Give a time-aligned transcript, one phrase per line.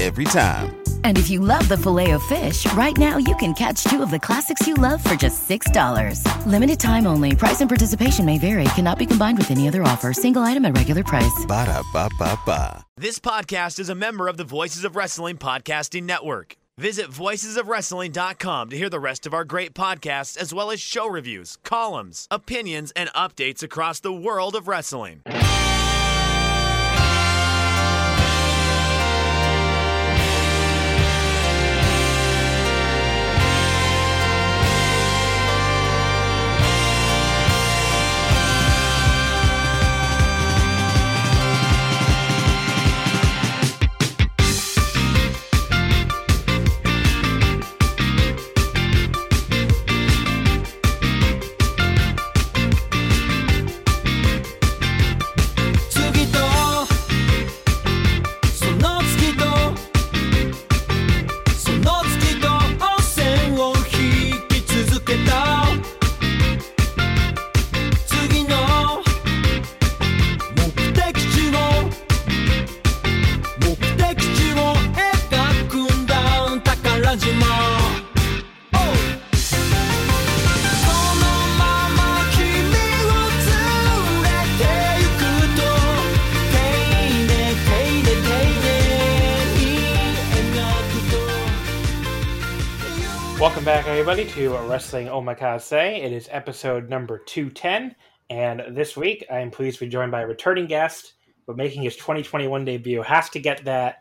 [0.00, 0.82] Every time.
[1.04, 4.10] And if you love the filet of fish, right now you can catch two of
[4.10, 6.24] the classics you love for just $6.
[6.46, 7.36] Limited time only.
[7.36, 8.64] Price and participation may vary.
[8.76, 10.14] Cannot be combined with any other offer.
[10.14, 11.44] Single item at regular price.
[11.46, 12.86] Ba da ba ba ba.
[12.96, 16.56] This podcast is a member of the Voices of Wrestling Podcasting Network.
[16.78, 21.58] Visit voicesofwrestling.com to hear the rest of our great podcasts, as well as show reviews,
[21.62, 25.20] columns, opinions, and updates across the world of wrestling.
[94.00, 95.98] Everybody, to Wrestling Omakase.
[96.02, 97.94] It is episode number 210,
[98.30, 101.12] and this week I am pleased to be joined by a returning guest,
[101.46, 103.98] but making his 2021 debut, has to get that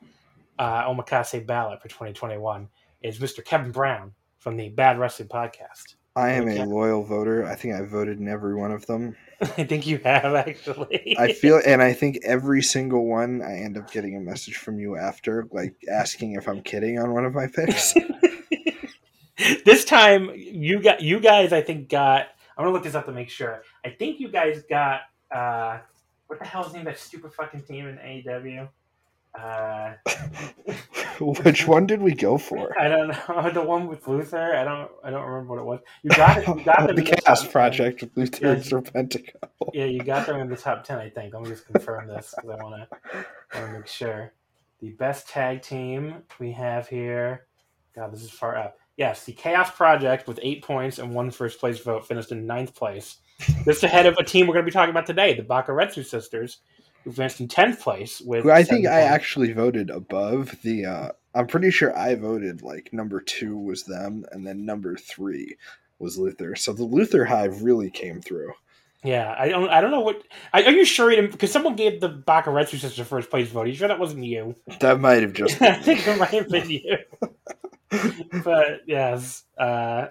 [0.58, 2.70] uh, Omakase ballot for 2021,
[3.02, 3.44] is Mr.
[3.44, 5.96] Kevin Brown from the Bad Wrestling Podcast.
[6.16, 7.46] I am a loyal voter.
[7.46, 9.18] I think I voted in every one of them.
[9.42, 11.18] I think you have, actually.
[11.20, 14.80] I feel, and I think every single one, I end up getting a message from
[14.80, 17.94] you after, like asking if I'm kidding on one of my picks.
[19.66, 22.28] this time, you got you guys, I think, got.
[22.58, 23.64] I'm gonna look this up to make sure.
[23.86, 25.02] I think you guys got.
[25.34, 25.80] uh
[26.28, 28.68] What the hell is the name of that stupid fucking team in AEW?
[29.40, 29.94] Uh,
[31.44, 32.78] Which one did we go for?
[32.80, 34.56] I don't know the one with Luther.
[34.56, 34.90] I don't.
[35.04, 35.80] I don't remember what it was.
[36.04, 36.48] You got it.
[36.48, 37.52] You got the Chaos 10.
[37.52, 38.52] Project with Luther Yeah.
[38.54, 39.36] and Serpentico.
[39.74, 40.98] Yeah, you got them in the top ten.
[40.98, 41.34] I think.
[41.34, 44.34] Let me just confirm this because I want to want to make sure.
[44.82, 47.46] The best tag team we have here.
[47.96, 48.78] God, this is far up.
[49.00, 52.76] Yes, the Chaos Project with eight points and one first place vote finished in ninth
[52.76, 53.20] place.
[53.64, 56.58] Just ahead of a team we're going to be talking about today, the Bakuretsu sisters,
[57.06, 58.46] who finished in tenth place with.
[58.46, 60.86] I think seven I actually voted above the.
[60.86, 65.56] uh I'm pretty sure I voted like number two was them, and then number three
[66.00, 66.58] was Luther.
[66.58, 68.52] So the Luther Hive really came through.
[69.06, 69.70] Yeah, I don't.
[69.70, 70.24] I don't know what.
[70.54, 71.10] Are are you sure?
[71.26, 73.62] Because someone gave the Bakuretsu sisters first place vote.
[73.62, 74.58] Are you sure that wasn't you?
[74.82, 75.62] That might have just.
[75.62, 76.98] I think it might have been you.
[78.44, 80.08] but yes, uh,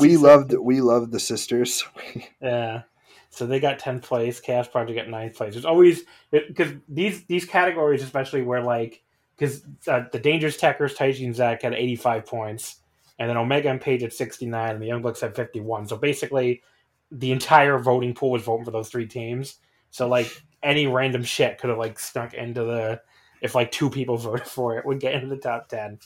[0.00, 1.84] we loved we loved the sisters.
[2.40, 2.82] Yeah.
[3.30, 4.38] So they got tenth place.
[4.38, 5.54] Chaos Project got ninth place.
[5.54, 9.02] There's always because these these categories, especially where like
[9.36, 12.76] because uh, the Dangerous Tekkers, Taichi and Zack had 85 points,
[13.18, 15.88] and then Omega and Page at 69, and the Young Bucks had 51.
[15.88, 16.62] So basically,
[17.10, 19.56] the entire voting pool was voting for those three teams.
[19.90, 20.30] So like
[20.62, 23.00] any random shit could have like snuck into the
[23.40, 25.98] if like two people voted for it would get into the top ten.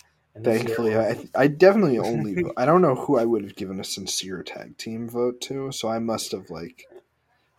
[0.43, 2.45] Thankfully, I, I definitely only.
[2.57, 5.89] I don't know who I would have given a sincere tag team vote to, so
[5.89, 6.87] I must have like,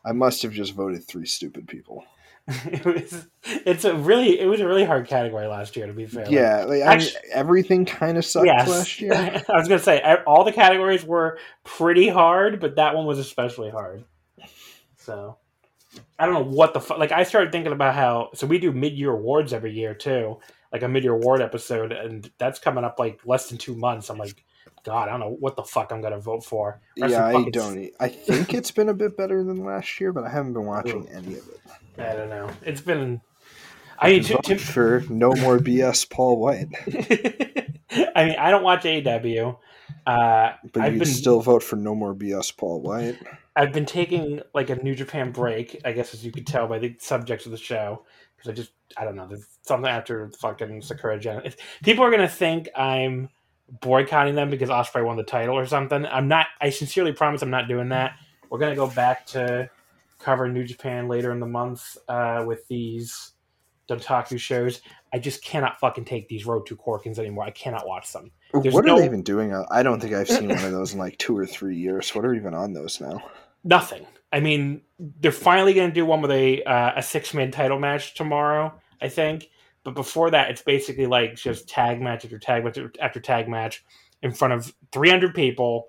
[0.06, 2.06] I must have just voted three stupid people.
[2.66, 6.08] it was it's a really it was a really hard category last year to be
[6.08, 6.32] fair.
[6.32, 8.68] Yeah, like, I mean, everything kind of sucked Yes.
[8.68, 9.14] last year.
[9.14, 13.70] I was gonna say all the categories were pretty hard, but that one was especially
[13.70, 14.04] hard.
[14.98, 15.38] So
[16.18, 16.98] I don't know what the fuck.
[16.98, 20.40] Like I started thinking about how so we do mid year awards every year too,
[20.72, 24.10] like a mid year award episode, and that's coming up like less than two months.
[24.10, 24.44] I'm like,
[24.84, 26.82] God, I don't know what the fuck I'm gonna vote for.
[27.00, 27.92] Wrestling yeah, I don't.
[28.00, 31.08] I think it's been a bit better than last year, but I haven't been watching
[31.10, 31.60] any of it.
[31.98, 32.50] I don't know.
[32.64, 33.22] It's been.
[34.02, 36.68] I mean, to, Vote for no more BS, Paul Wight.
[38.16, 39.58] I mean, I don't watch AEW.
[40.06, 43.18] Uh, But I've you been still vote for no more BS, Paul Wight.
[43.56, 46.80] I've been taking like a New Japan break, I guess, as you could tell by
[46.80, 48.06] the subjects of the show,
[48.38, 49.28] because I just I don't know.
[49.28, 51.42] There's something after fucking Sakura Gen.
[51.46, 53.30] If people are gonna think I'm
[53.82, 56.48] boycotting them because Osprey won the title or something, I'm not.
[56.62, 58.14] I sincerely promise I'm not doing that.
[58.50, 59.70] We're gonna go back to
[60.18, 63.32] cover New Japan later in the month uh, with these
[63.90, 64.82] Dontaku shows.
[65.14, 67.46] I just cannot fucking take these Road to Korakuens anymore.
[67.46, 68.32] I cannot watch them.
[68.54, 69.54] There's what are no- they even doing?
[69.72, 72.14] I don't think I've seen one of those in like two or three years.
[72.16, 73.22] What are even on those now?
[73.64, 74.06] nothing.
[74.32, 77.80] I mean, they're finally going to do one with a uh, a six man title
[77.80, 79.50] match tomorrow, I think.
[79.84, 83.84] But before that, it's basically like just tag match after tag match after tag match
[84.22, 85.88] in front of 300 people,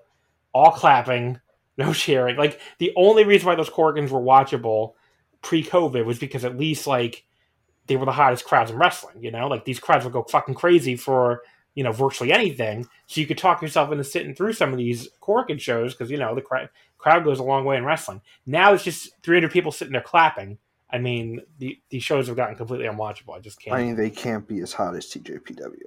[0.53, 1.39] all clapping,
[1.77, 2.37] no cheering.
[2.37, 4.93] Like the only reason why those Korakuens were watchable
[5.41, 7.25] pre-COVID was because at least like
[7.87, 9.21] they were the hottest crowds in wrestling.
[9.21, 11.41] You know, like these crowds would go fucking crazy for
[11.75, 12.87] you know virtually anything.
[13.07, 16.17] So you could talk yourself into sitting through some of these Korakuen shows because you
[16.17, 16.69] know the crowd
[17.01, 18.21] crowd goes a long way in wrestling.
[18.45, 20.57] Now it's just 300 people sitting there clapping.
[20.93, 23.35] I mean, the these shows have gotten completely unwatchable.
[23.35, 23.75] I just can't.
[23.75, 25.77] I mean, they can't be as hot as TJPW.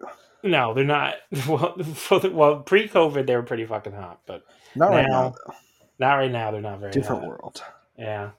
[0.43, 1.15] no, they're not.
[1.49, 4.45] Well, the, well, pre-COVID they were pretty fucking hot, but
[4.75, 5.55] Not right Now- now, though.
[5.99, 6.51] not right now.
[6.51, 7.29] They're not very Different hot.
[7.29, 7.63] world.
[7.99, 8.31] Yeah,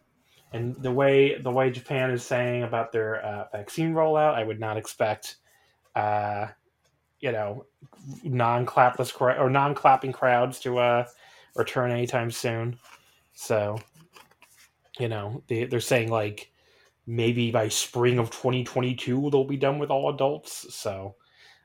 [0.54, 4.60] and the way the way Japan is saying about their uh, vaccine rollout, I would
[4.60, 5.36] not expect,
[5.96, 6.48] uh,
[7.20, 7.66] you know,
[8.24, 11.06] non-clapless or non-clapping crowds to uh,
[11.56, 12.78] return anytime soon.
[13.34, 13.80] So,
[15.00, 16.52] you know, they, they're saying like
[17.08, 20.74] maybe by spring of 2022 they'll be done with all adults.
[20.74, 21.16] So,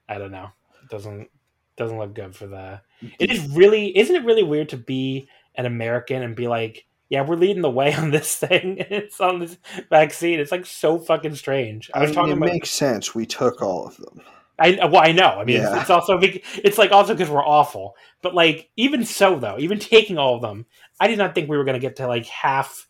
[0.09, 0.51] I don't know.
[0.83, 1.29] It doesn't
[1.77, 2.81] doesn't look good for the.
[3.19, 7.23] It is really isn't it really weird to be an American and be like, yeah,
[7.23, 8.77] we're leading the way on this thing.
[8.79, 9.57] it's on this
[9.91, 10.41] vaccine.
[10.41, 11.91] It's like so fucking strange.
[11.95, 12.53] I I was mean, talking it about.
[12.53, 13.15] makes sense.
[13.15, 14.21] We took all of them.
[14.61, 15.27] I well, I know.
[15.41, 15.81] I mean, it's, Yeah.
[15.81, 17.97] it's also it's like also because we're awful.
[18.23, 20.67] But like, even so, though, even taking all of them,
[21.01, 22.89] I did not think we were going to get to like half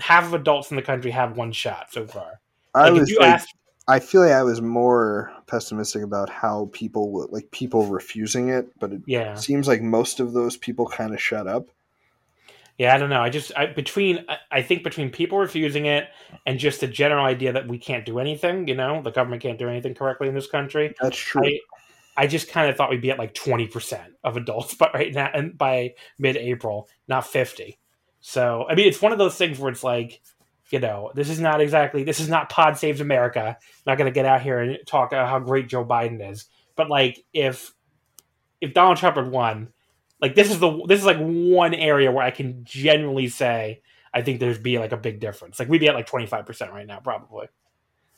[0.00, 2.40] half of adults in the country have one shot so far.
[2.74, 3.54] I Like, was you like, asked,
[3.88, 8.68] I feel like I was more pessimistic about how people would like people refusing it,
[8.78, 11.68] but it yeah, seems like most of those people kind of shut up.
[12.78, 13.22] Yeah, I don't know.
[13.22, 16.08] I just I, between I, I think between people refusing it
[16.44, 18.68] and just the general idea that we can't do anything.
[18.68, 20.94] You know, the government can't do anything correctly in this country.
[21.00, 21.46] That's true.
[21.46, 21.58] I,
[22.18, 25.12] I just kind of thought we'd be at like twenty percent of adults, but right
[25.12, 27.78] now and by mid-April, not fifty.
[28.20, 30.20] So I mean, it's one of those things where it's like,
[30.70, 33.56] you know, this is not exactly this is not Pod Saves America.
[33.86, 36.46] not going to get out here and talk about how great Joe Biden is,
[36.76, 37.72] but like if
[38.60, 39.68] if Donald Trump had won,
[40.20, 43.82] like this is the this is like one area where I can genuinely say
[44.14, 45.58] I think there'd be like a big difference.
[45.58, 47.48] Like we'd be at like twenty five percent right now, probably.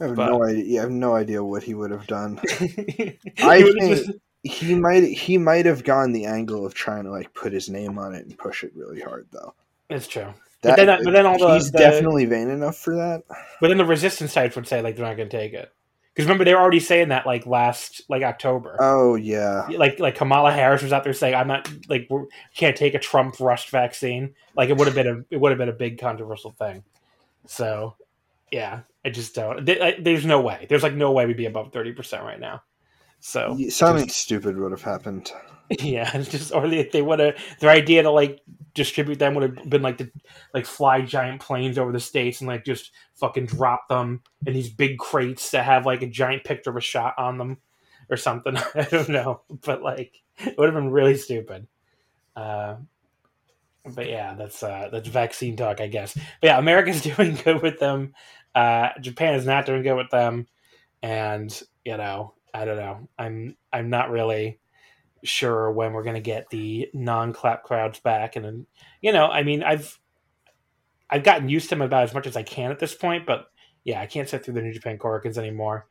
[0.01, 0.79] I have but- no idea.
[0.81, 2.39] I have no idea what he would have done.
[2.61, 4.07] I I think
[4.45, 7.99] he might he might have gone the angle of trying to like put his name
[7.99, 9.55] on it and push it really hard though.
[9.91, 10.33] it's true.
[10.63, 13.23] That, But then- but then all the- he's the- definitely vain enough for that.
[13.61, 15.73] But then the resistance sites would say like they're not going to take it
[16.19, 18.77] because remember they were already saying that like last like October.
[18.81, 22.25] Oh yeah, like like Kamala Harris was out there saying I'm not like we
[22.57, 24.35] can't take a Trump rushed vaccine.
[24.57, 26.83] Like it would have been a it would have been a big controversial thing.
[27.47, 27.95] So
[28.51, 29.65] yeah, I just don't.
[29.65, 30.67] th- I- There's no way.
[30.69, 32.65] There's like no way we'd be above thirty percent right now.
[33.21, 35.31] So something stupid would have happened.
[35.81, 38.41] yeah, just or they, they would have their idea to like
[38.75, 40.11] distribute them would have been like to
[40.55, 44.71] like fly giant planes over the states and like just fucking drop them in these
[44.71, 47.59] big crates that have like a giant picture of a shot on them
[48.09, 48.57] or something.
[48.75, 51.67] I don't know, but like it would have been really stupid.
[52.37, 52.77] Uh,
[53.85, 56.15] but yeah, that's uh, that's vaccine talk, I guess.
[56.15, 58.15] But yeah, America's doing good with them.
[58.55, 60.47] Uh, Japan is not doing good with them,
[61.03, 63.09] and you know, I don't know.
[63.19, 64.61] I'm I'm not really
[65.23, 68.67] sure when we're going to get the non-clap crowds back and then
[69.01, 69.99] you know i mean i've
[71.11, 73.47] i've gotten used to them about as much as i can at this point but
[73.85, 75.87] yeah i can't sit through the new japan Korakuens anymore.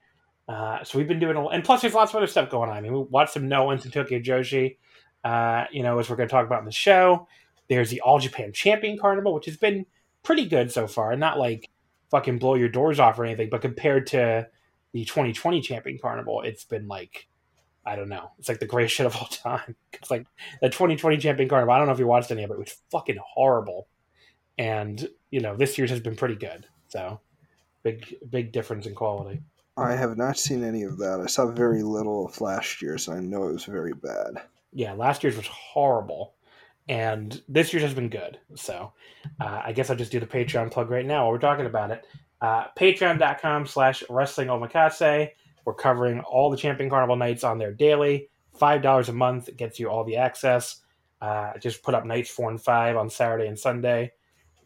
[0.47, 2.77] Uh, so we've been doing a and plus there's lots of other stuff going on.
[2.77, 4.77] I mean we watched some no ones in tokyo joshi
[5.25, 7.27] uh, you know as we're going to talk about in the show.
[7.67, 9.85] There's the all japan champion carnival which has been
[10.23, 11.15] pretty good so far.
[11.17, 11.69] Not like
[12.11, 14.47] fucking blow your doors off or anything, but compared to
[14.93, 17.27] the 2020 Champion Carnival, it's been like
[17.87, 18.31] I don't know.
[18.37, 19.75] It's like the greatest shit of all time.
[19.93, 20.27] It's like
[20.61, 21.73] the 2020 Champion Carnival.
[21.73, 22.53] I don't know if you watched any of it.
[22.53, 23.87] It was fucking horrible.
[24.57, 26.67] And you know, this year's has been pretty good.
[26.89, 27.19] So
[27.83, 29.41] big big difference in quality.
[29.75, 31.19] I have not seen any of that.
[31.19, 34.41] I saw very little of last year's, and I know it was very bad.
[34.73, 36.33] Yeah, last year's was horrible,
[36.89, 38.39] and this year's has been good.
[38.55, 38.93] So
[39.39, 41.91] uh, I guess I'll just do the Patreon plug right now while we're talking about
[41.91, 42.05] it.
[42.41, 45.31] Uh, Patreon.com slash Wrestling Omakase.
[45.67, 48.29] We're covering all the Champion Carnival nights on there daily.
[48.57, 50.77] $5 a month gets you all the access.
[51.19, 54.13] Uh, just put up nights four and five on Saturday and Sunday.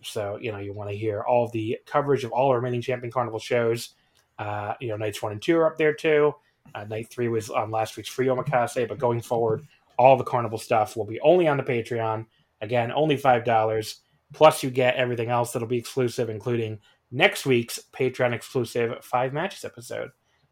[0.04, 3.12] So, you know, you want to hear all the coverage of all the remaining Champion
[3.12, 3.96] Carnival shows.
[4.38, 6.36] Uh, you know, nights one and two are up there too.
[6.76, 9.66] Uh, night three was on last week's free omakase, but going forward,
[9.98, 12.28] all the carnival stuff will be only on the Patreon.
[12.62, 14.02] Again, only five dollars.
[14.34, 16.78] Plus, you get everything else that'll be exclusive, including
[17.10, 20.12] next week's Patreon exclusive five matches episode.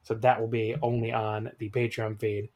[0.09, 2.49] So that will be only on the Patreon feed.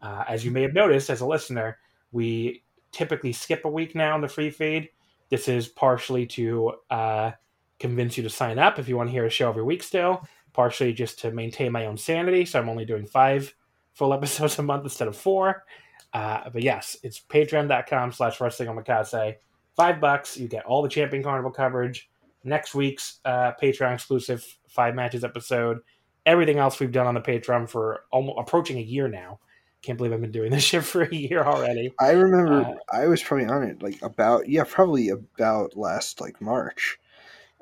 [0.00, 1.78] Uh, as you may have noticed as a listener,
[2.12, 2.62] we
[2.92, 4.88] typically skip a week now in the free feed.
[5.28, 7.32] This is partially to uh,
[7.80, 10.22] convince you to sign up if you want to hear a show every week still
[10.52, 12.44] partially just to maintain my own sanity.
[12.44, 13.54] So I'm only doing five
[13.94, 15.64] full episodes a month instead of four.
[16.12, 19.36] Uh, but yes, it's patreon.com slash wrestling omakase.
[19.76, 20.36] Five bucks.
[20.36, 22.10] You get all the Champion Carnival coverage.
[22.42, 25.80] Next week's uh, Patreon exclusive five matches episode.
[26.26, 29.38] Everything else we've done on the Patreon for almost approaching a year now.
[29.82, 31.92] Can't believe I've been doing this shit for a year already.
[31.98, 36.40] I remember uh, I was probably on it like about yeah, probably about last like
[36.40, 36.98] March.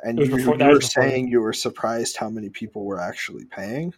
[0.00, 3.94] And you, before, you were saying you were surprised how many people were actually paying.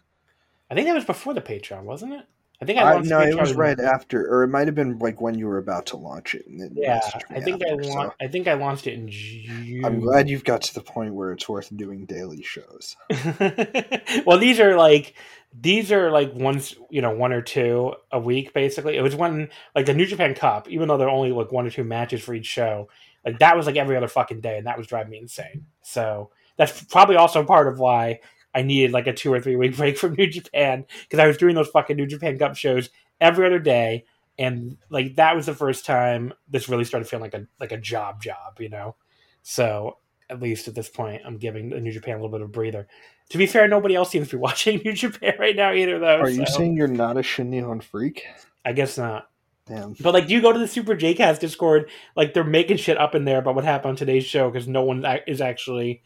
[0.69, 2.25] I think that was before the Patreon, wasn't it?
[2.61, 5.19] I think I, I no, it was right after, or it might have been like
[5.19, 6.45] when you were about to launch it.
[6.47, 6.99] yeah,
[7.31, 8.13] I think after, I la- so.
[8.21, 9.83] I think I launched it in June.
[9.83, 12.95] I'm glad you've got to the point where it's worth doing daily shows.
[14.27, 15.15] well, these are like
[15.59, 18.95] these are like once you know one or two a week basically.
[18.95, 21.65] It was one like the New Japan Cup, even though there are only like one
[21.65, 22.89] or two matches for each show.
[23.25, 25.65] Like that was like every other fucking day, and that was driving me insane.
[25.81, 28.19] So that's probably also part of why
[28.53, 31.37] I needed like a two or three week break from New Japan because I was
[31.37, 32.89] doing those fucking New Japan Cup shows
[33.19, 34.05] every other day,
[34.37, 37.77] and like that was the first time this really started feeling like a like a
[37.77, 38.95] job job, you know.
[39.43, 39.97] So
[40.31, 42.51] at least at this point, I'm giving the New Japan a little bit of a
[42.51, 42.87] breather.
[43.29, 46.19] To be fair, nobody else seems to be watching New Japan right now either, though.
[46.19, 48.23] Are you saying you're not a Shin freak?
[48.65, 49.29] I guess not.
[49.67, 49.93] Damn.
[49.99, 51.89] But like, do you go to the Super JCast Discord?
[52.15, 54.83] Like, they're making shit up in there about what happened on today's show because no
[54.83, 56.01] one is actually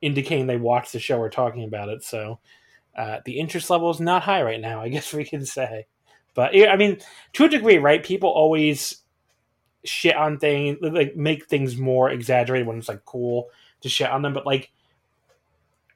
[0.00, 2.04] indicating they watched the show or talking about it.
[2.04, 2.40] So
[2.96, 4.80] uh, the interest level is not high right now.
[4.80, 5.86] I guess we can say.
[6.34, 6.98] But I mean,
[7.34, 8.04] to a degree, right?
[8.04, 8.98] People always
[9.84, 13.48] shit on things, like make things more exaggerated when it's like cool
[13.80, 14.34] to shit on them.
[14.34, 14.70] But like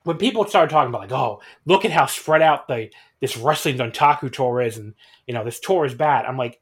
[0.05, 2.91] when people start talking about like, oh, look at how spread out the
[3.21, 4.95] this wrestling Dontaku tour is, and
[5.27, 6.25] you know this tour is bad.
[6.25, 6.61] I'm like,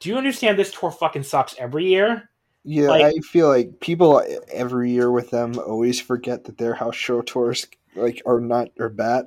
[0.00, 2.28] do you understand this tour fucking sucks every year?
[2.64, 6.96] Yeah, like, I feel like people every year with them always forget that their house
[6.96, 9.26] show tours like are not are bad.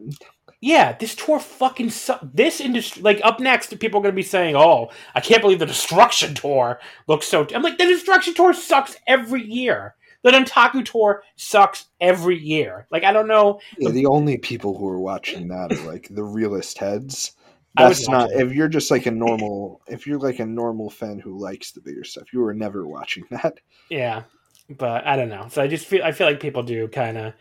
[0.59, 2.25] Yeah, this tour fucking sucks.
[2.33, 5.67] This industry, like up next, people are gonna be saying, "Oh, I can't believe the
[5.67, 7.53] Destruction Tour looks so." T-.
[7.53, 9.93] I'm like, the Destruction Tour sucks every year.
[10.23, 12.87] The Dontaku Tour sucks every year.
[12.91, 13.59] Like, I don't know.
[13.77, 17.33] Yeah, the only people who are watching that are like the realist heads
[17.77, 21.37] that's not if you're just like a normal if you're like a normal fan who
[21.37, 23.59] likes the bigger stuff you were never watching that.
[23.89, 24.23] Yeah
[24.69, 25.47] but i don't know.
[25.49, 27.33] So i just feel i feel like people do kind of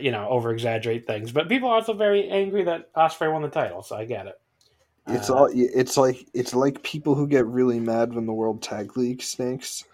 [0.00, 3.48] you know over exaggerate things but people are also very angry that Osprey won the
[3.48, 4.40] title so i get it.
[5.06, 8.62] It's uh, all it's like it's like people who get really mad when the world
[8.62, 9.84] tag league stinks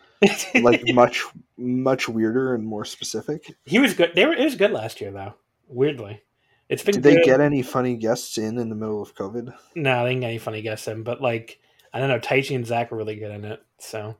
[0.57, 1.25] like much
[1.57, 3.55] much weirder and more specific.
[3.65, 5.35] He was good they were it was good last year though
[5.69, 6.23] weirdly
[6.69, 6.95] it's been.
[6.95, 9.55] Did they get any funny guests in in the middle of COVID?
[9.75, 11.03] No, they didn't get any funny guests in.
[11.03, 11.61] But like,
[11.93, 13.63] I don't know, Taichi and Zack were really good in it.
[13.79, 14.17] So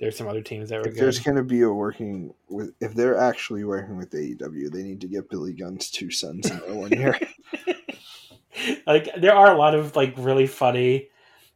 [0.00, 1.02] there's some other teams that were if good.
[1.02, 5.00] There's going to be a working with if they're actually working with AEW, they need
[5.02, 7.18] to get Billy Gunn's two sons in one year.
[8.86, 11.08] like there are a lot of like really funny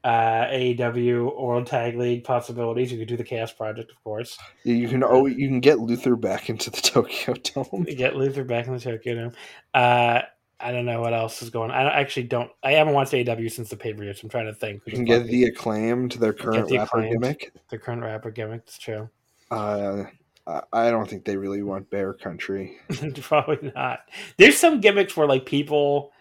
[0.07, 2.93] uh, AEW World Tag League possibilities.
[2.93, 4.39] You could do the Chaos Project, of course.
[4.63, 5.03] You can.
[5.03, 7.83] Oh, you can get Luther back into the Tokyo Dome.
[7.83, 9.33] Get Luther back in the Tokyo Dome.
[9.75, 10.23] Uh,
[10.61, 11.73] I don't know what else is going.
[11.73, 11.87] on.
[11.89, 12.49] I actually don't.
[12.63, 14.83] I haven't watched AEW since the pay per view, so I'm trying to think.
[14.87, 17.53] You can get the acclaimed, their current the rapper gimmick.
[17.71, 18.63] Their current rapper gimmick.
[18.65, 19.11] It's true.
[19.51, 20.05] Uh,
[20.73, 22.79] I don't think they really want Bear Country.
[23.23, 24.03] Probably not.
[24.37, 26.13] There's some gimmicks where like people,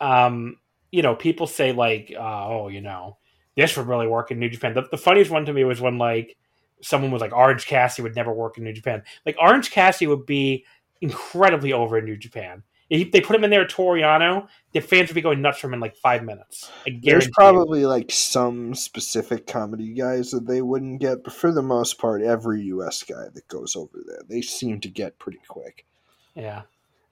[0.00, 0.56] um,
[0.90, 3.18] you know, people say like, uh, oh, you know,
[3.56, 4.74] this would really work in New Japan.
[4.74, 6.36] The, the funniest one to me was when like
[6.82, 9.02] someone was like Orange Cassidy would never work in New Japan.
[9.24, 10.64] Like Orange Cassidy would be
[11.00, 12.62] incredibly over in New Japan.
[12.90, 15.68] If they put him in there, Toru Yano, the fans would be going nuts for
[15.68, 16.70] him in like five minutes.
[17.02, 17.88] There's probably you.
[17.88, 22.62] like some specific comedy guys that they wouldn't get, but for the most part, every
[22.64, 23.02] U.S.
[23.02, 25.86] guy that goes over there, they seem to get pretty quick.
[26.34, 26.62] Yeah.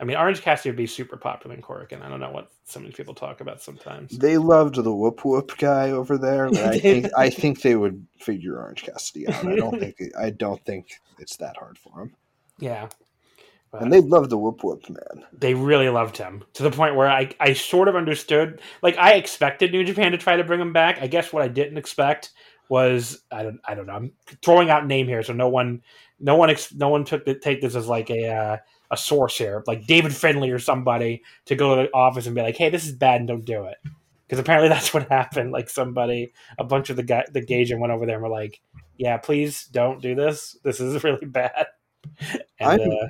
[0.03, 2.03] I mean, Orange Cassidy would be super popular in Korakuen.
[2.03, 4.19] I don't know what so many people talk about sometimes.
[4.19, 8.59] They loved the whoop whoop guy over there, I think I think they would figure
[8.59, 9.47] Orange Cassidy out.
[9.47, 12.17] I don't think I don't think it's that hard for him.
[12.59, 12.89] Yeah,
[13.71, 15.25] but and they loved the whoop whoop man.
[15.39, 18.61] They really loved him to the point where I, I sort of understood.
[18.83, 21.01] Like I expected New Japan to try to bring him back.
[21.01, 22.33] I guess what I didn't expect
[22.69, 23.95] was I don't I don't know.
[23.95, 25.81] I'm throwing out name here, so no one
[26.19, 28.57] no one no one took the, take this as like a uh,
[28.93, 32.43] a source here, like David Finlay or somebody to go to the office and be
[32.43, 33.79] like, hey, this is bad and don't do it.
[34.27, 35.51] Because apparently that's what happened.
[35.51, 38.61] Like somebody, a bunch of the guy, the Gaijin went over there and were like,
[38.97, 40.57] yeah, please don't do this.
[40.63, 41.67] This is really bad.
[42.61, 43.09] And, uh,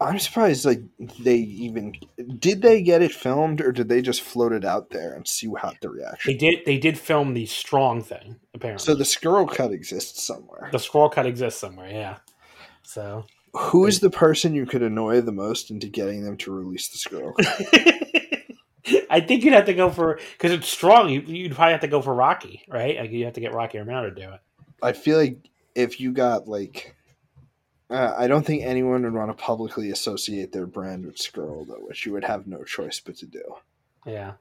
[0.00, 0.82] I'm surprised like
[1.20, 1.94] they even
[2.38, 5.50] did they get it filmed or did they just float it out there and see
[5.58, 6.32] how the reaction?
[6.32, 8.84] They did they did film the strong thing, apparently.
[8.84, 10.68] So the scroll cut exists somewhere.
[10.70, 12.18] The scroll cut exists somewhere, yeah.
[12.82, 13.24] So
[13.56, 16.98] who is the person you could annoy the most into getting them to release the
[16.98, 17.34] scroll?
[19.10, 21.08] I think you'd have to go for because it's strong.
[21.10, 22.96] You, would probably have to go for Rocky, right?
[22.96, 24.40] Like you have to get Rocky Romero to do it.
[24.82, 25.38] I feel like
[25.74, 26.94] if you got like
[27.88, 31.84] uh, I don't think anyone would want to publicly associate their brand with Scroll, though,
[31.86, 33.42] which you would have no choice but to do.
[34.04, 34.32] Yeah.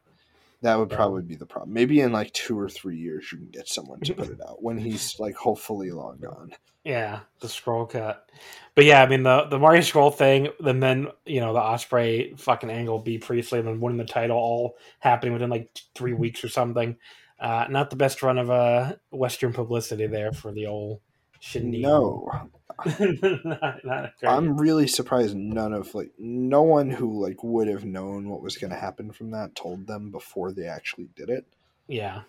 [0.65, 1.73] That would probably be the problem.
[1.73, 4.63] Maybe in like two or three years, you can get someone to put it out
[4.63, 6.53] when he's like hopefully long gone.
[6.83, 8.27] Yeah, the scroll cut.
[8.73, 12.33] But yeah, I mean the the Mario Scroll thing, and then you know the Osprey
[12.37, 16.43] fucking angle, Bea Priestley, and then winning the title, all happening within like three weeks
[16.43, 16.97] or something.
[17.39, 20.99] Uh, not the best run of uh, Western publicity there for the old
[21.41, 21.83] Shindy.
[21.83, 22.49] No,
[23.43, 28.29] not, not I'm really surprised none of like no one who like would have known
[28.29, 31.45] what was going to happen from that told them before they actually did it.
[31.87, 32.21] Yeah.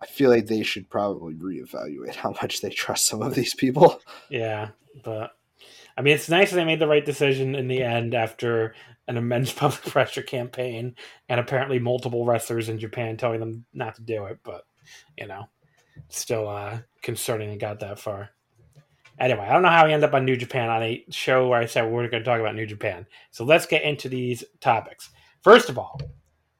[0.00, 4.00] I feel like they should probably reevaluate how much they trust some of these people.
[4.28, 4.70] Yeah,
[5.04, 5.36] but
[5.96, 8.74] I mean, it's nice that they made the right decision in the end after
[9.08, 10.96] an immense public pressure campaign
[11.28, 14.40] and apparently multiple wrestlers in Japan telling them not to do it.
[14.42, 14.64] But
[15.16, 15.48] you know,
[16.08, 18.30] still uh, concerning they got that far.
[19.18, 21.58] Anyway, I don't know how we end up on New Japan on a show where
[21.58, 23.06] I said we're going to talk about New Japan.
[23.30, 25.10] So let's get into these topics.
[25.42, 26.00] First of all,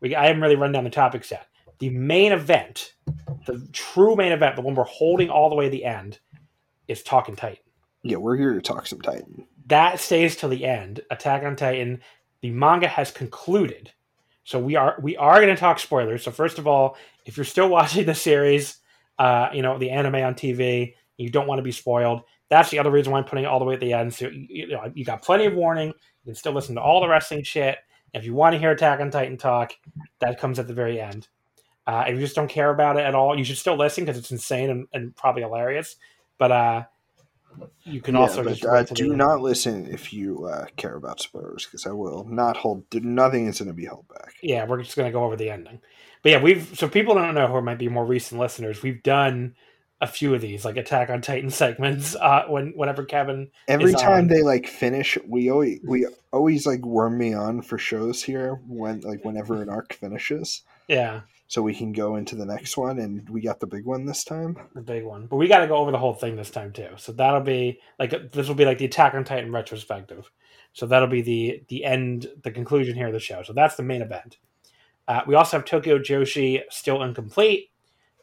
[0.01, 1.47] we I haven't really run down the topics yet.
[1.79, 2.95] The main event,
[3.47, 6.19] the true main event, the one we're holding all the way to the end,
[6.89, 7.63] is Talking Titan.
[8.03, 9.47] Yeah, we're here to talk some Titan.
[9.67, 11.01] That stays till the end.
[11.11, 12.01] Attack on Titan.
[12.41, 13.93] The manga has concluded,
[14.45, 16.23] so we are we are going to talk spoilers.
[16.23, 18.79] So first of all, if you're still watching the series,
[19.19, 22.79] uh, you know the anime on TV, you don't want to be spoiled that's the
[22.79, 24.15] other reason why I'm putting it all the way at the end.
[24.15, 25.89] So you, know, you got plenty of warning.
[25.89, 27.79] You can still listen to all the wrestling shit.
[28.15, 29.73] If you want to hear Attack on Titan talk,
[30.21, 31.29] that comes at the very end.
[31.87, 34.19] Uh, if you just don't care about it at all, you should still listen because
[34.19, 35.97] it's insane and, and, probably hilarious.
[36.37, 36.85] But uh,
[37.85, 41.65] you can yeah, also but, uh, do not listen if you uh, care about spoilers
[41.65, 42.85] because I will not hold.
[42.93, 44.35] Nothing is going to be held back.
[44.43, 45.81] Yeah, we're just going to go over the ending.
[46.23, 48.83] But yeah, we've so people don't know who might be more recent listeners.
[48.83, 49.55] We've done
[50.01, 52.15] a few of these like Attack on Titan segments.
[52.15, 54.29] Uh, when whenever Kevin every time on.
[54.29, 59.01] they like finish, we always we always like worm me on for shows here when
[59.01, 60.63] like whenever an arc finishes.
[60.89, 61.23] Yeah.
[61.49, 64.25] So we can go into the next one, and we got the big one this
[64.25, 64.57] time.
[64.75, 66.89] The big one, but we got to go over the whole thing this time too.
[66.97, 70.29] So that'll be like this will be like the Attack on Titan retrospective.
[70.73, 73.43] So that'll be the the end, the conclusion here of the show.
[73.43, 74.39] So that's the main event.
[75.09, 77.71] Uh, we also have Tokyo Joshi still incomplete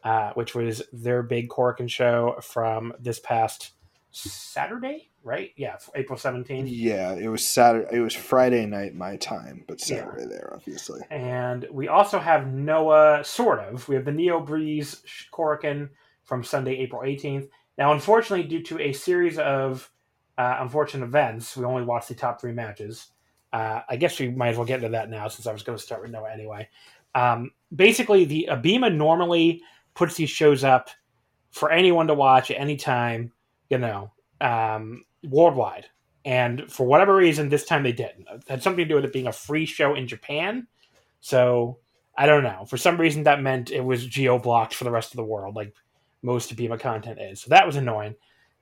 [0.03, 3.71] uh, which was their big Korakuen show from this past
[4.11, 5.51] Saturday, right?
[5.55, 6.65] Yeah, April 17th.
[6.67, 7.87] Yeah, it was Saturday.
[7.97, 10.27] It was Friday night my time, but Saturday yeah.
[10.27, 11.01] there, obviously.
[11.09, 13.87] And we also have Noah, sort of.
[13.87, 15.89] We have the Neo Breeze Korakuen
[16.23, 17.49] from Sunday, April 18th.
[17.77, 19.89] Now, unfortunately, due to a series of
[20.37, 23.07] uh, unfortunate events, we only watched the top three matches.
[23.51, 25.77] Uh, I guess we might as well get into that now since I was going
[25.77, 26.69] to start with Noah anyway.
[27.15, 29.61] Um, basically, the Abema normally
[29.93, 30.89] puts these shows up
[31.51, 33.31] for anyone to watch at any time,
[33.69, 35.85] you know, um, worldwide.
[36.25, 38.27] And for whatever reason, this time they didn't.
[38.31, 40.67] It had something to do with it being a free show in Japan.
[41.19, 41.79] So
[42.17, 42.65] I don't know.
[42.65, 45.55] For some reason, that meant it was geo blocked for the rest of the world,
[45.55, 45.73] like
[46.21, 47.41] most Abema content is.
[47.41, 48.15] So that was annoying.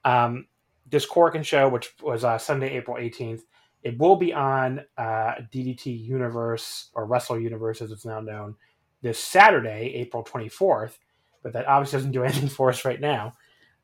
[0.03, 0.47] Um,
[0.89, 3.41] this Korakuen show, which was uh, Sunday, April 18th,
[3.83, 8.55] it will be on uh, DDT Universe or Wrestle Universe, as it's now known,
[9.01, 10.97] this Saturday, April 24th
[11.43, 13.33] but that obviously doesn't do anything for us right now.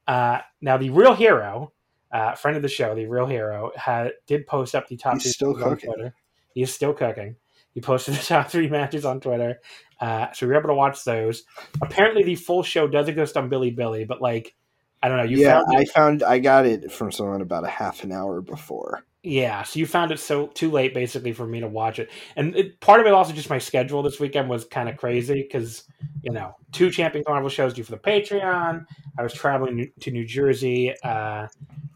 [0.08, 1.74] Uh, now, the real hero
[2.12, 5.22] uh, friend of the show, the real hero, had did post up the top.
[5.22, 5.92] He's still cooking.
[5.92, 6.14] Twitter.
[6.54, 7.36] He is still cooking.
[7.74, 9.60] He posted the top three matches on Twitter,
[10.00, 11.44] uh, so we were able to watch those.
[11.82, 14.56] Apparently, the full show does exist on Bilibili, but like,
[15.04, 15.24] I don't know.
[15.24, 18.42] You yeah, found I found I got it from someone about a half an hour
[18.42, 19.04] before.
[19.24, 22.56] Yeah, so you found it so too late basically for me to watch it, and
[22.56, 25.84] it, part of it also just my schedule this weekend was kind of crazy because
[26.22, 28.86] you know two Champion Carnival shows due for the Patreon.
[29.18, 31.48] I was traveling to New Jersey uh,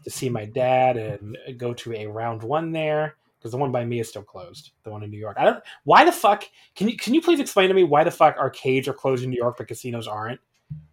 [0.04, 3.84] to see my dad and go to a round one there because the one by
[3.84, 4.72] me is still closed.
[4.82, 5.36] The one in New York.
[5.38, 5.62] I don't.
[5.84, 6.44] Why the fuck?
[6.74, 9.30] Can you can you please explain to me why the fuck arcades are closed in
[9.30, 10.40] New York but casinos aren't?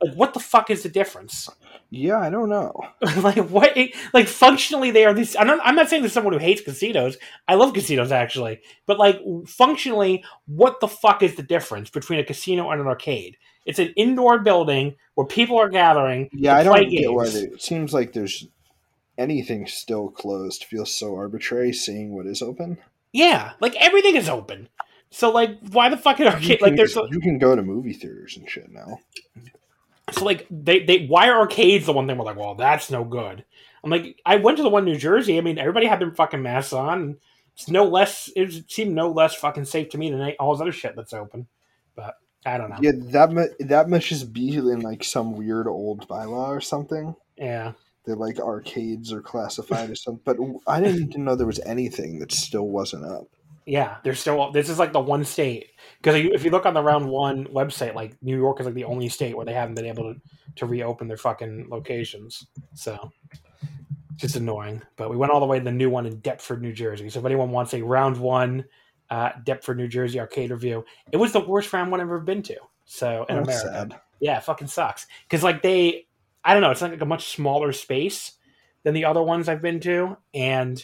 [0.02, 1.50] Like, what the fuck is the difference?
[1.92, 2.72] Yeah, I don't know.
[3.18, 3.76] like, what?
[4.14, 5.36] Like, functionally, they are these.
[5.36, 7.18] I'm not, I'm not saying there's someone who hates casinos.
[7.48, 12.24] I love casinos actually, but like, functionally, what the fuck is the difference between a
[12.24, 13.38] casino and an arcade?
[13.66, 16.30] It's an indoor building where people are gathering.
[16.32, 17.28] Yeah, I don't get why.
[17.28, 18.48] They, it seems like there's
[19.18, 20.66] anything still closed.
[20.66, 21.74] Feels so arbitrary.
[21.74, 22.78] Seeing what is open.
[23.14, 24.70] Yeah, like everything is open.
[25.12, 26.62] So like, why the fuck are arcade?
[26.62, 29.00] Like, there's you can go to movie theaters and shit now.
[30.12, 33.04] So like they they why are arcades the one thing we're like, well, that's no
[33.04, 33.44] good.
[33.84, 35.38] I'm like, I went to the one in New Jersey.
[35.38, 37.18] I mean, everybody had their fucking masks on.
[37.54, 38.30] It's no less.
[38.36, 41.48] It seemed no less fucking safe to me than all this other shit that's open.
[41.96, 42.78] But I don't know.
[42.82, 47.16] Yeah, that mu- that must just be in like some weird old bylaw or something.
[47.38, 47.74] Yeah.
[48.06, 52.20] they're like arcades are classified or something, but I didn't even know there was anything
[52.20, 53.28] that still wasn't up.
[53.70, 54.52] Yeah, they're still.
[54.52, 55.68] This is like the one state
[56.02, 58.84] because if you look on the round one website, like New York is like the
[58.86, 60.20] only state where they haven't been able to,
[60.56, 62.48] to reopen their fucking locations.
[62.74, 63.12] So
[64.16, 64.82] just annoying.
[64.96, 67.10] But we went all the way to the new one in Deptford, New Jersey.
[67.12, 68.66] So if anyone wants a round one
[69.12, 72.42] uh, Deptford, New Jersey arcade review, it was the worst round one I've ever been
[72.44, 72.56] to.
[72.86, 74.00] So in Oh, America, sad.
[74.20, 75.06] yeah, it fucking sucks.
[75.28, 76.08] Because like they,
[76.44, 78.32] I don't know, it's like a much smaller space
[78.84, 80.84] than the other ones I've been to, and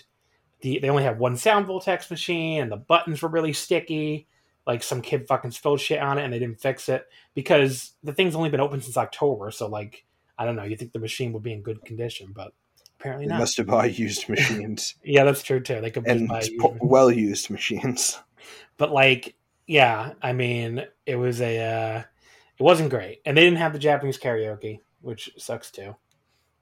[0.65, 4.27] the they only have one sound voltex machine, and the buttons were really sticky.
[4.65, 8.13] Like some kid fucking spilled shit on it, and they didn't fix it because the
[8.13, 9.51] thing's only been open since October.
[9.51, 10.05] So like,
[10.39, 10.63] I don't know.
[10.63, 12.51] You think the machine would be in good condition, but
[12.99, 13.39] apparently They not.
[13.41, 15.81] must have bought used machines Yeah, that's true too.
[15.81, 18.17] They could and buy used well used machines.
[18.77, 19.35] but like
[19.67, 22.03] yeah i mean it was a uh
[22.57, 25.95] it wasn't great and they didn't have the japanese karaoke which sucks too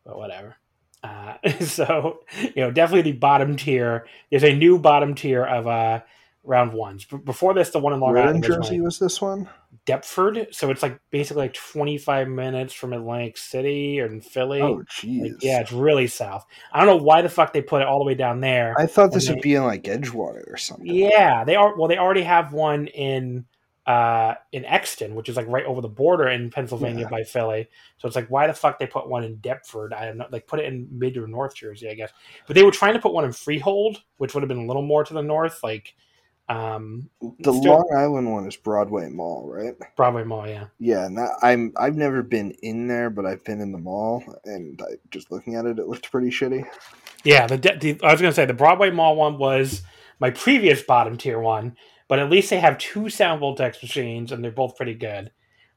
[0.05, 0.55] but whatever
[1.03, 5.99] uh so you know definitely the bottom tier there's a new bottom tier of uh
[6.45, 9.49] round ones B- before this the one in long island Jersey was this one?
[9.85, 14.73] deptford so it's like basically like 25 minutes from atlantic city or in philly Oh,
[14.73, 15.35] Like, jeez.
[15.41, 18.05] yeah it's really south i don't know why the fuck they put it all the
[18.05, 20.85] way down there I thought this and would they- be in like Edgewater or something.
[20.87, 21.77] yeah, they are.
[21.77, 23.45] Well, they already have one in
[23.85, 27.09] uh in Exton, which is like right over the border in Pennsylvania Yeah.
[27.09, 27.67] by Philly.
[27.97, 29.93] So it's like, why the fuck they put one in Deptford?
[29.93, 30.27] I don't know.
[30.31, 32.11] Like put it in mid or North Jersey, I guess.
[32.47, 34.83] But they were trying to put one in Freehold, which would have been a little
[34.83, 35.95] more to the north, like
[36.49, 39.73] um The still- Long Island one is Broadway Mall, right?
[39.97, 40.47] Broadway Mall.
[40.47, 43.77] Yeah, Yeah, and that, I'm I've never been in there, but I've been in the
[43.77, 46.65] mall, and I, just looking at it, it looked pretty shitty.
[47.25, 47.47] yeah.
[47.47, 49.83] The, the I was gonna say the Broadway Mall one was
[50.19, 51.75] my previous bottom tier one,
[52.07, 55.31] but at least they have two sound voltex machines and they're both pretty good.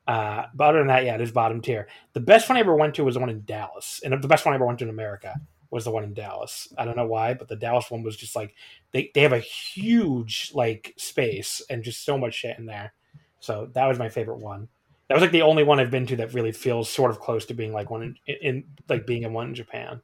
[0.07, 1.89] Uh, but other than that, yeah, it is bottom tier.
[2.13, 4.45] The best one I ever went to was the one in Dallas, and the best
[4.45, 5.35] one I ever went to in America
[5.71, 6.73] was the one in Dallas.
[6.79, 8.55] I don't know why, but the Dallas one was just like
[8.93, 12.93] they, they have a huge like space and just so much shit in there.
[13.41, 14.69] So that was my favorite one.
[15.09, 17.45] That was like the only one I've been to that really feels sort of close
[17.47, 20.01] to being like one in, in like being in one in Japan.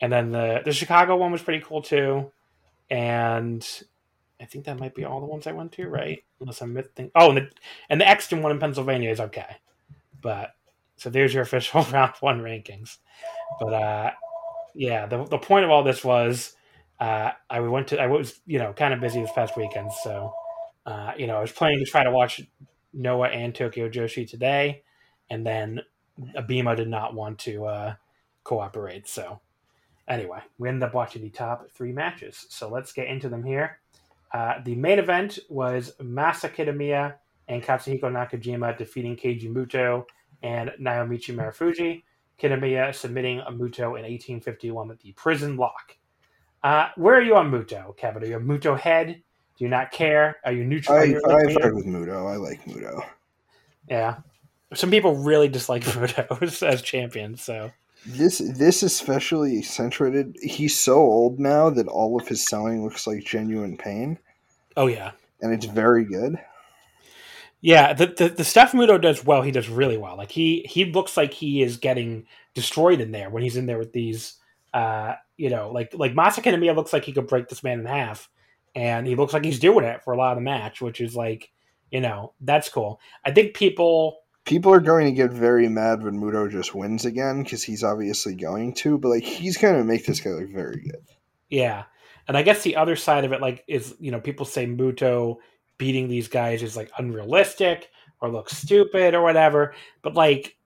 [0.00, 2.32] And then the the Chicago one was pretty cool too.
[2.90, 3.66] And
[4.40, 6.22] I think that might be all the ones I went to, right?
[6.40, 7.10] Unless I'm missing.
[7.14, 7.50] Oh, and the
[7.88, 9.56] and the Exton one in Pennsylvania is okay.
[10.20, 10.50] But
[10.96, 12.98] so there's your official round one rankings.
[13.60, 14.10] But uh
[14.74, 16.54] yeah, the the point of all this was
[17.00, 20.34] uh I went to I was, you know, kind of busy this past weekend, so
[20.86, 22.42] uh, you know, I was planning to try to watch
[22.92, 24.82] Noah and Tokyo Joshi today,
[25.30, 25.80] and then
[26.36, 27.94] Abema did not want to uh
[28.44, 29.40] cooperate, so
[30.08, 32.46] anyway, we ended up watching the top three matches.
[32.50, 33.80] So let's get into them here.
[34.34, 37.14] Uh, the main event was Masa Kitamiya
[37.48, 40.04] and Katsuhiko Nakajima defeating Keiji Muto
[40.42, 42.02] and Naomichi Marufuji.
[42.42, 45.96] Kitamiya submitting a Muto in 1851 with the prison lock.
[46.64, 48.24] Uh, where are you on Muto, Kevin?
[48.24, 49.22] Are you a Muto head?
[49.56, 50.36] Do you not care?
[50.44, 50.98] Are you neutral?
[50.98, 51.54] I Are you I like me?
[51.54, 52.28] vibe with Muto.
[52.32, 53.04] I like Muto.
[53.88, 54.16] yeah.
[54.74, 57.70] Some people really dislike Muto as champion, so
[58.04, 60.36] This this especially accentuated.
[60.42, 64.18] He's so old now that all of his selling looks like genuine pain,
[64.76, 65.12] oh yeah.
[65.40, 66.36] and it's very good.
[67.60, 70.16] Yeah, the, the the stuff Muto does well, he does really well.
[70.16, 73.78] Like he he looks like he is getting destroyed in there when he's in there
[73.78, 74.34] with these
[74.74, 77.86] Uh, you know, like like Masa Kitamiya looks like he could break this man in
[77.86, 78.28] half,
[78.74, 81.14] and he looks like he's doing it for a lot of the match, which is
[81.16, 81.52] like,
[81.90, 83.00] you know, that's cool.
[83.24, 87.42] I think people people are going to get very mad when Muto just wins again
[87.42, 90.80] because he's obviously going to, but like he's going to make this guy look very
[90.80, 91.04] good.
[91.48, 91.84] Yeah,
[92.28, 95.36] and I guess the other side of it, like, is you know people say Muto
[95.78, 100.56] beating these guys is like unrealistic or looks stupid or whatever, but like.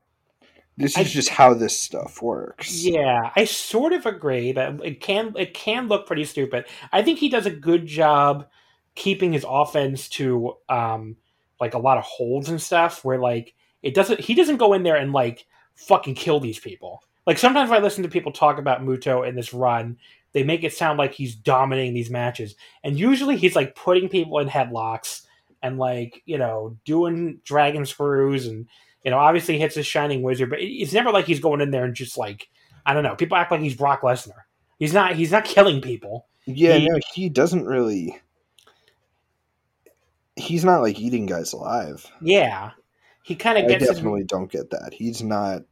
[0.76, 2.84] This is I, just how this stuff works.
[2.84, 6.66] Yeah, I sort of agree that it can it can look pretty stupid.
[6.92, 8.46] I think he does a good job
[8.94, 11.16] keeping his offense to um
[11.60, 14.20] like a lot of holds and stuff where like it doesn't.
[14.20, 17.02] He doesn't go in there and like fucking kill these people.
[17.26, 19.98] Like sometimes I listen to people talk about Muto in this run,
[20.32, 24.38] they make it sound like he's dominating these matches, and usually he's like putting people
[24.38, 25.22] in headlocks
[25.62, 28.66] and like you know doing dragon screws and
[29.04, 31.84] you know obviously hits a shining wizard, but it's never like he's going in there
[31.84, 32.48] and just like
[32.88, 33.16] I don't know.
[33.16, 34.44] People act like he's Brock Lesnar.
[34.78, 35.14] He's not.
[35.14, 36.26] He's not killing people.
[36.46, 38.18] Yeah, he, no, he doesn't really.
[40.36, 42.10] He's not like eating guys alive.
[42.22, 42.70] Yeah,
[43.22, 43.84] he kind of gets.
[43.84, 44.28] I definitely his...
[44.28, 44.94] don't get that.
[44.94, 45.62] He's not.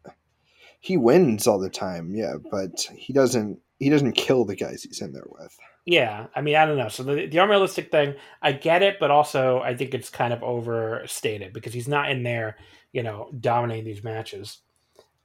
[0.81, 3.61] He wins all the time, yeah, but he doesn't.
[3.79, 5.57] He doesn't kill the guys he's in there with.
[5.85, 6.89] Yeah, I mean, I don't know.
[6.89, 10.43] So the the unrealistic thing, I get it, but also I think it's kind of
[10.43, 12.57] overstated because he's not in there,
[12.93, 14.59] you know, dominating these matches.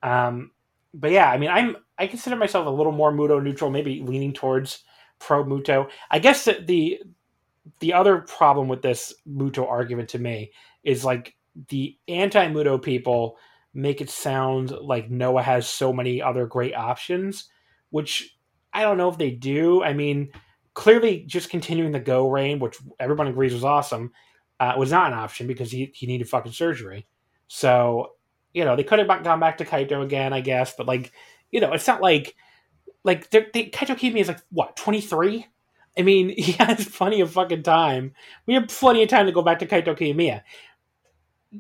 [0.04, 0.52] Um,
[0.94, 4.34] but yeah, I mean, I'm I consider myself a little more Muto neutral, maybe leaning
[4.34, 4.84] towards
[5.20, 5.90] pro Muto.
[6.10, 7.00] I guess the
[7.80, 10.52] the other problem with this Muto argument to me
[10.84, 11.36] is like
[11.70, 13.38] the anti Muto people
[13.74, 17.50] make it sound like Noah has so many other great options,
[17.90, 18.38] which
[18.73, 19.84] I don't know if they do.
[19.84, 20.31] I mean,
[20.73, 24.12] clearly, just continuing the Go reign, which everyone agrees was awesome,
[24.60, 27.07] uh, was not an option because he, he needed fucking surgery.
[27.47, 28.13] So,
[28.53, 31.12] you know, they could have gone back to Kaito again, I guess, but like,
[31.51, 32.36] you know, it's not like
[33.03, 35.47] like they, Kaito Kiyomiya is like what twenty three.
[35.97, 38.13] I mean, he has plenty of fucking time.
[38.45, 40.41] We have plenty of time to go back to Kaito Kiyomiya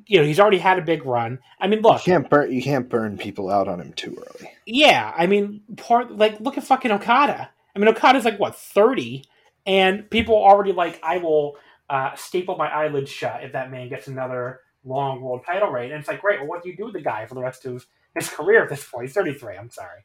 [0.05, 1.39] you know he's already had a big run.
[1.59, 4.51] I mean, look, you can't burn you can't burn people out on him too early.
[4.65, 7.49] Yeah, I mean, part like look at fucking Okada.
[7.75, 9.25] I mean, Okada's like what thirty,
[9.65, 11.57] and people already like I will
[11.89, 15.91] uh, staple my eyelids shut if that man gets another long world title reign.
[15.91, 16.39] And it's like, great.
[16.39, 18.69] Well, what do you do with the guy for the rest of his career at
[18.69, 19.07] this point?
[19.07, 19.57] He's thirty three.
[19.57, 20.01] I'm sorry.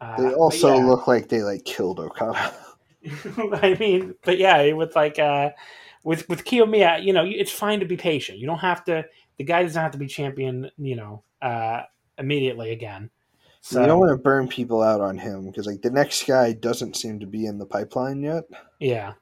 [0.00, 0.84] Uh, they also yeah.
[0.84, 2.54] look like they like killed Okada.
[3.62, 5.50] I mean, but yeah, with like uh,
[6.04, 8.38] with with Kiyomiya, you know, it's fine to be patient.
[8.38, 9.04] You don't have to
[9.38, 11.82] the guy doesn't have to be champion, you know, uh,
[12.18, 13.10] immediately again.
[13.60, 16.52] So you don't want to burn people out on him because like the next guy
[16.52, 18.44] doesn't seem to be in the pipeline yet.
[18.78, 19.14] Yeah.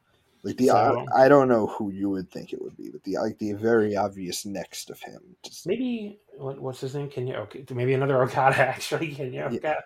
[0.42, 3.02] Like the so, I, I, don't know who you would think it would be, but
[3.04, 5.20] the like the very obvious next of him.
[5.42, 7.08] Just, maybe what, what's his name?
[7.08, 7.64] Can you okay?
[7.72, 9.14] Maybe another Okada actually.
[9.14, 9.58] Can you?
[9.62, 9.80] Yeah.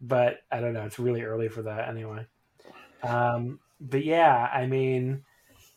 [0.00, 0.86] But I don't know.
[0.86, 2.26] It's really early for that anyway.
[3.02, 5.22] Um, but yeah, I mean,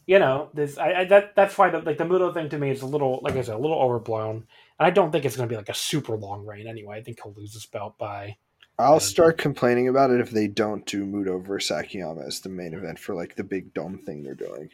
[0.07, 2.71] you know, this I, I that that's why the, like the Muto thing to me
[2.71, 4.47] is a little like I said a little overblown,
[4.79, 6.97] and I don't think it's going to be like a super long reign anyway.
[6.97, 8.37] I think he'll lose this belt by.
[8.79, 12.73] I'll start complaining about it if they don't do Muto versus Akiyama as the main
[12.73, 14.69] event for like the big dome thing they're doing.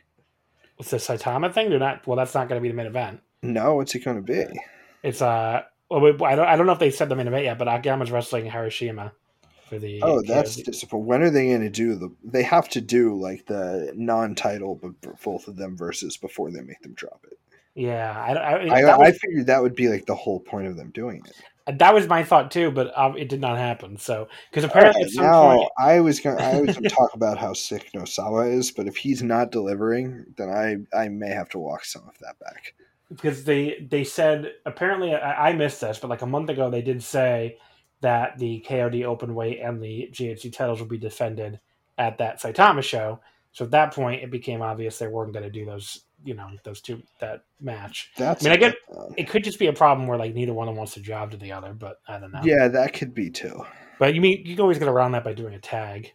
[0.75, 1.69] What's the Saitama thing?
[1.69, 2.05] They're not.
[2.05, 3.21] Well, that's not going to be the main event.
[3.41, 4.59] No, what's it going to be?
[5.01, 5.63] It's uh.
[5.89, 6.47] Well, I don't.
[6.47, 9.13] I don't know if they said the main event yet, but Akiyama's wrestling Harashima
[9.73, 10.01] for the.
[10.03, 11.05] Oh, that's disappointing.
[11.05, 12.11] When are they going to do the?
[12.23, 16.81] They have to do like the non-title, but both of them versus before they make
[16.81, 17.37] them drop it.
[17.75, 20.77] Yeah, I I, I, was, I figured that would be like the whole point of
[20.77, 21.79] them doing it.
[21.79, 23.97] That was my thought too, but um, it did not happen.
[23.97, 25.69] So because apparently right, now point...
[25.79, 28.97] I was going I was going to talk about how sick Nosawa is, but if
[28.97, 32.73] he's not delivering, then I I may have to walk some of that back.
[33.09, 36.81] Because they they said apparently I, I missed this, but like a month ago they
[36.81, 37.57] did say
[38.03, 41.59] that the KOD open weight and the GHC titles will be defended
[41.97, 43.19] at that Saitama show.
[43.53, 46.49] So at that point, it became obvious they weren't going to do those, you know,
[46.63, 48.11] those two that match.
[48.17, 48.75] That's I mean, I get
[49.17, 51.31] it could just be a problem where like neither one of them wants to job
[51.31, 52.41] to the other, but I don't know.
[52.43, 53.63] Yeah, that could be too.
[53.99, 56.11] But you mean you can always get around that by doing a tag.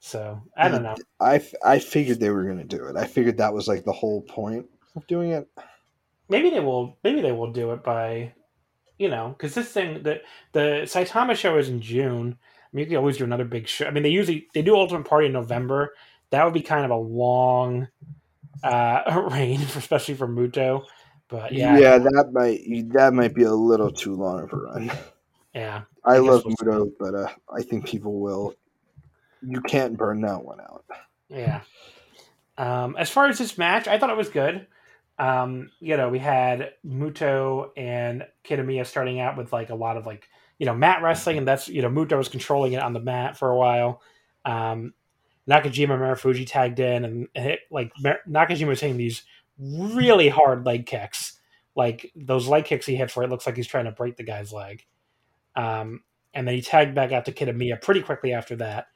[0.00, 0.96] So I don't know.
[1.20, 2.96] I, I figured they were going to do it.
[2.96, 4.66] I figured that was like the whole point
[4.96, 5.48] of doing it.
[6.28, 6.98] Maybe they will.
[7.04, 8.34] Maybe they will do it by
[9.02, 12.38] you know, because this thing, the the Saitama show is in June.
[12.38, 13.84] I mean, you can always do another big show.
[13.84, 15.94] I mean, they usually they do Ultimate Party in November.
[16.30, 17.88] That would be kind of a long
[18.62, 20.84] uh, reign, especially for Muto.
[21.26, 22.60] But yeah, yeah, that might
[22.92, 24.92] that might be a little too long of a run.
[25.52, 26.96] Yeah, I, I love we'll Muto, see.
[27.00, 28.54] but uh, I think people will.
[29.44, 30.84] You can't burn that one out.
[31.28, 31.62] Yeah.
[32.56, 34.68] Um, as far as this match, I thought it was good
[35.18, 40.06] um, you know, we had Muto and Kitamiya starting out with like a lot of
[40.06, 43.00] like, you know mat wrestling, and that's you know Muto was controlling it on the
[43.00, 44.00] mat for a while.
[44.44, 44.94] Um,
[45.48, 47.92] Nakajima Marufuji tagged in, and hit, like
[48.28, 49.24] Nakajima was hitting these
[49.58, 51.40] really hard leg kicks,
[51.74, 54.22] like those leg kicks he hits where it looks like he's trying to break the
[54.22, 54.84] guy's leg.
[55.56, 58.86] Um, and then he tagged back out to Kitamiya pretty quickly after that.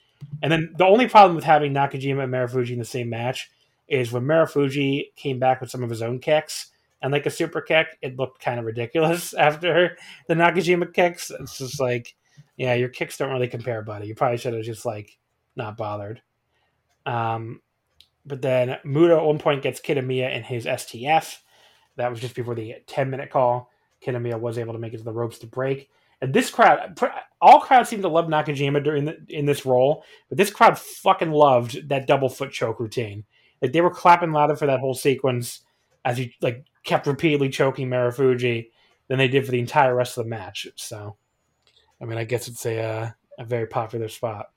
[0.42, 3.50] And then the only problem with having Nakajima and Marufuji in the same match
[3.88, 6.70] is when Marufuji came back with some of his own kicks
[7.02, 9.96] and like a super kick, it looked kind of ridiculous after
[10.28, 11.30] the Nakajima kicks.
[11.30, 12.14] It's just like,
[12.56, 14.08] yeah, your kicks don't really compare, buddy.
[14.08, 15.18] You probably should have just like
[15.54, 16.22] not bothered.
[17.04, 17.60] Um,
[18.24, 21.38] but then Muto at one point gets Kitamiya in his STF.
[21.96, 23.70] That was just before the 10 minute call.
[24.04, 25.88] Kitamiya was able to make it to the ropes to break.
[26.20, 26.98] And this crowd,
[27.40, 31.30] all crowds seem to love Nakajima during the, in this role, but this crowd fucking
[31.30, 33.24] loved that double foot choke routine.
[33.66, 35.62] Like they were clapping louder for that whole sequence
[36.04, 38.68] as he like kept repeatedly choking Marufuji
[39.08, 40.68] than they did for the entire rest of the match.
[40.76, 41.16] So,
[42.00, 44.52] I mean, I guess it's a uh, a very popular spot.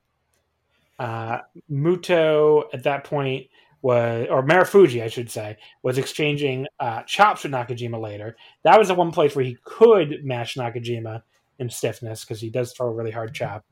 [1.00, 1.40] Uh,
[1.72, 3.48] Muto at that point
[3.82, 8.36] was, or Marufuji, I should say, was exchanging uh, chops with Nakajima later.
[8.64, 11.24] That was the one place where he could match Nakajima
[11.58, 13.66] in stiffness because he does throw a really hard chop.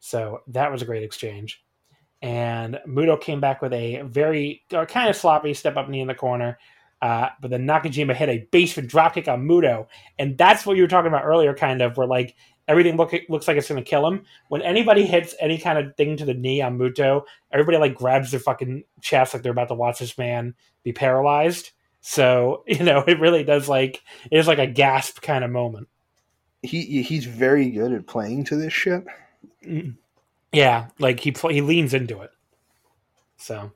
[0.00, 1.64] So that was a great exchange.
[2.22, 6.08] And Muto came back with a very uh, kind of sloppy step up knee in
[6.08, 6.58] the corner.
[7.00, 9.88] Uh, but then Nakajima hit a basement dropkick on Muto.
[10.18, 12.36] And that's what you were talking about earlier, kind of, where like
[12.68, 14.22] everything look, looks like it's going to kill him.
[14.48, 18.30] When anybody hits any kind of thing to the knee on Muto, everybody like grabs
[18.30, 20.54] their fucking chest like they're about to watch this man
[20.84, 21.72] be paralyzed.
[22.02, 25.88] So, you know, it really does like, it is like a gasp kind of moment
[26.62, 29.04] he he's very good at playing to this shit.
[29.66, 29.96] Mm.
[30.52, 32.30] Yeah, like he he leans into it.
[33.38, 33.72] So,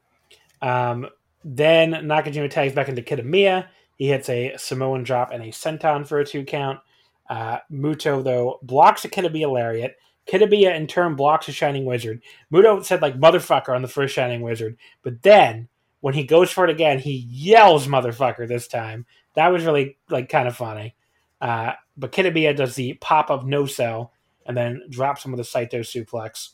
[0.60, 1.08] um,
[1.44, 3.68] then Nakajima tags back into Kitamiya.
[3.96, 6.80] He hits a Samoan drop and a senton for a two count.
[7.28, 9.96] Uh, Muto though blocks a Kitamiya lariat.
[10.28, 12.22] Kitamiya in turn blocks a Shining Wizard.
[12.52, 15.68] Muto said like motherfucker on the first Shining Wizard, but then
[16.00, 19.06] when he goes for it again, he yells motherfucker this time.
[19.34, 20.94] That was really like kind of funny.
[21.40, 24.12] Uh, but Kitamiya does the pop of no sell
[24.46, 26.50] and then drops him with a Saito suplex.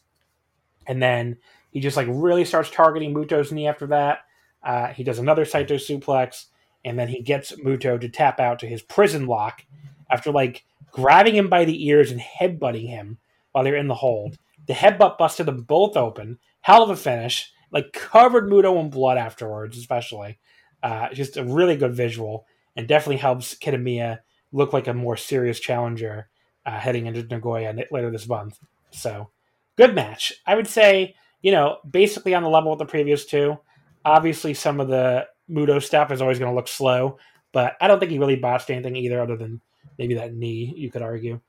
[0.87, 1.38] And then
[1.71, 4.21] he just like really starts targeting Muto's knee after that.
[4.62, 6.47] Uh, he does another Saito suplex,
[6.85, 9.64] and then he gets Muto to tap out to his prison lock
[10.11, 13.18] after like grabbing him by the ears and headbutting him
[13.53, 14.38] while they're in the hold.
[14.66, 16.38] The headbutt busted them both open.
[16.61, 17.53] Hell of a finish.
[17.73, 20.38] Like covered Muto in blood afterwards, especially.
[20.83, 24.18] Uh, just a really good visual and definitely helps Kitamiya
[24.53, 26.29] look like a more serious challenger
[26.66, 28.59] uh, heading into Nagoya later this month.
[28.90, 29.31] So,
[29.76, 30.32] good match.
[30.46, 33.58] I would say, you know, basically on the level with the previous two.
[34.04, 37.18] Obviously, some of the Muto stuff is always going to look slow,
[37.52, 39.61] but I don't think he really botched anything either, other than
[39.98, 41.40] maybe that knee, you could argue.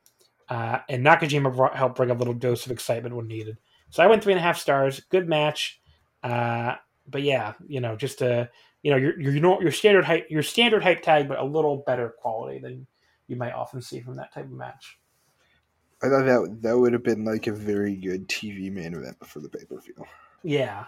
[0.48, 3.56] Uh, and Nakajima brought, helped bring a little dose of excitement when needed.
[3.90, 5.00] So I went three and a half stars.
[5.10, 5.80] Good match.
[6.22, 6.74] Uh,
[7.06, 8.50] but yeah, you know, just a
[8.82, 12.14] you know your your your standard hype your standard hype tag, but a little better
[12.18, 12.86] quality than
[13.28, 14.98] you might often see from that type of match.
[16.04, 19.40] I thought that that would have been like a very good TV main event for
[19.40, 19.94] the pay per view.
[20.42, 20.84] Yeah,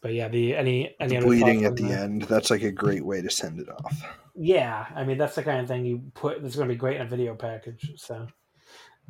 [0.00, 2.00] but yeah, the any any the bleeding at the that?
[2.00, 2.22] end.
[2.22, 4.02] That's like a great way to send it off.
[4.34, 6.42] Yeah, I mean that's the kind of thing you put.
[6.42, 7.92] That's going to be great in a video package.
[7.96, 8.26] So,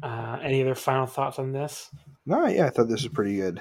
[0.02, 1.90] uh, any other final thoughts on this?
[2.26, 3.60] No, yeah, I thought this was pretty good.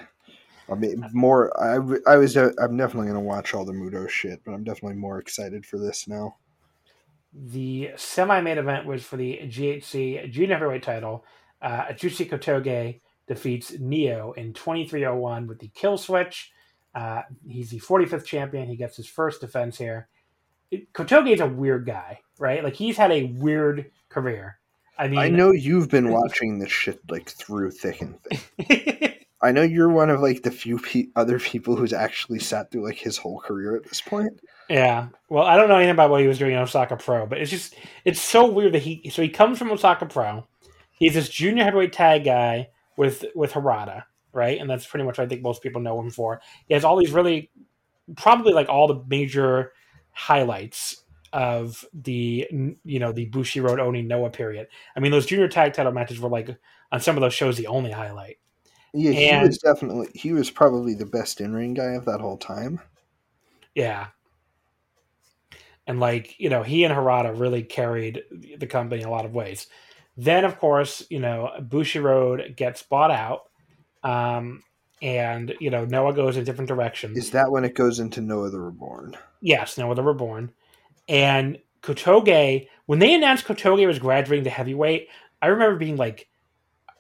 [0.70, 1.52] I mean, more.
[1.62, 1.76] I
[2.12, 2.36] I was.
[2.36, 5.66] Uh, I'm definitely going to watch all the Muto shit, but I'm definitely more excited
[5.66, 6.38] for this now.
[7.34, 11.24] The semi main event was for the GHC junior heavyweight title.
[11.62, 16.52] Uh, Atsushi Kotoge defeats Neo in 2301 with the kill switch.
[16.94, 18.68] Uh, he's the 45th champion.
[18.68, 20.08] He gets his first defense here.
[20.72, 22.64] It, Kotoge is a weird guy, right?
[22.64, 24.58] Like he's had a weird career.
[24.98, 29.14] I mean, I know you've been watching this shit like through thick and thin.
[29.42, 32.86] I know you're one of like the few pe- other people who's actually sat through
[32.86, 34.40] like his whole career at this point.
[34.70, 35.08] Yeah.
[35.30, 37.50] Well, I don't know anything about what he was doing in Osaka Pro, but it's
[37.50, 40.46] just it's so weird that he so he comes from Osaka Pro.
[41.02, 44.62] He's this junior heavyweight tag guy with with Harada, right?
[44.62, 46.40] And that's pretty much what I think most people know him for.
[46.68, 47.50] He has all these really
[48.16, 49.74] probably like all the major
[50.12, 52.48] highlights of the
[52.86, 54.68] you know the Bushi Road Oni Noah period.
[54.96, 56.56] I mean, those junior tag title matches were like
[56.92, 58.38] on some of those shows the only highlight.
[58.94, 62.22] Yeah, he and, was definitely he was probably the best in ring guy of that
[62.22, 62.80] whole time.
[63.74, 64.10] Yeah.
[65.88, 68.22] And like, you know, he and Harada really carried
[68.60, 69.66] the company in a lot of ways.
[70.18, 73.42] Then of course, you know, Bushiroad gets bought out.
[74.04, 74.64] Um
[75.02, 77.14] and you know, Noah goes a different direction.
[77.16, 79.18] Is that when it goes into Noah the Reborn?
[79.42, 80.52] Yes, Noah the Reborn.
[81.08, 85.08] And Kotoge, when they announced Kotoge was graduating to heavyweight,
[85.42, 86.30] I remember being like,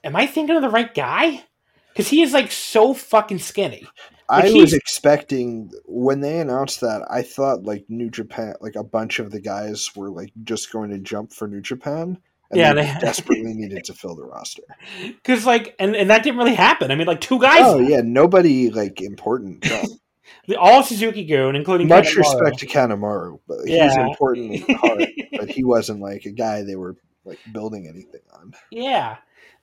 [0.03, 1.43] am I thinking of the right guy?
[1.89, 3.85] Because he is like so fucking skinny.
[4.29, 7.05] Like, I was expecting when they announced that.
[7.11, 10.89] I thought like New Japan, like a bunch of the guys were like just going
[10.91, 12.17] to jump for New Japan.
[12.53, 14.63] Yeah, they, they desperately needed to fill the roster.
[15.05, 16.91] Because like, and, and that didn't really happen.
[16.91, 17.61] I mean, like two guys.
[17.61, 19.69] Oh yeah, nobody like important.
[20.59, 22.17] all Suzuki-gun, including much Kanemaru.
[22.17, 23.87] respect to Kanemaru, but yeah.
[23.87, 25.09] he's important in heart.
[25.31, 26.95] but he wasn't like a guy they were
[27.25, 28.53] like building anything on.
[28.71, 29.17] Yeah,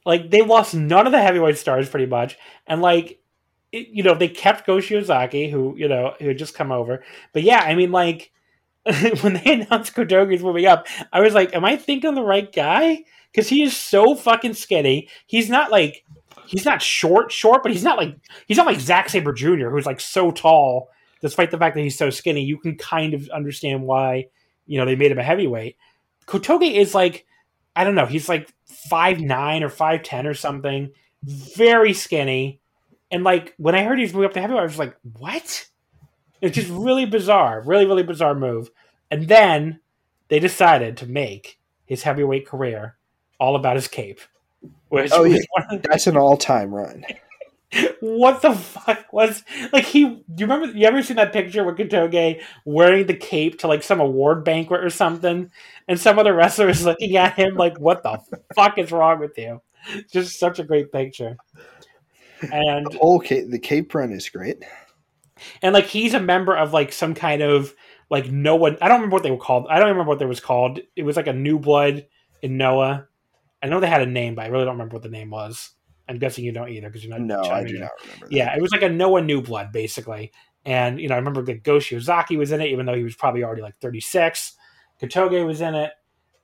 [0.07, 3.21] like they lost none of the heavyweight stars pretty much, and like
[3.73, 7.05] it, you know, they kept Go Shiozaki, who you know who had just come over.
[7.33, 8.33] But yeah, I mean, like
[9.21, 13.05] when they announced Kotoge's moving up, I was like, "Am I thinking the right guy?"
[13.31, 15.09] Because he is so fucking skinny.
[15.27, 16.05] He's not like
[16.47, 18.17] he's not short, short, but he's not like
[18.47, 20.89] he's not like Zack Sabre Jr., who's like so tall.
[21.21, 24.29] Despite the fact that he's so skinny, you can kind of understand why
[24.67, 25.77] you know they made him a heavyweight.
[26.27, 27.27] Kotoge is like
[27.77, 30.91] I don't know, he's like five nine or five ten or something,
[31.23, 32.61] very skinny
[33.11, 35.68] and like when I heard he was moving up to heavyweight, I was like, "What?"
[36.41, 38.71] It's just really bizarre, really, really bizarre move.
[39.11, 39.81] And then
[40.29, 42.97] they decided to make his heavyweight career
[43.41, 44.21] all about his cape.
[44.89, 45.39] Which oh, yeah.
[45.83, 47.05] that's an all-time run.
[48.01, 51.77] what the fuck was like he do you remember you ever seen that picture with
[51.77, 55.51] Kotoge wearing the cape to like some award banquet or something
[55.87, 58.19] and some other wrestler is looking at him like what the
[58.55, 59.61] fuck is wrong with you
[60.11, 61.37] just such a great picture
[62.41, 64.63] and the whole cape, the Cape Run is great.
[65.63, 67.75] And like he's a member of like some kind of
[68.11, 69.67] like no one I don't remember what they were called.
[69.69, 70.81] I don't remember what they was called.
[70.97, 72.07] It was like a new blood
[72.43, 73.07] in Noah.
[73.63, 75.71] I know they had a name, but I really don't remember what the name was.
[76.09, 77.21] I'm guessing you don't either because you're not.
[77.21, 78.27] No, I do not remember.
[78.27, 78.33] That.
[78.33, 80.33] Yeah, it was like a Noah new blood basically.
[80.65, 83.15] And you know, I remember that Go Shiozaki was in it, even though he was
[83.15, 84.55] probably already like 36.
[85.01, 85.93] Kotoge was in it.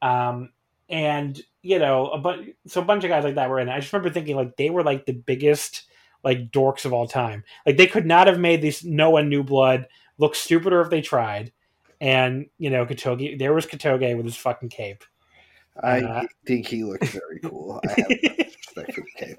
[0.03, 0.51] Um,
[0.88, 3.72] and you know, a bunch, so a bunch of guys like that were in it.
[3.72, 5.84] I just remember thinking like they were like the biggest
[6.25, 7.45] like dorks of all time.
[7.66, 9.87] Like they could not have made this Noah New Blood
[10.18, 11.53] look stupider if they tried.
[12.01, 15.05] And you know, Kotoge, there was Kotoge with his fucking cape.
[15.83, 17.81] I uh, think he looked very cool.
[17.85, 18.09] I have
[18.39, 19.35] respect for the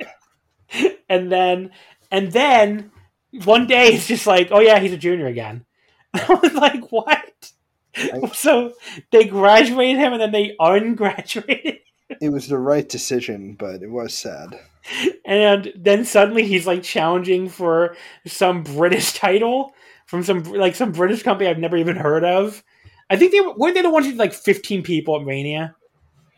[0.77, 0.93] cape.
[1.09, 1.71] And then,
[2.11, 2.91] and then
[3.43, 5.65] one day it's just like, oh yeah, he's a junior again.
[6.13, 7.51] I was like, what?
[8.33, 8.73] so
[9.11, 11.79] they graduated him and then they ungraduated.
[12.21, 14.59] It was the right decision, but it was sad.
[15.25, 17.95] And then suddenly he's like challenging for
[18.27, 19.73] some British title
[20.05, 22.63] from some like some British company I've never even heard of.
[23.09, 25.75] I think they were they the ones who like fifteen people at Mania.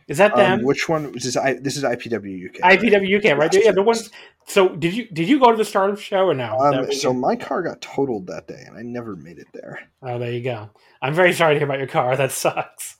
[0.08, 0.60] Is that them?
[0.60, 1.12] Um, which one?
[1.12, 2.80] This is I, this is IPW UK.
[2.80, 3.54] IPW UK, right?
[3.54, 4.10] Yeah, the ones.
[4.46, 6.58] So did you did you go to the Stardom show or no?
[6.58, 9.82] Um, so my car got totaled that day, and I never made it there.
[10.02, 10.70] Oh, there you go.
[11.02, 12.16] I'm very sorry to hear about your car.
[12.16, 12.97] That sucks.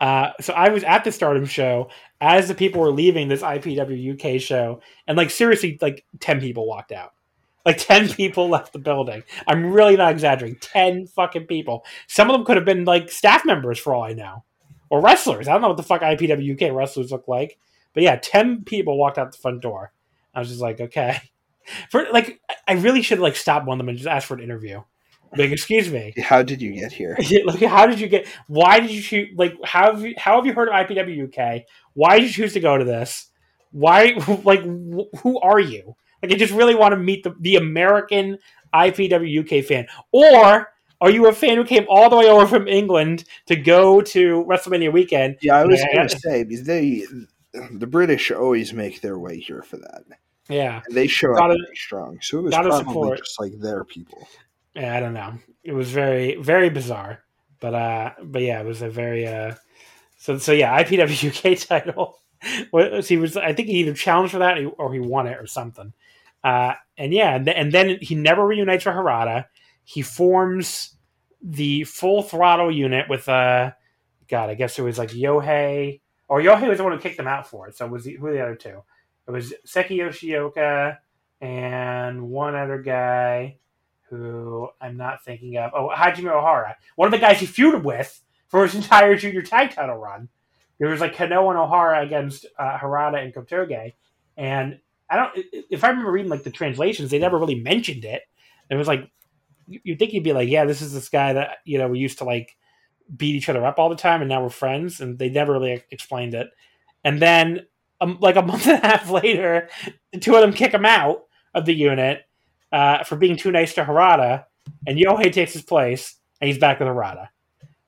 [0.00, 1.88] Uh, so I was at the Stardom show
[2.20, 6.66] as the people were leaving this IPW UK show, and like seriously, like ten people
[6.66, 7.12] walked out.
[7.64, 9.22] Like ten people left the building.
[9.46, 10.58] I'm really not exaggerating.
[10.60, 11.84] Ten fucking people.
[12.08, 14.44] Some of them could have been like staff members for all I know
[14.90, 15.48] or wrestlers.
[15.48, 17.58] I don't know what the fuck IPW UK wrestlers look like,
[17.94, 19.92] but yeah, ten people walked out the front door.
[20.34, 21.18] I was just like, okay,
[21.90, 24.42] for like, I really should like stop one of them and just ask for an
[24.42, 24.82] interview.
[25.36, 27.16] Like, excuse me, how did you get here?
[27.44, 28.26] like, how did you get?
[28.46, 29.28] Why did you choose?
[29.36, 31.62] Like, how have you how have you heard of IPW UK?
[31.94, 33.30] Why did you choose to go to this?
[33.70, 34.12] Why,
[34.44, 35.96] like, who are you?
[36.22, 38.38] Like, I just really want to meet the the American
[38.72, 40.68] IPW UK fan, or
[41.00, 44.44] are you a fan who came all the way over from England to go to
[44.44, 45.36] WrestleMania weekend?
[45.42, 47.04] Yeah, I was going to say because they,
[47.52, 50.04] the British always make their way here for that.
[50.48, 52.18] Yeah, and they show gotta, up very strong.
[52.20, 53.18] So it was probably support.
[53.18, 54.26] just like their people.
[54.74, 55.34] Yeah, I don't know.
[55.62, 57.20] It was very, very bizarre,
[57.60, 59.54] but uh, but yeah, it was a very uh,
[60.18, 62.18] so so yeah, IPW UK title.
[63.06, 65.92] he was, I think he either challenged for that or he won it or something.
[66.42, 69.46] Uh, and yeah, and, th- and then he never reunites with Harada.
[69.84, 70.96] He forms
[71.42, 73.72] the full throttle unit with uh
[74.28, 77.26] God, I guess it was like Yohei or Yohei was the one who kicked them
[77.26, 77.76] out for it.
[77.76, 78.82] So it was the, who the other two?
[79.26, 80.98] It was Seiki Yoshioka
[81.40, 83.58] and one other guy
[84.16, 85.72] who I'm not thinking of.
[85.74, 89.70] Oh, Hajime Ohara, one of the guys he feuded with for his entire junior tag
[89.70, 90.28] title run.
[90.78, 93.94] There was like Kenoh and Ohara against uh, Harada and Kotoge,
[94.36, 95.46] and I don't.
[95.70, 98.22] If I remember reading like the translations, they never really mentioned it.
[98.70, 99.10] It was like
[99.66, 102.18] you'd think he'd be like, yeah, this is this guy that you know we used
[102.18, 102.56] to like
[103.16, 105.84] beat each other up all the time, and now we're friends, and they never really
[105.90, 106.48] explained it.
[107.04, 107.66] And then,
[108.00, 109.68] um, like a month and a half later,
[110.12, 112.22] the two of them kick him out of the unit
[112.74, 114.44] uh, for being too nice to Harada,
[114.86, 117.28] and Yohei takes his place, and he's back with Harada.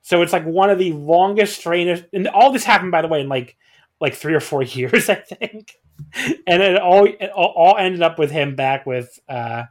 [0.01, 3.19] So it's like one of the longest strainers, and all this happened, by the way,
[3.19, 3.57] in like
[3.99, 5.73] like three or four years, I think.
[6.47, 9.63] And it all it all ended up with him back with uh,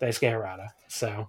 [0.00, 0.68] Daisuke Harada.
[0.88, 1.28] So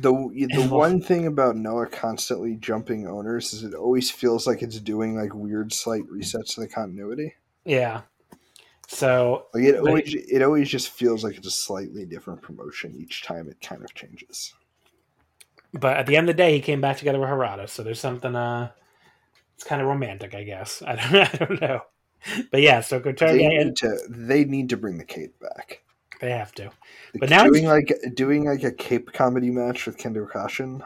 [0.00, 0.12] the
[0.52, 5.16] the one thing about Noah constantly jumping owners is it always feels like it's doing
[5.16, 7.34] like weird slight resets to the continuity.
[7.64, 8.02] Yeah.
[8.92, 13.22] So like it always it always just feels like it's a slightly different promotion each
[13.22, 14.52] time it kind of changes.
[15.72, 18.00] But at the end of the day, he came back together with Harada, so there's
[18.00, 18.34] something.
[18.34, 18.72] uh
[19.54, 20.82] It's kind of romantic, I guess.
[20.86, 21.14] I don't.
[21.14, 21.82] I don't know.
[22.50, 25.82] But yeah, so Kotoge they need to they need to bring the cape back.
[26.20, 26.72] They have to.
[27.14, 30.82] But now doing like doing like a cape comedy match with Kendo Kashin.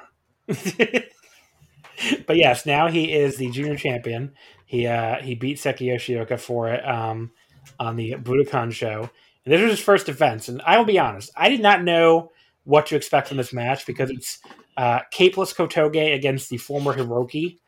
[2.26, 4.34] but yes, now he is the junior champion.
[4.66, 7.30] He uh he beat Seiki Yoshioka for it um
[7.78, 9.10] on the Budokan show.
[9.44, 10.48] And this was his first defense.
[10.48, 12.32] And I will be honest, I did not know
[12.64, 14.38] what to expect from this match because it's
[14.76, 17.58] uh capeless Kotoge against the former Hiroki,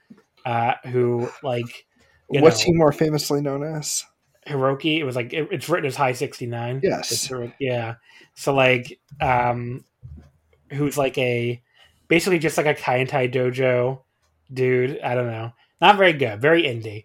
[0.44, 1.86] uh, who like
[2.28, 4.04] What's know, he more famously known as?
[4.46, 4.98] Hiroki.
[4.98, 6.80] It was like it, it's written as High sixty nine.
[6.82, 7.30] Yes.
[7.58, 7.94] yeah.
[8.34, 9.84] So like, um,
[10.72, 11.62] who's like a
[12.08, 14.00] basically just like a Kaientai dojo
[14.52, 15.00] dude.
[15.00, 15.52] I don't know.
[15.80, 16.40] Not very good.
[16.40, 17.04] Very indie.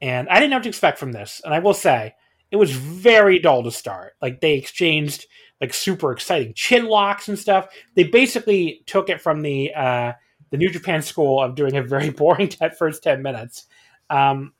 [0.00, 1.40] And I didn't know what to expect from this.
[1.44, 2.14] And I will say,
[2.54, 4.12] it was very dull to start.
[4.22, 5.26] Like they exchanged
[5.60, 7.66] like super exciting chin locks and stuff.
[7.96, 10.12] They basically took it from the uh,
[10.50, 13.66] the New Japan school of doing a very boring first ten minutes.
[14.08, 14.52] Um,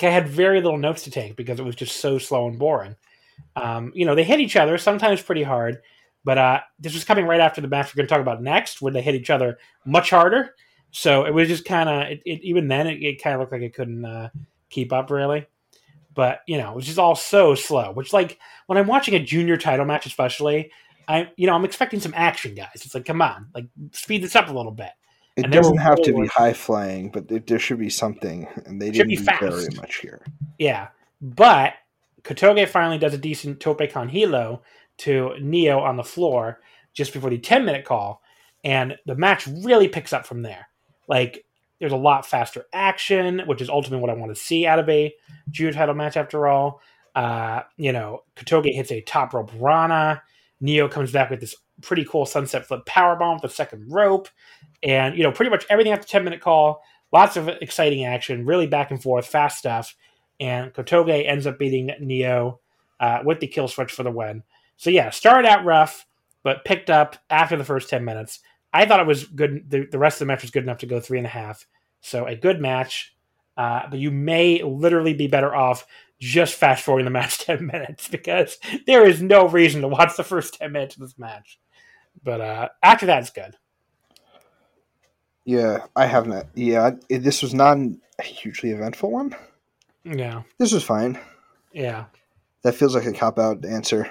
[0.00, 2.96] I had very little notes to take because it was just so slow and boring.
[3.56, 5.82] Um, you know, they hit each other sometimes pretty hard,
[6.24, 8.80] but uh, this was coming right after the match we're going to talk about next,
[8.80, 10.54] where they hit each other much harder.
[10.92, 13.74] So it was just kind of, even then, it, it kind of looked like it
[13.74, 14.30] couldn't uh,
[14.70, 15.46] keep up really.
[16.16, 17.92] But you know, it was just all so slow.
[17.92, 20.72] Which, like, when I'm watching a junior title match, especially,
[21.06, 22.68] I, you know, I'm expecting some action, guys.
[22.74, 24.90] It's like, come on, like, speed this up a little bit.
[25.36, 28.90] It and doesn't have to be high flying, but there should be something, and they
[28.90, 30.24] didn't do very much here.
[30.58, 30.88] Yeah,
[31.20, 31.74] but
[32.22, 34.62] Kotoge finally does a decent tope con hilo
[34.98, 36.60] to Neo on the floor
[36.94, 38.22] just before the 10 minute call,
[38.64, 40.68] and the match really picks up from there.
[41.06, 41.44] Like,
[41.80, 44.88] there's a lot faster action, which is ultimately what I want to see out of
[44.88, 45.14] a
[45.50, 46.80] Judo title match after all.
[47.14, 50.22] Uh, you know, Kotoge hits a top rope Rana.
[50.60, 54.28] Neo comes back with this pretty cool sunset flip power bomb with the second rope
[54.82, 58.66] and you know pretty much everything after 10 minute call lots of exciting action really
[58.66, 59.94] back and forth fast stuff
[60.40, 62.58] and kotoge ends up beating neo
[63.00, 64.42] uh, with the kill switch for the win
[64.78, 66.06] so yeah started out rough
[66.42, 68.40] but picked up after the first 10 minutes
[68.76, 70.86] i thought it was good the, the rest of the match was good enough to
[70.86, 71.66] go three and a half
[72.00, 73.14] so a good match
[73.56, 75.86] uh, but you may literally be better off
[76.20, 80.24] just fast forwarding the match 10 minutes because there is no reason to watch the
[80.24, 81.58] first 10 minutes of this match
[82.22, 83.56] but uh, after that it's good
[85.46, 86.44] yeah, I haven't.
[86.54, 89.34] Yeah, it, this was not a hugely eventful one.
[90.04, 91.18] Yeah, this was fine.
[91.72, 92.06] Yeah,
[92.62, 94.10] that feels like a cop out answer.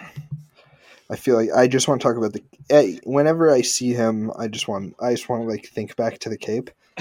[1.10, 2.44] I feel like I just want to talk about the.
[2.70, 4.96] Eh, whenever I see him, I just want.
[5.00, 6.72] I just want to like think back to the Cape.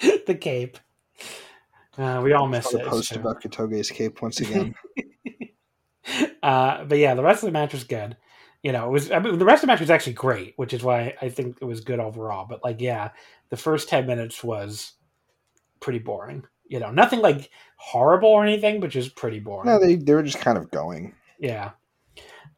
[0.00, 0.78] the Cape.
[1.96, 2.84] Uh, we all miss it.
[2.86, 4.74] Post about Kotoge's Cape once again.
[6.42, 8.16] uh, but yeah, the rest of the match was good
[8.62, 10.72] you know, it was I mean, the rest of the match was actually great, which
[10.72, 12.46] is why I think it was good overall.
[12.48, 13.10] But like, yeah,
[13.50, 14.92] the first ten minutes was
[15.80, 16.44] pretty boring.
[16.68, 19.66] You know, nothing like horrible or anything, but just pretty boring.
[19.66, 21.14] No, they they were just kind of going.
[21.40, 21.72] Yeah.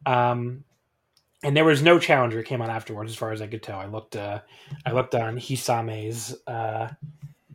[0.06, 0.64] Um,
[1.42, 3.78] and there was no challenger came on afterwards, as far as I could tell.
[3.78, 4.40] I looked, uh,
[4.86, 6.88] I looked on Hisame's uh,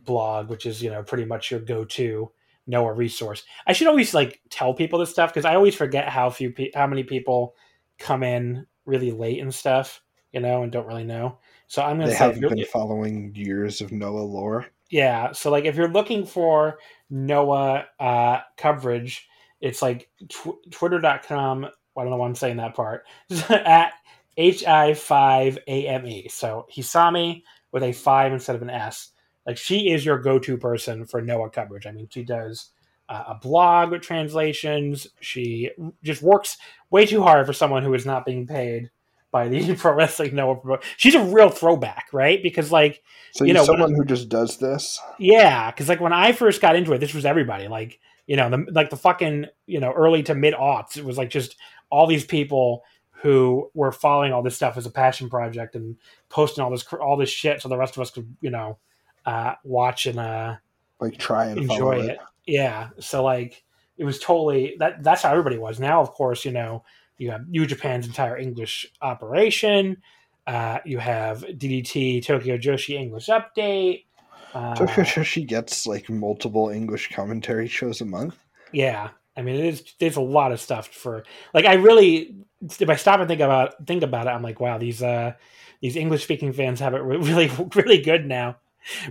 [0.04, 2.30] blog, which is you know pretty much your go-to
[2.66, 3.42] Noah resource.
[3.66, 6.70] I should always like tell people this stuff because I always forget how few pe-
[6.74, 7.54] how many people
[7.98, 11.38] come in really late and stuff, you know, and don't really know.
[11.66, 14.66] So I'm gonna they say haven't been following years of Noah lore.
[14.90, 16.78] Yeah, so like if you're looking for
[17.10, 19.28] Noah uh, coverage,
[19.60, 21.68] it's like tw- twitter.com.
[22.00, 23.06] I don't know why I'm saying that part.
[23.48, 23.92] at
[24.38, 26.30] hi5ame.
[26.30, 27.42] So Hisame
[27.72, 29.10] with a five instead of an S.
[29.46, 31.86] Like she is your go-to person for Noah coverage.
[31.86, 32.70] I mean, she does
[33.08, 35.08] uh, a blog with translations.
[35.20, 35.70] She
[36.02, 36.56] just works
[36.90, 38.90] way too hard for someone who is not being paid
[39.32, 40.78] by the Pro Wrestling Noah.
[40.96, 42.42] She's a real throwback, right?
[42.42, 45.00] Because like, so you know, someone who just does this.
[45.18, 47.68] Yeah, because like when I first got into it, this was everybody.
[47.68, 50.96] Like, you know, the like the fucking you know early to mid aughts.
[50.96, 51.56] It was like just
[51.90, 52.82] all these people
[53.22, 55.96] who were following all this stuff as a passion project and
[56.30, 58.78] posting all this all this shit so the rest of us could you know
[59.26, 60.56] uh, watch and uh,
[61.00, 62.10] like try and enjoy it.
[62.10, 62.18] it.
[62.46, 62.90] Yeah.
[62.98, 63.62] So like
[63.96, 65.80] it was totally that that's how everybody was.
[65.80, 66.84] Now of course, you know,
[67.18, 69.98] you have New Japan's entire English operation.
[70.46, 74.04] Uh, you have DDT Tokyo Joshi English update.
[74.52, 78.36] Uh, so she gets like multiple English commentary shows a month.
[78.72, 79.94] Yeah, I mean, it is.
[79.98, 81.24] There's a lot of stuff for
[81.54, 81.64] like.
[81.64, 85.02] I really, if I stop and think about think about it, I'm like, wow, these
[85.02, 85.34] uh
[85.80, 88.56] these English speaking fans have it really really good now.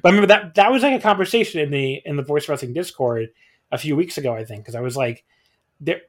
[0.02, 2.74] But I remember that that was like a conversation in the in the voice wrestling
[2.74, 3.30] Discord
[3.72, 5.24] a few weeks ago, I think, because I was like,
[5.80, 6.02] they're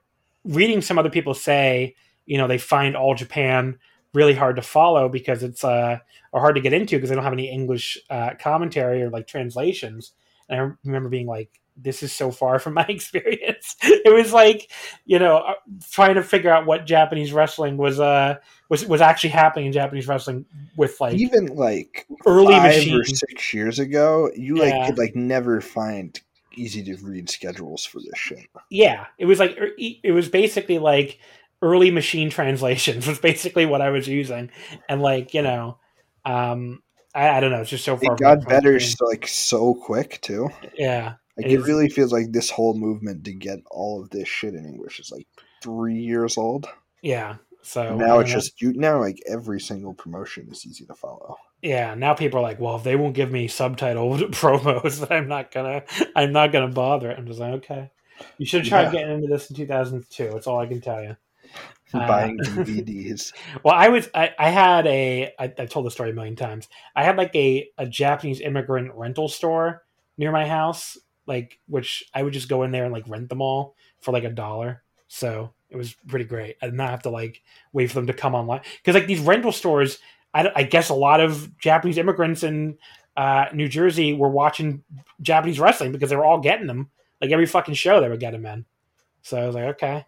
[0.45, 1.95] reading some other people say,
[2.27, 3.79] you know, they find all Japan
[4.13, 5.99] really hard to follow because it's uh
[6.33, 9.27] or hard to get into because they don't have any English uh, commentary or like
[9.27, 10.13] translations.
[10.49, 13.77] And I remember being like, this is so far from my experience.
[13.83, 14.71] it was like,
[15.05, 15.55] you know, uh,
[15.91, 18.37] trying to figure out what Japanese wrestling was uh
[18.69, 20.45] was was actually happening in Japanese wrestling
[20.77, 23.01] with like even like early five machines.
[23.01, 24.87] or six years ago, you like Yeah.
[24.87, 26.19] could like never find
[26.53, 28.47] easy to read schedules for this shit.
[28.71, 31.19] Yeah, it was like er, it was basically like
[31.63, 34.51] early machine translations was basically what I was using,
[34.89, 35.79] and like you know,
[36.25, 36.83] um,
[37.15, 38.15] I, I don't know, it's just so far.
[38.15, 40.49] It got better so, like so quick too.
[40.77, 44.55] Yeah, Like It really feels like this whole movement to get all of this shit
[44.55, 45.27] in English is like
[45.63, 46.67] three years old.
[47.03, 47.37] yeah.
[47.63, 48.37] So now it's know.
[48.37, 51.37] just you now like every single promotion is easy to follow.
[51.61, 51.95] yeah.
[51.95, 55.51] Now people are like, well, if they won't give me subtitled promos, then I'm not
[55.53, 55.83] gonna,
[56.17, 57.13] I'm not gonna bother.
[57.13, 57.91] I'm just like, okay.
[58.39, 58.93] You should try Yeah.
[58.93, 60.31] getting into this in 2002.
[60.33, 61.17] That's all I can tell you.
[61.93, 63.33] Uh, Buying DVDs.
[63.65, 66.69] Well, I was I, I had a I, I've told the story a million times.
[66.95, 69.83] I had like a, a Japanese immigrant rental store
[70.17, 70.97] near my house,
[71.31, 74.25] like which I would just go in there and like rent them all for like
[74.25, 74.83] a dollar.
[75.09, 76.57] So it was pretty great.
[76.61, 79.21] I did not have to like wait for them to come online because like these
[79.21, 79.99] rental stores,
[80.35, 82.77] I, I guess a lot of Japanese immigrants in
[83.17, 84.85] uh, New Jersey were watching
[85.23, 86.91] Japanese wrestling because they were all getting them.
[87.21, 88.67] Like every fucking show they would get them in.
[89.23, 90.07] So I was like, okay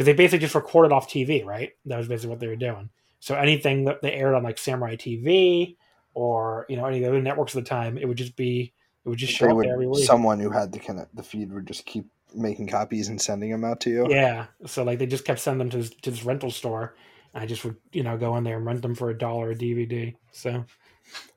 [0.00, 1.72] because they basically just recorded off TV, right?
[1.84, 2.88] That was basically what they were doing.
[3.18, 5.76] So anything that they aired on like Samurai TV
[6.14, 8.72] or you know any of the other networks at the time, it would just be
[9.04, 10.04] it would just show would, every week.
[10.04, 13.50] someone who had the kind of the feed would just keep making copies and sending
[13.50, 14.06] them out to you.
[14.08, 16.94] Yeah, so like they just kept sending them to this, to this rental store.
[17.32, 19.52] And I just would you know go in there and rent them for a dollar
[19.52, 20.14] a DVD.
[20.32, 20.64] So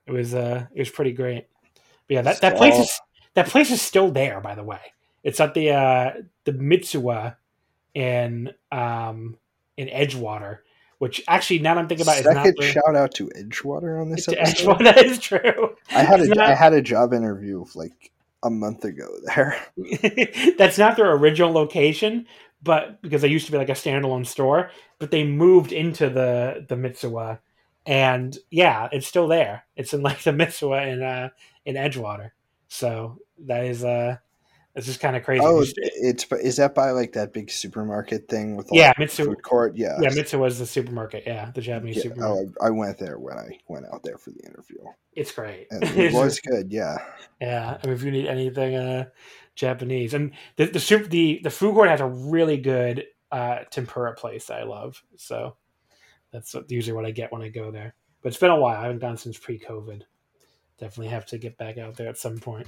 [0.06, 1.48] it was uh it was pretty great.
[2.08, 3.00] But yeah, that, that place is
[3.36, 4.42] that place is still there.
[4.42, 4.80] By the way,
[5.24, 6.12] it's at the uh
[6.46, 7.38] the Mitsuwa
[7.94, 9.38] in um
[9.78, 10.60] in Edgewater,
[11.04, 13.28] which actually now that I'm thinking about it, is not Second very- shout out to
[13.38, 14.56] Edgewater on this episode.
[14.78, 14.84] Edgewater.
[14.86, 15.76] That is true.
[15.92, 19.58] I had It's a not- I had a job interview like a month ago there.
[20.58, 22.26] That's not their original location,
[22.62, 26.66] but because they used to be like a standalone store, but they moved into the
[26.70, 27.40] the Mitsuwa,
[27.86, 29.66] and yeah, it's still there.
[29.76, 31.30] It's in like the Mitsuwa in uh
[31.66, 32.32] in Edgewater.
[32.70, 34.18] So that is uh
[34.76, 35.44] it's just kind of crazy.
[35.46, 39.26] Oh, it's is that by like that big supermarket thing with all Yeah, the Mitsu-
[39.26, 39.78] food court?
[39.78, 41.24] Yeah, yeah, Mitsuwa is the supermarket.
[41.26, 42.54] Yeah, the Japanese Yeah, supermarket.
[42.60, 44.80] oh, I went there when I went out there for the interview.
[45.16, 45.68] It's great.
[45.70, 46.72] And it was good.
[46.72, 46.98] Yeah,
[47.40, 49.06] Yeah, I mean, if you need anything uh,
[49.56, 54.14] Japanese, and the the soup, the the food court has a really good uh, tempura
[54.16, 55.04] place that I love.
[55.18, 55.56] So
[56.32, 57.96] that's usually what I get when I go there.
[58.22, 58.78] But it's been a while.
[58.80, 60.02] I haven't gone since pre-COVID.
[60.80, 62.68] Definitely have to get back out there at some point.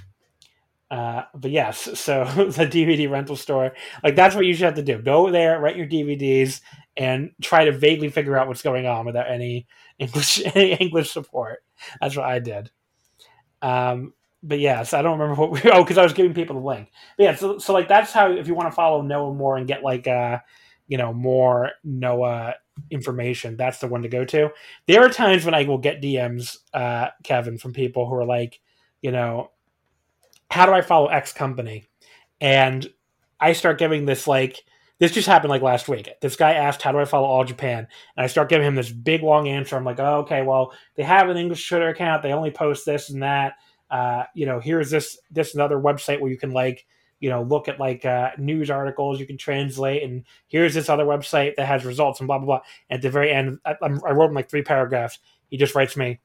[0.91, 3.73] Uh, but yes, so the DVD rental store,
[4.03, 5.01] like that's what you should have to do.
[5.01, 6.61] Go there, rent your DVDs,
[6.97, 9.67] and try to vaguely figure out what's going on without any
[9.99, 11.63] English any English support.
[12.01, 12.71] That's what I did.
[13.61, 14.13] Um,
[14.43, 15.61] but yes, I don't remember what we.
[15.71, 16.91] Oh, because I was giving people the link.
[17.17, 19.67] But yeah, so so like that's how if you want to follow Noah more and
[19.67, 20.39] get like uh,
[20.87, 22.55] you know, more Noah
[22.91, 24.49] information, that's the one to go to.
[24.87, 28.59] There are times when I will get DMs, uh, Kevin, from people who are like,
[29.01, 29.51] you know,
[30.49, 31.85] how do I follow X company?
[32.41, 32.87] And
[33.39, 34.63] I start giving this like
[34.99, 36.09] this just happened like last week.
[36.21, 38.91] This guy asked, "How do I follow All Japan?" And I start giving him this
[38.91, 39.75] big long answer.
[39.75, 40.41] I'm like, "Oh, okay.
[40.41, 42.23] Well, they have an English Twitter account.
[42.23, 43.55] They only post this and that.
[43.89, 46.85] Uh, you know, here's this this another website where you can like."
[47.21, 51.05] You know, look at like uh, news articles you can translate, and here's this other
[51.05, 52.61] website that has results and blah blah blah.
[52.89, 55.19] And at the very end, I, I wrote him like three paragraphs.
[55.49, 56.19] He just writes me,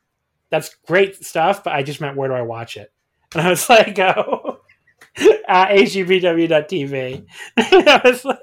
[0.50, 2.92] "That's great stuff, but I just meant where do I watch it?"
[3.34, 4.60] And I was like, "Oh,
[5.48, 7.26] uh, ajpw.tv."
[7.56, 8.38] I was like,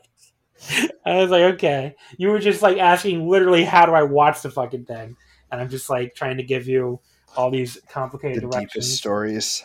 [1.05, 1.95] I was like, okay.
[2.17, 5.17] You were just like asking literally how do I watch the fucking thing?
[5.51, 7.01] And I'm just like trying to give you
[7.35, 8.73] all these complicated the directions.
[8.73, 9.61] deepest stories.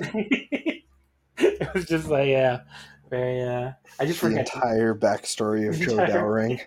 [1.38, 2.60] it was just like yeah.
[3.10, 6.60] Very uh I just The entire backstory of Joe Doering.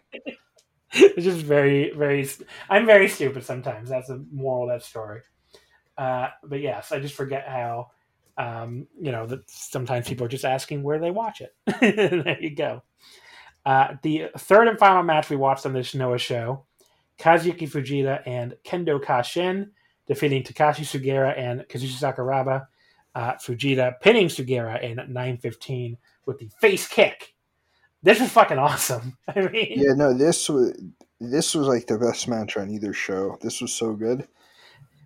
[0.94, 2.30] it's just very, very.
[2.70, 3.90] I'm very stupid sometimes.
[3.90, 5.22] That's the moral of that story.
[5.98, 7.88] Uh, but yes, I just forget how,
[8.38, 11.56] um, you know, that sometimes people are just asking where they watch it.
[12.26, 12.84] there you go.
[13.66, 16.66] Uh, the third and final match we watched on this Noah show,
[17.18, 19.70] Kazuyuki Fujita and Kendo Kashin
[20.08, 22.68] defeating Takashi Sugiura and Kazushi Sakuraba.
[23.16, 27.34] uh, Fujita pinning Sugiura in 9:15 with the face kick.
[28.04, 29.18] This was fucking awesome.
[29.28, 30.80] I mean, yeah, no, this was
[31.20, 33.38] this was like the best match on either show.
[33.42, 34.28] This was so good.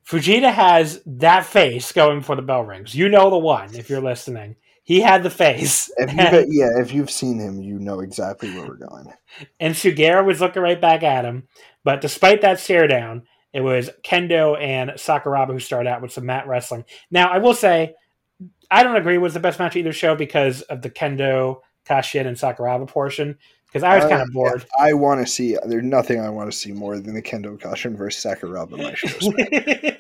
[0.10, 2.96] Fujita has that face going for the bell rings.
[2.96, 4.56] You know the one if you're listening.
[4.84, 5.92] He had the face.
[5.98, 6.12] If
[6.50, 9.14] yeah, if you've seen him, you know exactly where we're going.
[9.60, 11.48] And Sugiura was looking right back at him.
[11.84, 16.26] But despite that stare down, it was Kendo and Sakuraba who started out with some
[16.26, 16.86] mat wrestling.
[17.12, 17.94] Now, I will say,
[18.72, 22.26] I don't agree was the best match of either show because of the Kendo, Kashin,
[22.26, 23.38] and Sakuraba portion
[23.72, 24.66] because I was kind of bored.
[24.80, 25.56] I want to see.
[25.66, 29.30] There's nothing I want to see more than the Kendo Kashin versus Sakuraba my shows.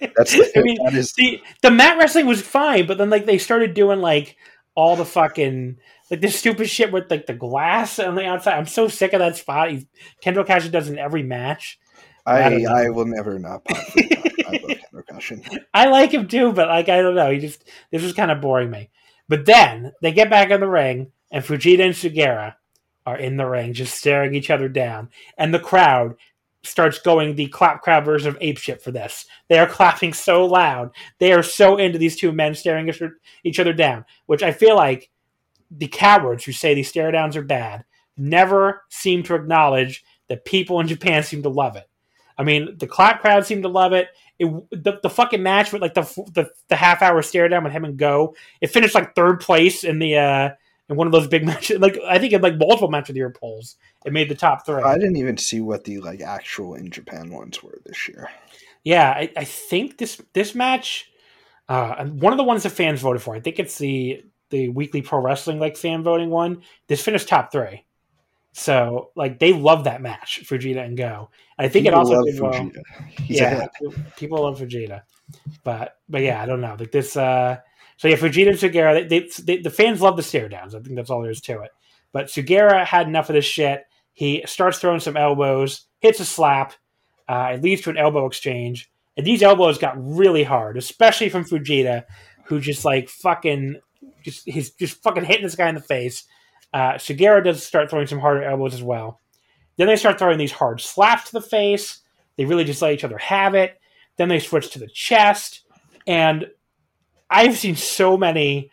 [0.18, 3.38] That's I mean, that is the the mat wrestling was fine, but then like they
[3.38, 4.38] started doing like
[4.74, 5.78] all the fucking
[6.10, 8.58] like this stupid shit with like the glass on the outside.
[8.58, 9.70] I'm so sick of that spot.
[9.70, 9.86] He's,
[10.24, 11.80] Kendo Kashin does in every match.
[12.26, 13.62] I I, I will never not.
[13.70, 15.60] I love Kashin.
[15.76, 17.30] I like him too, but like I don't know.
[17.30, 18.90] He just this was kind of boring me.
[19.28, 22.56] But then they get back in the ring, and Fujita and Sugiura
[23.06, 26.16] are in the ring, just staring each other down, and the crowd
[26.64, 29.26] starts going the clap crowd version of ape shit for this.
[29.48, 30.92] They are clapping so loud.
[31.18, 32.92] They are so into these two men staring
[33.44, 35.10] each other down, which I feel like
[35.72, 37.86] the cowards who say these stare downs are bad
[38.18, 41.88] never seem to acknowledge that people in Japan seem to love it.
[42.38, 44.08] I mean, the clap crowd seemed to love it.
[44.38, 47.74] It the, the fucking match with like the, the the half hour stare down with
[47.74, 48.36] him and go.
[48.62, 50.50] It finished like third place in the uh
[50.90, 51.80] in one of those big matches.
[51.80, 54.66] Like I think in like multiple match of the year polls, it made the top
[54.66, 54.82] three.
[54.82, 58.30] I didn't even see what the like actual in Japan ones were this year.
[58.84, 61.12] Yeah, I, I think this this match,
[61.68, 63.36] uh, one of the ones the fans voted for.
[63.36, 66.64] I think it's the the weekly pro wrestling like fan voting one.
[66.88, 67.86] This finished top three.
[68.54, 71.30] So like they love that match, Fujita and Go.
[71.58, 72.72] I think people it also did well.
[73.28, 73.68] Yeah,
[74.18, 75.04] people love Fujita,
[75.64, 76.76] but but yeah, I don't know.
[76.80, 77.58] Like this, uh,
[78.00, 80.74] so yeah, Fujita and Sugiura, they, they, the fans love the stare downs.
[80.74, 81.72] I think that's all there is to it.
[82.14, 83.84] But Sugiura had enough of this shit.
[84.14, 86.76] He starts throwing some elbows, hits a slap.
[87.28, 88.90] Uh, it leads to an elbow exchange.
[89.18, 92.06] And these elbows got really hard, especially from Fujita,
[92.46, 93.82] who just like fucking,
[94.24, 96.24] just he's just fucking hitting this guy in the face.
[96.74, 99.20] Uh, Sugiura does start throwing some harder elbows as well.
[99.76, 102.00] Then they start throwing these hard slaps to the face.
[102.38, 103.78] They really just let each other have it.
[104.16, 105.64] Then they switch to the chest.
[106.08, 106.48] And
[107.30, 108.72] I've seen so many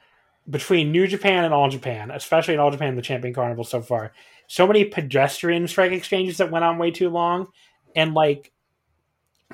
[0.49, 4.13] between New Japan and All Japan, especially in All Japan, the Champion Carnival so far.
[4.47, 7.49] So many pedestrian strike exchanges that went on way too long,
[7.95, 8.53] and like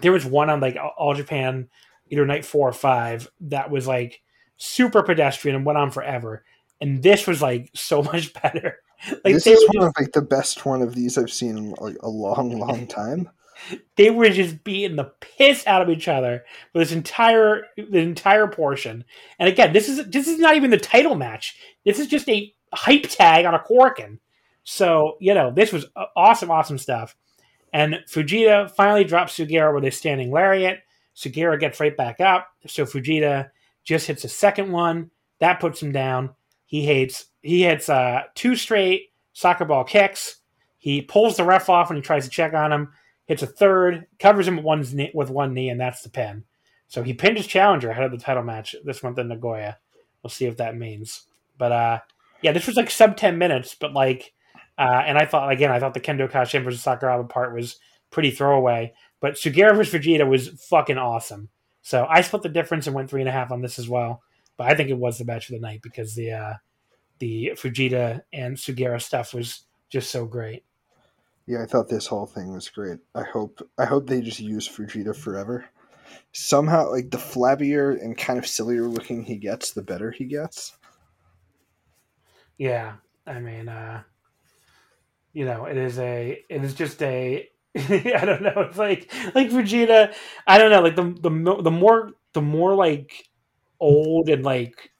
[0.00, 1.68] there was one on like All Japan,
[2.10, 4.20] either night four or five that was like
[4.56, 6.44] super pedestrian and went on forever.
[6.80, 8.78] And this was like so much better.
[9.24, 11.96] Like this is one of like the best one of these I've seen in like
[12.02, 13.28] a long, long time
[13.96, 18.48] they were just beating the piss out of each other for this entire the entire
[18.48, 19.04] portion.
[19.38, 21.56] And again, this is this is not even the title match.
[21.84, 24.18] This is just a hype tag on a Korakuen.
[24.64, 25.86] So you know, this was
[26.16, 27.16] awesome, awesome stuff.
[27.72, 30.80] And Fujita finally drops Sugiura with a standing lariat.
[31.16, 32.48] Sugiura gets right back up.
[32.66, 33.50] So Fujita
[33.84, 35.10] just hits a second one.
[35.40, 36.30] That puts him down.
[36.66, 40.36] He hates he hits uh, two straight soccer ball kicks.
[40.78, 42.92] He pulls the ref off when he tries to check on him
[43.26, 46.44] hits a third, covers him with one knee, with one knee, and that's the pin.
[46.88, 49.78] So he pinned his challenger ahead of the title match this month in Nagoya.
[50.22, 51.22] We'll see if that means.
[51.56, 52.00] But uh,
[52.42, 54.32] yeah, this was like sub ten minutes, but like,
[54.78, 57.76] uh, and I thought again, I thought the Kendo Kashin versus Sakuraba part was
[58.10, 58.92] pretty throwaway.
[59.20, 61.48] But Sugiura versus Fujita was fucking awesome.
[61.82, 64.22] So I split the difference and went three and a half on this as well.
[64.56, 66.54] But I think it was the match of the night because the uh,
[67.18, 70.64] the Fujita and Sugiura stuff was just so great.
[71.46, 72.98] Yeah, I thought this whole thing was great.
[73.14, 75.66] I hope I hope they just use Fujita forever.
[76.32, 80.74] Somehow, like the flabbier and kind of sillier looking he gets, the better he gets.
[82.58, 84.04] Yeah, I mean, uh,
[85.32, 89.48] you know, it is a, it is just a, I don't know, it's like like
[89.48, 90.14] Fujita.
[90.46, 93.24] I don't know, like the the the more the more like
[93.80, 94.92] old and like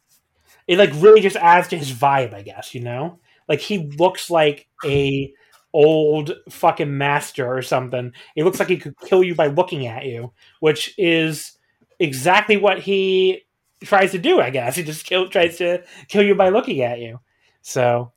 [0.68, 2.74] it like really just adds to his vibe, I guess.
[2.74, 5.32] You know, like he looks like a
[5.73, 8.12] old fucking master or something.
[8.37, 11.59] It looks like he could kill you by looking at you, which is
[11.99, 13.43] exactly what he
[13.83, 14.41] tries to do.
[14.41, 17.20] I guess he just kill, tries to kill you by looking at you.
[17.62, 18.12] So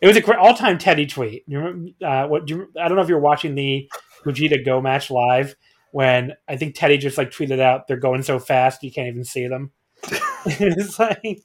[0.00, 1.44] it was a great all-time Teddy tweet.
[1.46, 2.46] You remember, uh, what?
[2.46, 3.90] Do you, I don't know if you're watching the
[4.24, 5.54] Fujita Go match live
[5.92, 9.24] when I think Teddy just like tweeted out they're going so fast you can't even
[9.24, 9.72] see them.
[10.46, 11.42] it's like,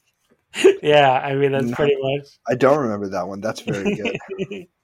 [0.82, 2.28] yeah, I mean that's no, pretty much.
[2.48, 3.40] I don't remember that one.
[3.40, 4.66] That's very good.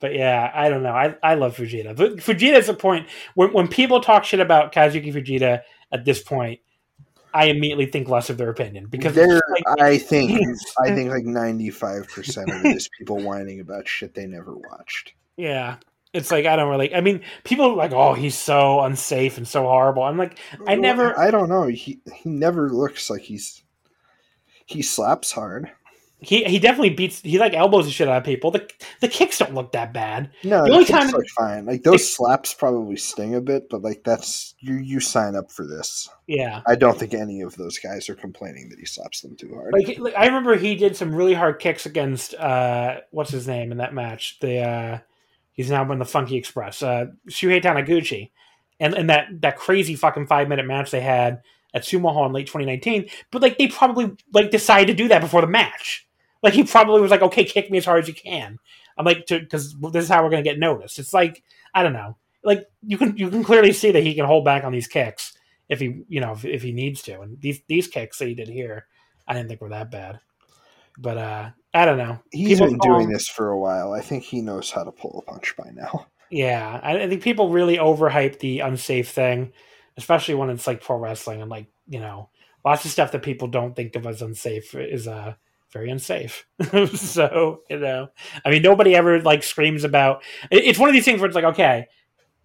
[0.00, 0.92] but yeah, I don't know.
[0.92, 1.94] I, I love Fujita.
[1.94, 6.60] Fujita is a point when when people talk shit about Kazuki Fujita at this point,
[7.32, 10.40] I immediately think less of their opinion because There, like, I think,
[10.80, 14.56] I think like ninety five percent of it is people whining about shit they never
[14.56, 15.14] watched.
[15.36, 15.76] yeah,
[16.12, 16.94] it's like I don't really.
[16.94, 20.02] I mean, people are like, oh, he's so unsafe and so horrible.
[20.02, 21.18] I'm like, I never.
[21.18, 21.66] I don't know.
[21.66, 23.62] He he never looks like he's
[24.66, 25.70] he slaps hard.
[26.22, 27.20] He he definitely beats.
[27.20, 28.50] He like elbows the shit out of people.
[28.50, 28.68] The
[29.00, 30.30] the kicks don't look that bad.
[30.44, 31.66] No, The the only kicks time- fine.
[31.66, 35.66] Like those slaps probably sting a bit, but like that's you you sign up for
[35.66, 36.08] this.
[36.26, 36.60] Yeah.
[36.66, 39.72] I don't think any of those guys are complaining that he slaps them too hard.
[39.72, 43.72] Like, like, I remember he did some really hard kicks against uh what's his name
[43.72, 44.38] in that match.
[44.40, 44.98] The uh
[45.52, 46.82] he's now in the Funky Express.
[46.82, 48.30] Uh Shuhei Taniguchi.
[48.78, 51.40] And and that that crazy fucking 5 minute match they had
[51.72, 55.20] at Sumo Hall in late 2019, but like they probably like decided to do that
[55.20, 56.06] before the match.
[56.42, 58.58] Like he probably was like, "Okay, kick me as hard as you can."
[58.96, 60.98] I'm like cuz this is how we're going to get noticed.
[60.98, 61.42] It's like
[61.74, 62.16] I don't know.
[62.42, 65.36] Like you can you can clearly see that he can hold back on these kicks
[65.68, 67.20] if he, you know, if, if he needs to.
[67.20, 68.86] And these these kicks that he did here
[69.28, 70.20] I didn't think were that bad.
[70.98, 72.18] But uh I don't know.
[72.32, 73.92] He's People been doing him- this for a while.
[73.92, 76.06] I think he knows how to pull a punch by now.
[76.30, 79.52] Yeah, I, I think people really overhype the unsafe thing,
[79.96, 82.28] especially when it's like pro wrestling and like you know
[82.64, 85.34] lots of stuff that people don't think of as unsafe is uh
[85.72, 86.46] very unsafe.
[86.94, 88.08] so you know,
[88.44, 90.22] I mean, nobody ever like screams about.
[90.50, 91.86] It's one of these things where it's like, okay,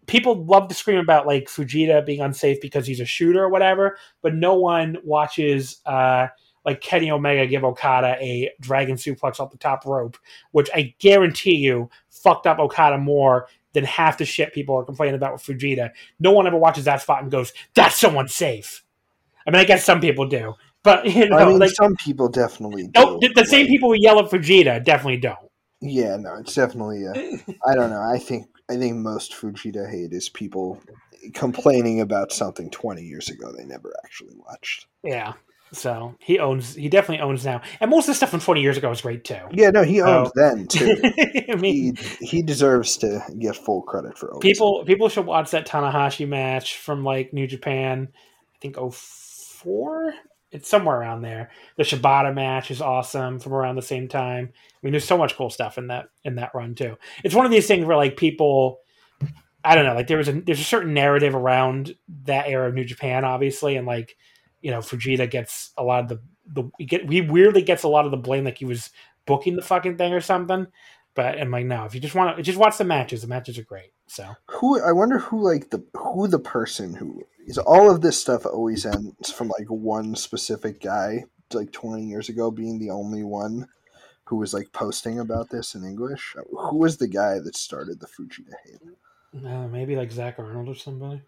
[0.08, 3.98] people love to scream about like Fujita being unsafe because he's a shooter or whatever,
[4.22, 6.28] but no one watches uh
[6.66, 10.18] like Kenny Omega give Okada a dragon suplex off the top rope,
[10.52, 15.16] which I guarantee you fucked up Okada more than half the shit people are complaining
[15.16, 15.92] about with Fujita.
[16.20, 18.84] No one ever watches that spot and goes, "That's someone safe."
[19.46, 20.56] I mean, I guess some people do,
[20.86, 22.88] but you know, I mean, like some people definitely.
[22.88, 25.38] do, the, the same people who yell at Fujita definitely don't.
[25.82, 27.06] Yeah, no, it's definitely.
[27.68, 28.02] I don't know.
[28.02, 30.82] I think I think most Fujita hate is people
[31.34, 34.88] complaining about something twenty years ago they never actually watched.
[35.04, 35.34] Yeah.
[35.74, 36.76] So he owns.
[36.76, 39.24] He definitely owns now, and most of the stuff from twenty years ago was great
[39.26, 39.40] too.
[39.52, 40.32] Yeah, no, he owned Oh.
[40.36, 40.96] then too.
[41.50, 45.68] I mean, he he deserves to get full credit for people people should watch that
[45.68, 48.10] Tanahashi match from like New Japan.
[48.14, 50.14] I think 04?
[50.52, 51.52] It's somewhere around there.
[51.76, 54.52] The Shibata match is awesome from around the same time.
[54.54, 56.98] I mean, there's so much cool stuff in that in that run too.
[57.24, 58.80] It's one of these things where like people,
[59.64, 62.76] I don't know, like there was a there's a certain narrative around that era of
[62.76, 64.16] New Japan, obviously, and like
[64.62, 67.88] you know, Fujita gets a lot of the the he get he weirdly gets a
[67.88, 68.92] lot of the blame, like he was
[69.26, 70.68] booking the fucking thing or something.
[71.16, 73.58] But I'm like, no, if you just want to just watch the matches, the matches
[73.58, 73.92] are great.
[74.08, 78.20] So who I wonder who like the who the person who is all of this
[78.20, 83.24] stuff always ends from like one specific guy like 20 years ago being the only
[83.24, 83.68] one
[84.26, 86.36] who was like posting about this in English.
[86.50, 89.46] Who was the guy that started the Fujita hate?
[89.46, 91.22] Uh, maybe like Zach Arnold or somebody.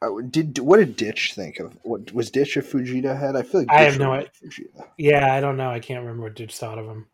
[0.00, 3.36] Uh, did what did Ditch think of what was Ditch a Fujita head?
[3.36, 4.30] I feel like I have no idea.
[4.96, 5.70] Yeah, I don't know.
[5.70, 7.06] I can't remember what Ditch thought of him.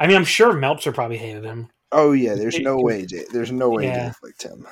[0.00, 1.70] I mean, I'm sure Meltzer probably hated him.
[1.92, 3.06] Oh yeah, there's no way.
[3.06, 4.04] Dave- There's no way Yeah.
[4.06, 4.66] Dave liked him.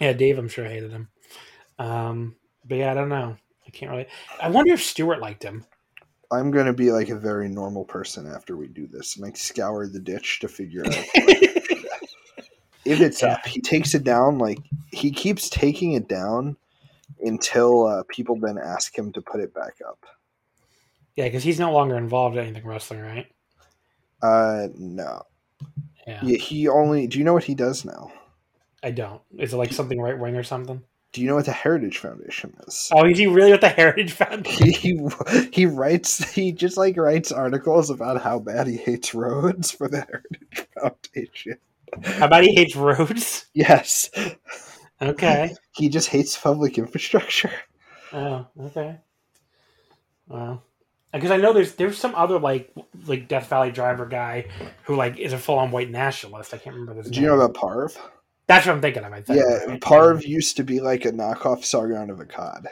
[0.00, 1.08] Yeah, Dave, I'm sure hated him.
[1.78, 3.36] Um, but yeah, I don't know.
[3.66, 4.06] I can't really.
[4.40, 5.64] I wonder if Stewart liked him.
[6.30, 9.86] I'm gonna be like a very normal person after we do this and like scour
[9.86, 13.32] the ditch to figure out if it's Yeah.
[13.34, 13.46] up.
[13.46, 14.58] He takes it down like
[14.92, 16.56] he keeps taking it down
[17.20, 20.04] until uh, people then ask him to put it back up.
[21.16, 23.26] Yeah, because he's no longer involved in anything wrestling, right?
[24.22, 25.22] Uh, no.
[26.06, 27.06] Yeah, Yeah, he only.
[27.06, 28.12] Do you know what he does now?
[28.82, 29.22] I don't.
[29.38, 30.82] Is it like something right wing or something?
[31.12, 32.88] Do you know what the Heritage Foundation is?
[32.92, 34.66] Oh, is he really with the Heritage Foundation?
[34.72, 39.88] He he writes he just like writes articles about how bad he hates roads for
[39.88, 41.58] the Heritage Foundation.
[42.18, 43.46] How bad he hates roads?
[43.54, 44.10] Yes,
[45.00, 45.54] Okay.
[45.74, 47.52] he just hates public infrastructure.
[48.12, 48.98] Oh, okay.
[50.28, 50.62] Well,
[51.12, 52.72] because I know there's there's some other like
[53.06, 54.46] like Death Valley driver guy
[54.84, 56.54] who like is a full on white nationalist.
[56.54, 57.22] I can't remember his Do name.
[57.22, 57.96] you know about Parv?
[58.46, 59.12] That's what I'm thinking of.
[59.12, 59.38] I think.
[59.38, 59.80] Yeah, right?
[59.80, 62.66] Parv used to be like a knockoff Sargon of Akkad.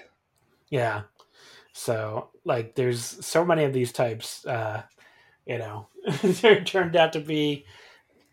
[0.69, 1.03] Yeah.
[1.73, 4.45] So like, there's so many of these types.
[4.45, 4.83] Uh,
[5.47, 5.87] you know,
[6.23, 7.65] they turned out to be,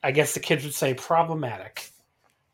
[0.04, 1.90] I guess the kids would say, problematic.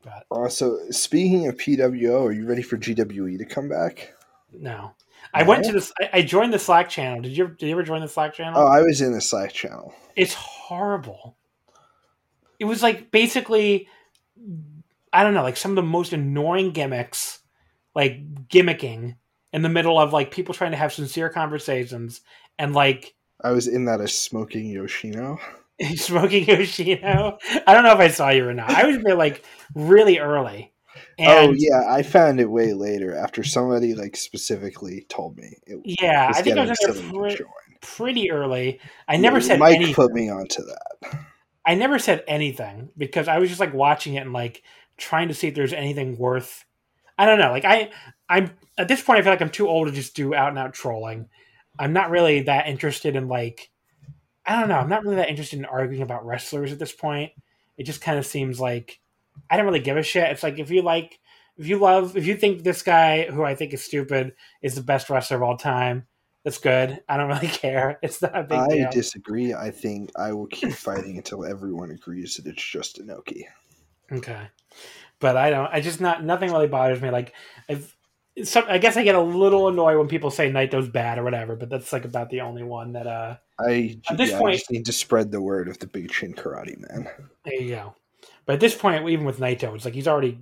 [0.04, 4.14] But Also, speaking of PWO, are you ready for GWE to come back?
[4.52, 4.92] no,
[5.34, 5.92] I went to this.
[6.00, 7.22] I, I joined the Slack channel.
[7.22, 7.48] Did you?
[7.48, 8.62] Did you ever join the Slack channel?
[8.62, 9.94] Oh, I was in the Slack channel.
[10.16, 11.38] it's horrible.
[12.60, 13.88] It was like basically,
[15.12, 17.40] I don't know, like some of the most annoying gimmicks,
[17.96, 19.16] like gimmicking
[19.52, 22.22] in the middle of like people trying to have sincere conversations
[22.58, 25.40] and like I was in that as smoking Yoshino.
[25.96, 27.38] smoking Yoshino.
[27.68, 28.70] I don't know if I saw you or not.
[28.70, 29.44] I was there like
[29.76, 30.73] really early,
[31.26, 35.58] Oh, and oh yeah, I found it way later after somebody like specifically told me.
[35.66, 38.80] It yeah, was I think I was getting in there silly to pre- pretty early.
[39.08, 39.96] I never Yeah, said Mike anything.
[39.96, 41.24] put me onto that.
[41.66, 44.64] I never said anything because I was just like watching it and like
[44.98, 46.66] trying to see if there's anything worth.
[47.18, 47.52] I don't know.
[47.52, 47.92] Like I,
[48.30, 50.60] I'm at this point, I feel like I'm too old to just do out and
[50.60, 51.30] out trolling.
[51.80, 53.70] I'm not really that interested in like.
[54.46, 54.80] I don't know.
[54.80, 57.34] I'm not really that interested in arguing about wrestlers at this point.
[57.78, 59.00] It just kind of seems like
[59.50, 60.30] I don't really give a shit.
[60.32, 61.20] It's like if you like,
[61.58, 64.82] if you love, if you think this guy who I think is stupid is the
[64.82, 66.08] best wrestler of all time,
[66.44, 67.02] that's good.
[67.08, 68.00] I don't really care.
[68.02, 68.92] It's not a big I deal.
[68.92, 69.54] disagree.
[69.54, 73.44] I think I will keep fighting until everyone agrees that it's just Inoki.
[74.12, 74.48] Okay,
[75.20, 75.70] but I don't.
[75.72, 77.10] I just not nothing really bothers me.
[77.10, 77.34] Like,
[78.44, 81.56] some, I guess I get a little annoyed when people say Naito's bad or whatever.
[81.56, 83.08] But that's like about the only one that.
[83.08, 85.86] uh I, At this yeah, point- I just need to spread the word of the
[85.88, 87.08] Big Chin Karate Man.
[87.46, 87.96] There you go.
[88.46, 90.40] But at this point, even with Naito, it's like he's already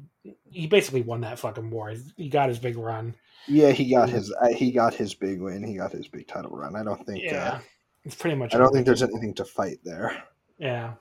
[0.50, 1.94] he basically won that fucking war.
[2.18, 3.16] He got his big run.
[3.48, 5.64] Yeah, he got his he got his big win.
[5.64, 6.76] He got his big title run.
[6.76, 7.24] I don't think.
[7.24, 7.60] Yeah, Uh,
[8.04, 8.54] it's pretty much.
[8.54, 10.24] I don't think there's anything to fight there.
[10.58, 10.94] Yeah,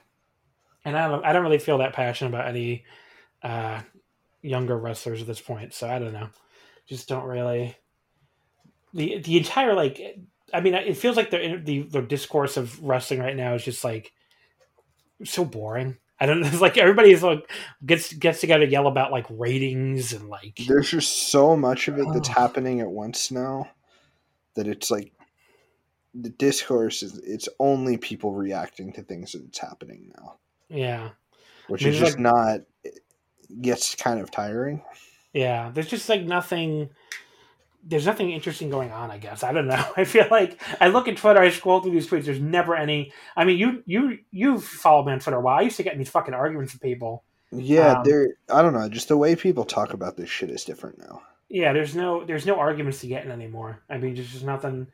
[0.84, 1.24] and I don't.
[1.24, 2.84] I don't really feel that passionate about any
[3.42, 3.80] uh,
[4.42, 5.74] younger wrestlers at this point.
[5.74, 6.30] So I don't know.
[6.86, 7.76] Just don't really.
[8.94, 10.00] The the entire like,
[10.52, 13.84] I mean, it feels like the the the discourse of wrestling right now is just
[13.84, 14.12] like
[15.24, 15.98] so boring.
[16.20, 16.46] I don't know.
[16.52, 17.50] It's like everybody's like
[17.84, 21.98] gets gets together to yell about like ratings and like There's just so much of
[21.98, 22.32] it that's Oh.
[22.32, 23.70] happening at once now
[24.54, 25.12] that it's like
[26.14, 30.36] the discourse is it's only people reacting to things that's happening now,
[30.68, 31.10] yeah
[31.68, 32.98] which There's is just like- not it
[33.62, 34.82] gets kind of tiring.
[35.32, 35.70] yeah.
[35.72, 36.90] There's just like nothing.
[37.82, 39.10] There's nothing interesting going on.
[39.10, 39.84] I guess I don't know.
[39.96, 41.40] I feel like I look at Twitter.
[41.40, 42.24] I scroll through these tweets.
[42.24, 43.12] There's never any.
[43.36, 45.58] I mean, you you you've followed me on Twitter a while.
[45.58, 47.24] I used to get in these fucking arguments with people.
[47.52, 48.28] Yeah, Um, there.
[48.52, 48.88] I don't know.
[48.88, 51.22] Just the way people talk about this shit is different now.
[51.48, 53.82] Yeah, there's no there's no arguments to get in anymore.
[53.90, 54.86] I mean, there's just nothing.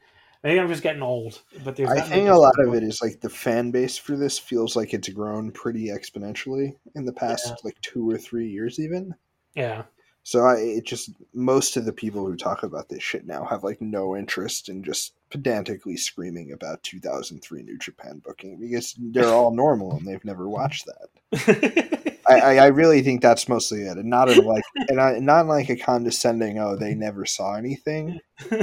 [0.44, 1.90] Maybe I'm just getting old, but there's.
[1.90, 4.94] I think a lot of it is like the fan base for this feels like
[4.94, 7.54] it's grown pretty exponentially in the past Yeah.
[7.64, 9.14] like two or three years, even.
[9.54, 9.82] Yeah,
[10.26, 13.62] So I it just most of the people who talk about this shit now have
[13.62, 19.54] like no interest in just pedantically screaming about 2003 New Japan booking because they're all
[19.54, 22.18] normal and they've never watched that.
[22.28, 25.46] I, I, I really think that's mostly it, and not in like and I, not
[25.46, 28.18] like a condescending oh they never saw anything.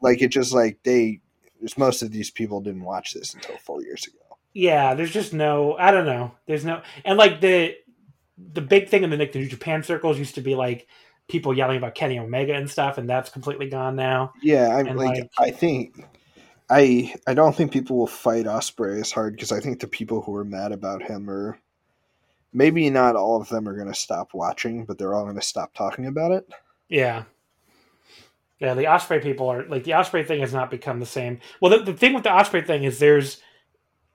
[0.00, 1.20] Like it just like they
[1.60, 4.38] just most of these people didn't watch this until four years ago.
[4.54, 5.76] yeah, there's just no.
[5.76, 6.36] I don't know.
[6.46, 7.74] There's no, and like the
[8.52, 10.86] the big thing in the like the New Japan circles used to be like
[11.28, 14.32] people yelling about Kenny Omega and stuff, and that's completely gone now.
[14.42, 16.04] Yeah, I'm And, like, like- I think
[16.68, 20.22] I I don't think people will fight Osprey as hard because I think the people
[20.22, 21.58] who are mad about him are
[22.52, 25.42] maybe not all of them are going to stop watching, but they're all going to
[25.42, 26.48] stop talking about it.
[26.88, 27.24] Yeah.
[28.58, 31.40] Yeah, the Osprey people are like the Osprey thing has not become the same.
[31.60, 33.40] Well, the, the thing with the Osprey thing is there's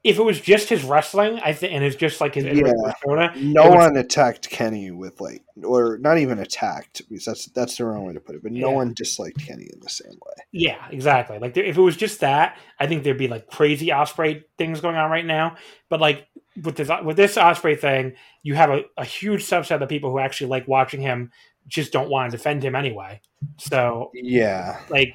[0.05, 2.71] if it was just his wrestling, I think, and it's just like his Yeah.
[2.83, 3.33] persona.
[3.37, 7.85] No was- one attacked Kenny with like, or not even attacked because that's that's the
[7.85, 8.43] wrong way to put it.
[8.43, 8.75] But no Yeah.
[8.75, 10.43] one disliked Kenny in the same way.
[10.51, 11.39] Yeah, exactly.
[11.39, 14.79] Like there, if it was just that, I think there'd be like crazy Osprey things
[14.79, 15.55] going on right now.
[15.89, 16.27] But like
[16.61, 20.19] with this with this Osprey thing, you have a, a huge subset of people who
[20.19, 21.31] actually like watching him
[21.67, 23.19] just don't want to defend him anyway.
[23.57, 25.13] So Yeah, like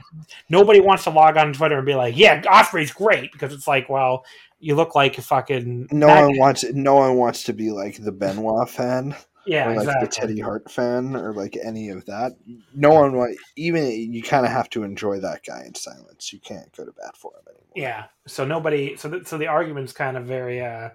[0.49, 3.89] nobody wants to log on Twitter and be like, "Yeah, Osprey's great," because it's like,
[3.89, 4.25] well,
[4.61, 8.13] you look like a fucking no one wants no one wants to be like the
[8.13, 9.17] Benoit fan.
[9.47, 10.07] yeah, or like exactly.
[10.07, 12.37] the Teddy Hart fan or like any of that.
[12.75, 16.33] No one want even you kind of have to enjoy that guy in silence.
[16.33, 17.73] You can't go to bat for him anymore.
[17.75, 20.91] Yeah, so nobody, so the, so the argument's kind of very uh,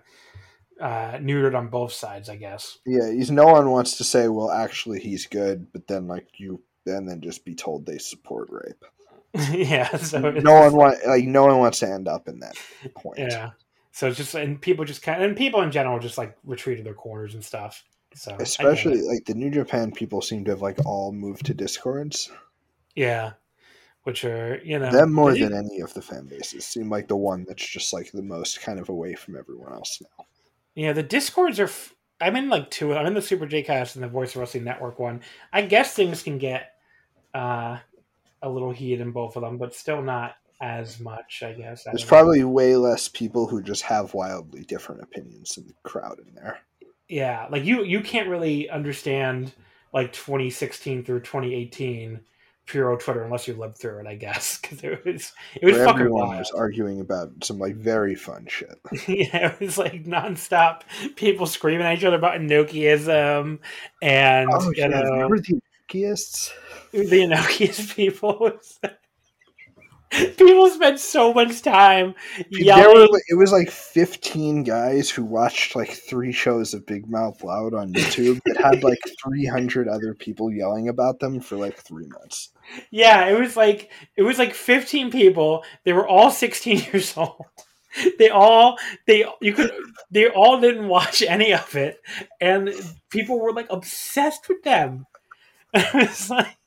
[0.79, 2.77] uh, neutered on both sides, I guess.
[2.85, 6.61] Yeah, he's no one wants to say, well, actually he's good, but then like you
[6.85, 8.83] and then just be told they support rape.
[9.51, 12.55] yeah, so No one want like no one wants to end up in that
[12.95, 13.19] point.
[13.19, 13.51] Yeah.
[13.91, 16.77] So it's just and people just kind of, and people in general just like retreat
[16.77, 17.83] to their corners and stuff.
[18.13, 22.31] So Especially like the New Japan people seem to have like all moved to discords.
[22.95, 23.33] yeah,
[24.03, 27.15] which are you know Them more than any of the fan bases seem like the
[27.17, 30.25] one that's just like the most kind of away from everyone else now.
[30.75, 31.65] yeah the discords are.
[31.65, 32.95] F- I'm in like two.
[32.95, 35.19] I'm in the Super J Cast and the Voice of Wrestling Network one.
[35.51, 36.71] I guess things can get
[37.33, 37.79] uh,
[38.45, 41.43] a little heat in both of them, but still not as much.
[41.45, 42.07] I guess I There's don't know.
[42.07, 46.59] probably way less people who just have wildly different opinions in the crowd in there.
[47.07, 49.53] yeah like you you can't really understand
[49.93, 52.21] like 2016 through 2018
[52.67, 55.85] Puro Twitter unless you lived through it, I guess, because it was it was Where
[55.85, 56.39] fucking everyone wild.
[56.39, 58.79] was arguing about some like very fun shit.
[59.07, 60.81] yeah, it was like nonstop
[61.15, 63.59] people screaming at each other about Inokiism
[64.01, 65.59] and Oh, you yeah, know remember the
[66.91, 68.51] the Inokiist people.
[70.37, 72.13] people spent so much time
[72.51, 73.09] There yelling.
[73.11, 77.73] were, it was like 15 guys who watched like three shows of Big Mouth Loud
[77.73, 82.51] on YouTube that had like 300 other people yelling about them for like three months.
[82.91, 85.63] Yeah, it was like it was like 15 people.
[85.83, 87.45] They were all 16 years old.
[88.19, 88.77] They all
[89.07, 89.71] they you could
[90.11, 91.97] they all didn't watch any of it,
[92.41, 92.69] and
[93.09, 95.05] people were like obsessed with them.
[96.29, 96.57] Like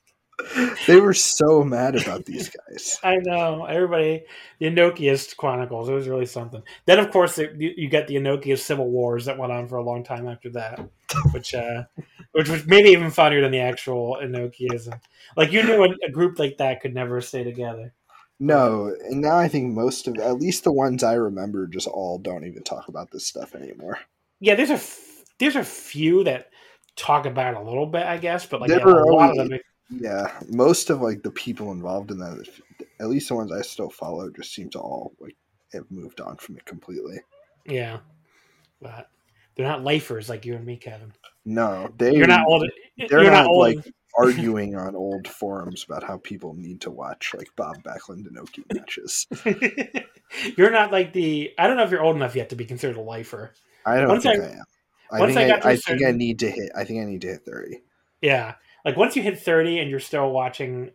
[0.87, 2.99] They were so mad about these guys.
[3.03, 4.23] I know everybody
[4.59, 5.89] the Inokiist Chronicles.
[5.89, 6.63] It was really something.
[6.85, 9.77] Then of course it, you, you get the Inokiist Civil Wars that went on for
[9.77, 10.79] a long time after that,
[11.31, 11.83] which uh,
[12.31, 14.99] which was maybe even funnier than the actual Inokiism.
[15.35, 17.93] Like you knew a, a group like that could never stay together.
[18.39, 22.17] No, and now I think most of, at least the ones I remember, just all
[22.17, 23.99] don't even talk about this stuff anymore.
[24.39, 26.49] Yeah, there's a f- there's a few that
[26.95, 29.59] talk about a little bit, I guess, but like yeah, a lot of them.
[29.89, 32.47] Yeah, most of like the people involved in that,
[32.99, 35.35] at least the ones I still follow, just seem to all like
[35.73, 37.19] have moved on from it completely.
[37.65, 37.99] Yeah,
[38.81, 39.09] but
[39.55, 41.11] they're not lifers like you and me, Kevin.
[41.45, 42.69] No, they You're not old.
[42.97, 43.75] They're you're not, not, old.
[43.75, 48.37] like arguing on old forums about how people need to watch like Bob Backlund and
[48.37, 49.27] Oki matches.
[50.57, 51.51] you're not like the.
[51.57, 53.53] I don't know if you're old enough yet to be considered a lifer.
[53.85, 54.63] I don't Once think I- I, am.
[55.11, 56.71] I once think I I, got a I think I need to hit.
[56.75, 57.81] I think I need to hit thirty.
[58.21, 58.55] Yeah,
[58.85, 60.91] like once you hit thirty and you're still watching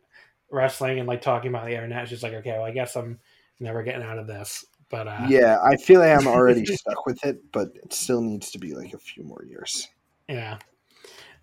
[0.51, 3.19] wrestling and like talking about the internet, it's just like okay, well, I guess I'm
[3.61, 4.65] never getting out of this.
[4.91, 8.51] But uh, yeah, I feel like I'm already stuck with it, but it still needs
[8.53, 9.89] to be like a few more years.
[10.29, 10.59] Yeah.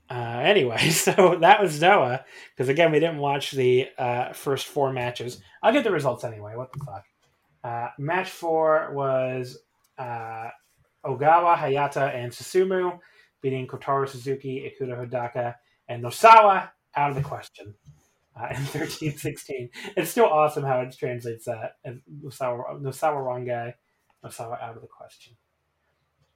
[0.10, 2.26] Uh, anyway, so that was Noah.
[2.54, 5.42] Because again, we didn't watch the uh, first four matches.
[5.64, 6.56] I'll get the results anyway.
[6.56, 7.06] What the fuck?
[7.64, 9.60] Uh, match four was
[9.98, 10.50] uh,
[11.06, 13.00] Ogawa, Hayata, and Susumu
[13.42, 15.56] beating Kotaro Suzuki, Ikuto Hidaka,
[15.88, 17.74] and Nosawa out of the question
[18.40, 19.70] uh, in 13 16.
[19.98, 21.78] It's still awesome how it translates that.
[21.84, 23.74] And Nosawa, Nosawa Rongai,
[24.24, 25.36] Nosawa out of the question.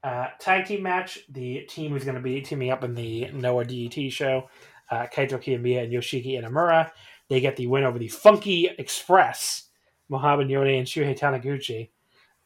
[0.04, 1.20] Uh, tag team match.
[1.30, 4.50] The team who's going to be teaming up in the Noah DET show,
[4.92, 6.92] uh, Kaito Kiyomiya and Yoshiki Inamura.
[7.28, 9.70] They get the win over the Funky Express,
[10.10, 11.90] Mohamed Yone and Shuhei Taniguchi.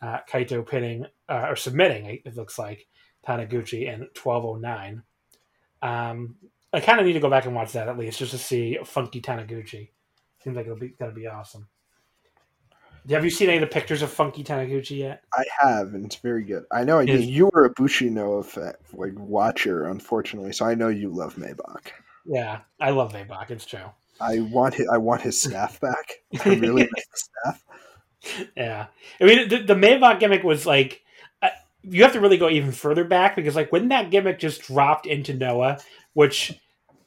[0.01, 2.87] Uh, Kaito pinning uh, or submitting, it looks like,
[3.27, 5.03] Taniguchi in 1209.
[5.81, 6.35] Um,
[6.71, 8.77] I kind of need to go back and watch that at least just to see
[8.85, 9.89] Funky Taniguchi.
[10.43, 11.67] Seems like it'll be going to be awesome.
[13.09, 15.23] Have you seen any of the pictures of Funky Taniguchi yet?
[15.33, 16.63] I have, and it's very good.
[16.71, 17.29] I know I Is- did.
[17.29, 21.87] You were a Bushino fa- like watcher, unfortunately, so I know you love Maybach.
[22.25, 23.49] Yeah, I love Maybach.
[23.51, 23.79] It's true.
[24.21, 26.21] I want his, I want his staff back.
[26.45, 27.63] I really miss the staff.
[28.55, 28.87] Yeah,
[29.21, 31.01] I mean the, the Maybach gimmick was like
[31.41, 31.49] uh,
[31.83, 35.05] you have to really go even further back because like when that gimmick just dropped
[35.05, 35.79] into Noah,
[36.13, 36.59] which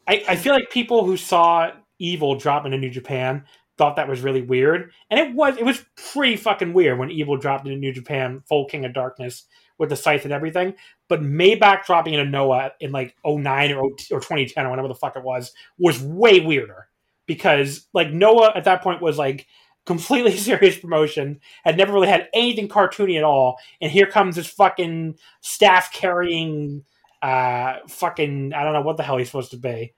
[0.09, 3.45] I, I feel like people who saw Evil drop into New Japan
[3.79, 7.37] thought that was really weird, and it was it was pretty fucking weird when Evil
[7.37, 9.45] dropped into New Japan, full King of Darkness
[9.79, 10.75] with the scythe and everything.
[11.09, 14.95] But Maybach dropping into Noah in like 09 or 0- or 2010 or whatever the
[14.95, 16.89] fuck it was was way weirder.
[17.27, 19.47] Because like Noah at that point was like
[19.85, 24.47] completely serious promotion, had never really had anything cartoony at all, and here comes this
[24.49, 26.85] fucking staff carrying
[27.22, 29.95] uh fucking I don't know what the hell he's supposed to be.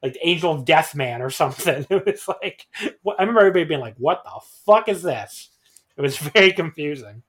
[0.00, 1.86] Like the Angel of Death Man or something.
[1.90, 2.66] It was like
[3.02, 5.50] what, I remember everybody being like, What the fuck is this?
[5.96, 7.22] It was very confusing.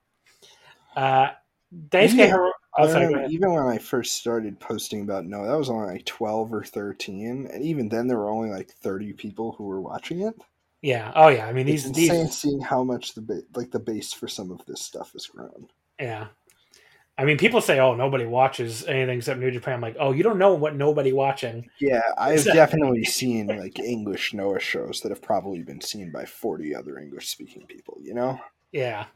[0.96, 1.30] Uh
[1.90, 2.28] Daisuke.
[2.28, 3.32] Hiro- oh, sorry, know, go ahead.
[3.32, 7.48] even when I first started posting about no, that was only like twelve or thirteen,
[7.52, 10.36] and even then there were only like thirty people who were watching it.
[10.82, 11.12] Yeah.
[11.16, 11.46] Oh yeah.
[11.46, 14.28] I mean these, It's insane these seeing how much the ba- like the base for
[14.28, 15.68] some of this stuff has grown.
[16.00, 16.28] Yeah.
[17.18, 20.24] I mean, people say, "Oh, nobody watches anything except New Japan." I'm like, "Oh, you
[20.24, 25.22] don't know what nobody watching." Yeah, I've definitely seen like English Noah shows that have
[25.22, 27.98] probably been seen by forty other English speaking people.
[28.00, 28.40] You know,
[28.72, 29.08] Yeah.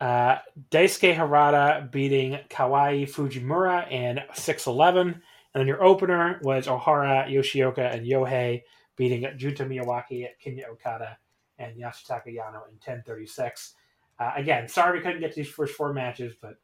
[0.00, 0.38] Uh,
[0.70, 5.00] Daisuke Harada beating Kawai Fujimura in 6'11.
[5.00, 5.20] And
[5.54, 8.62] then your opener was Ohara, Yoshioka, and Yohei
[8.96, 11.18] beating Junta Miyawaki, Kinya Okada,
[11.58, 13.74] and Yasutaka Yano in 1036.
[14.18, 16.56] Uh, again, sorry we couldn't get to these first four matches, but,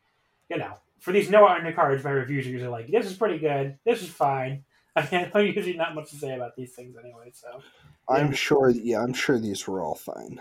[0.49, 3.79] you know, for these Noah undercards, my reviews are usually like, this is pretty good,
[3.85, 4.65] this is fine.
[4.97, 7.63] I mean, I'm usually not much to say about these things anyway, so.
[8.09, 8.69] I'm sure.
[8.71, 10.41] Yeah, I'm sure these were all fine.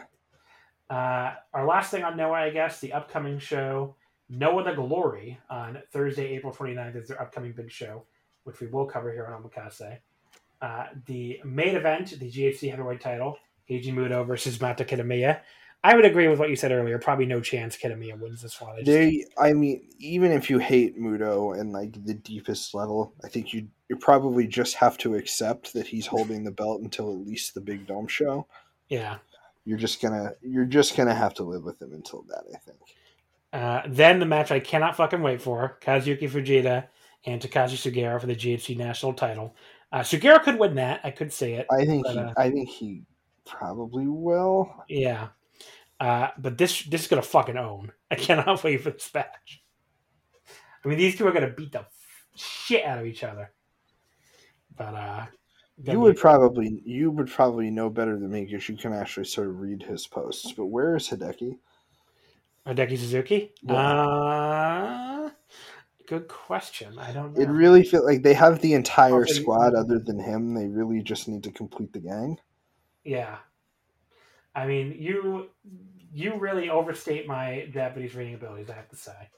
[0.89, 3.95] Uh, our last thing on Noah, I guess, the upcoming show,
[4.27, 8.03] Noah the Glory, on Thursday, April 29th, is their upcoming big show,
[8.43, 9.99] which we will cover here on Omakase.
[10.61, 13.37] Uh, the main event, the GHC heavyweight title,
[13.69, 15.41] Keiji Muto versus Masa Kitamiya.
[15.83, 16.99] I would agree with what you said earlier.
[16.99, 18.77] Probably no chance Kitamiya wins this one.
[18.77, 23.29] I They, I mean, even if you hate Muto and like the deepest level, I
[23.29, 27.27] think you you probably just have to accept that he's holding the belt until at
[27.27, 28.47] least the Big Dome show.
[28.87, 29.17] yeah.
[29.63, 32.43] You're just gonna you're just gonna have to live with him until that.
[32.51, 32.79] I think.
[33.53, 36.87] Uh, then the match I cannot fucking wait for: Kazuyuki Fujita
[37.25, 39.55] and Takashi Sugiura for the GHC national title.
[39.91, 41.01] Uh, Sugiura could win that.
[41.03, 41.67] I could say it.
[41.69, 43.03] I think But, he, uh, I think he
[43.45, 44.73] probably will.
[44.87, 45.29] Yeah.
[45.99, 47.91] Uh, but this this is gonna fucking own.
[48.09, 49.61] I cannot wait for this match.
[50.83, 51.85] I mean, these two are gonna beat the
[52.35, 53.51] shit out of each other.
[54.77, 55.25] But uh,
[55.83, 59.49] You would probably you would probably know better than me because you can actually sort
[59.49, 60.53] of read his posts.
[60.53, 61.57] But where is Hideki?
[62.65, 63.51] Hideki Suzuki.
[63.61, 63.73] Yeah.
[63.73, 65.10] Uh,
[66.11, 66.99] good question.
[66.99, 67.41] I don't know.
[67.41, 70.53] It really feel like they have the entire squad other than him.
[70.53, 72.37] They really just need to complete the gang.
[73.05, 73.37] Yeah.
[74.53, 75.47] I mean, you
[76.13, 78.69] you really overstate my Japanese reading abilities.
[78.69, 79.29] I have to say.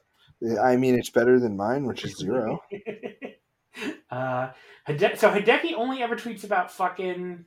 [0.59, 2.59] I mean, it's better than mine, which is zero.
[4.09, 4.49] uh,
[4.87, 7.45] Hide- so Hideki only ever tweets about fucking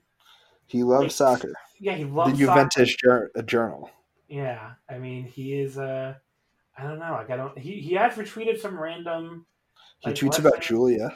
[0.66, 1.52] He loves soccer.
[1.80, 1.94] yeah.
[1.96, 3.30] He loves The Juventus soccer.
[3.44, 3.90] journal.
[4.28, 5.78] Yeah, I mean, he is.
[5.78, 6.14] Uh,
[6.78, 7.12] I don't know.
[7.12, 7.56] Like, I don't.
[7.58, 9.46] He he has retweeted some random.
[10.00, 11.14] He like, tweets about website- Julia.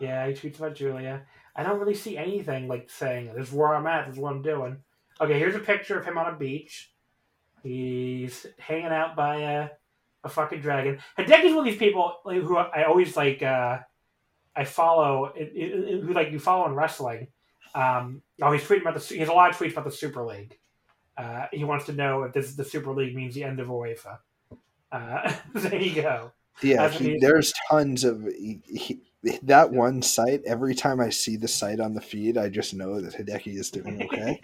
[0.00, 1.22] Yeah, he tweets about Julia.
[1.54, 4.06] I don't really see anything like saying this is where I'm at.
[4.06, 4.76] This is what I'm doing.
[5.20, 6.92] Okay, here's a picture of him on a beach.
[7.62, 9.68] He's hanging out by a,
[10.24, 10.98] a fucking dragon.
[11.18, 13.42] Hideki's one of these people like, who I always like.
[13.42, 13.78] Uh,
[14.54, 17.28] I follow it, it- it- who like you follow in wrestling.
[17.74, 19.00] Um, oh, he's tweeting about the.
[19.00, 20.58] He has a lot of tweets about the Super League.
[21.16, 24.18] Uh, he wants to know if this the Super League means the end of UEFA.
[24.92, 26.32] Uh, there you go.
[26.62, 29.00] Yeah, he, there's tons of he,
[29.42, 30.42] that one site.
[30.44, 33.70] Every time I see the site on the feed, I just know that Hideki is
[33.70, 34.40] doing okay.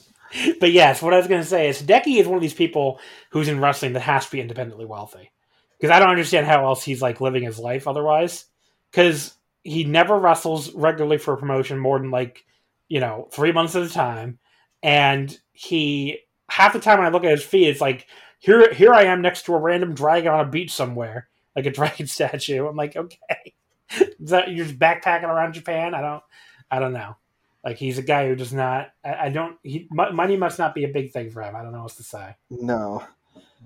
[0.60, 3.00] but yes, what I was going to say is Hideki is one of these people
[3.30, 5.32] who's in wrestling that has to be independently wealthy.
[5.78, 8.46] Because I don't understand how else he's like living his life otherwise.
[8.90, 12.44] Because he never wrestles regularly for a promotion more than like,
[12.88, 14.38] you know, three months at a time.
[14.82, 18.06] And he, half the time when I look at his feed, it's like,
[18.38, 21.70] here, here I am next to a random dragon on a beach somewhere, like a
[21.78, 22.66] dragon statue.
[22.66, 23.54] I'm like, okay.
[23.90, 25.94] Is that you're just backpacking around Japan?
[25.94, 26.22] I don't,
[26.70, 27.16] I don't know.
[27.64, 28.90] Like he's a guy who does not.
[29.04, 29.58] I, I don't.
[29.62, 31.56] He mo- money must not be a big thing for him.
[31.56, 32.36] I don't know what to say.
[32.50, 33.02] No,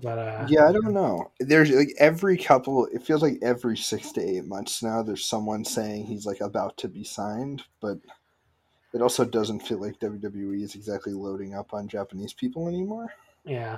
[0.01, 1.31] But uh, yeah, I don't know.
[1.39, 2.87] There's like every couple.
[2.87, 5.03] It feels like every six to eight months now.
[5.03, 7.99] There's someone saying he's like about to be signed, but
[8.93, 13.13] it also doesn't feel like WWE is exactly loading up on Japanese people anymore.
[13.45, 13.77] yeah.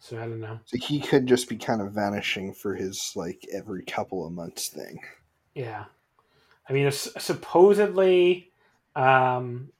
[0.00, 0.58] So I don't know.
[0.64, 4.68] So he could just be kind of vanishing for his like every couple of months
[4.68, 4.98] thing.
[5.54, 5.84] Yeah.
[6.68, 8.50] I mean, supposedly,
[8.96, 9.70] um,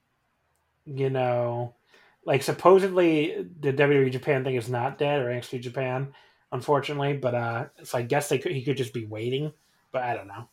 [0.85, 1.73] you know,
[2.23, 6.13] like supposedly the WWE Japan thing is not dead or NXT Japan,
[6.51, 7.13] unfortunately.
[7.13, 9.51] But uh, so I guess they could, he could just be waiting.
[9.91, 10.47] But I don't know.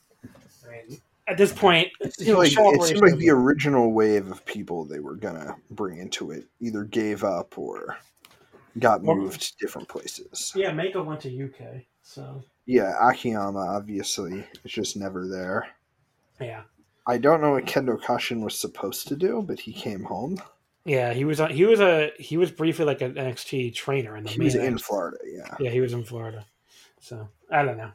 [0.66, 4.44] I mean, at this point, It seemed like, it seemed like the original wave of
[4.46, 7.98] people they were gonna bring into it either gave up or
[8.78, 10.52] got moved to different places.
[10.54, 15.68] yeah, Mako went to UK, so Yeah, Akiyama obviously is just never there.
[16.40, 16.62] yeah.
[17.06, 20.36] I don't know what Kendo Kashin was supposed to do, but he came home.
[20.84, 21.48] Yeah, he was on.
[21.50, 24.30] He was a he was briefly like an NXT trainer in the.
[24.30, 24.82] He was in NXT.
[24.82, 25.56] Florida, yeah.
[25.58, 26.44] Yeah, he was in Florida.
[27.00, 27.92] So I don't know.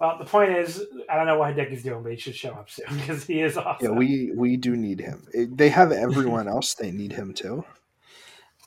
[0.00, 2.68] Well, the point is, I don't know what Hideki's doing, but he should show up
[2.68, 3.92] soon because he is awesome.
[3.92, 5.24] Yeah, we we do need him.
[5.32, 6.74] They have everyone else.
[6.74, 7.64] They need him too.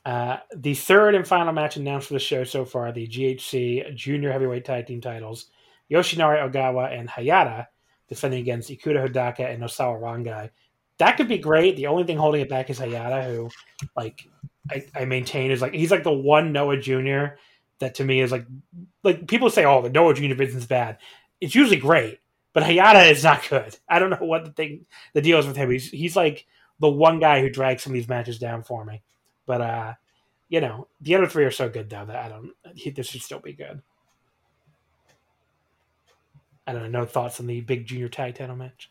[0.06, 4.30] Uh, the third and final match announced for the show so far, the GHC Junior
[4.30, 5.46] Heavyweight Tag Team titles,
[5.90, 7.66] Yoshinari Ogawa and Hayata
[8.08, 10.50] defending against Ikuto Hidaka and Osawa Rongai.
[10.98, 11.74] That could be great.
[11.74, 13.50] The only thing holding it back is Hayata, who,
[13.96, 14.24] like,
[14.70, 17.38] I, I maintain is like he's like the one Noah Junior
[17.80, 18.46] that to me is like
[19.02, 20.98] like people say, oh, the Noah Junior division's bad.
[21.40, 22.20] It's usually great,
[22.52, 23.76] but Hayata is not good.
[23.88, 25.68] I don't know what the thing the deal is with him.
[25.68, 26.46] He's he's like
[26.78, 29.02] the one guy who drags some of these matches down for me.
[29.46, 29.94] But uh,
[30.48, 32.52] you know, the other three are so good though that I don't.
[32.74, 33.82] He, this should still be good.
[36.66, 37.00] I don't know.
[37.00, 38.90] No thoughts on the big junior tag title match.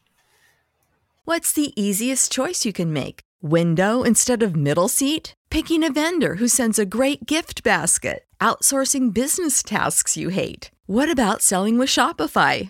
[1.26, 3.22] What's the easiest choice you can make?
[3.42, 5.34] Window instead of middle seat?
[5.50, 8.26] Picking a vendor who sends a great gift basket?
[8.40, 10.72] Outsourcing business tasks you hate?
[10.86, 12.70] What about selling with Shopify?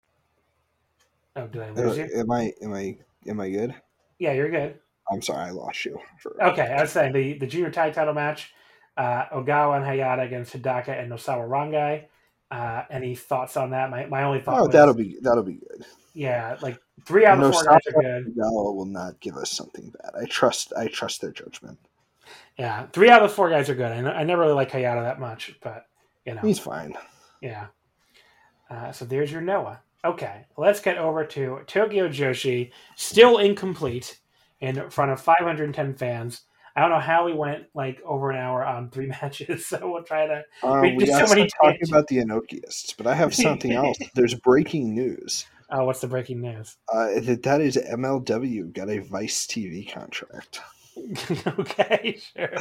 [1.35, 2.09] Oh, did I Uh, lose you?
[2.15, 2.97] am I am I
[3.27, 3.73] am I good?
[4.19, 4.79] Yeah, you're good.
[5.11, 5.99] I'm sorry, I lost you.
[6.19, 8.53] For, Okay, I was saying the, the junior tag title match,
[8.97, 12.05] uh, Ogawa and Hayata against Hidaka and Nosawa Rangai.
[12.49, 13.89] Uh, any thoughts on that?
[13.89, 15.85] My, my only thought Oh, was, that'll be that'll be good.
[16.13, 18.35] yeah, like three out of four guys are good.
[18.35, 20.11] Ogawa will not give us something bad.
[20.21, 21.79] I trust I trust their judgment.
[22.57, 23.91] Yeah, three out of the four guys are good.
[23.91, 25.85] I, I never really like Hayata that much, but
[26.25, 26.93] you know, He's fine.
[27.41, 27.67] yeah.
[28.69, 29.81] Uh, so there's your Noah.
[30.03, 34.19] Okay, let's get over to Tokyo Joshi, still incomplete
[34.59, 36.41] in front of 510 fans.
[36.75, 40.03] I don't know how we went like over an hour on three matches, so we'll
[40.03, 40.43] try to.
[40.63, 43.97] Um, We got so many talking about the Inokiists, but I have something else.
[44.15, 45.45] There's breaking news.
[45.69, 46.77] Oh, what's the breaking news?
[46.91, 50.61] Uh, that that is MLW got a Vice TV contract.
[51.59, 52.51] okay, sure.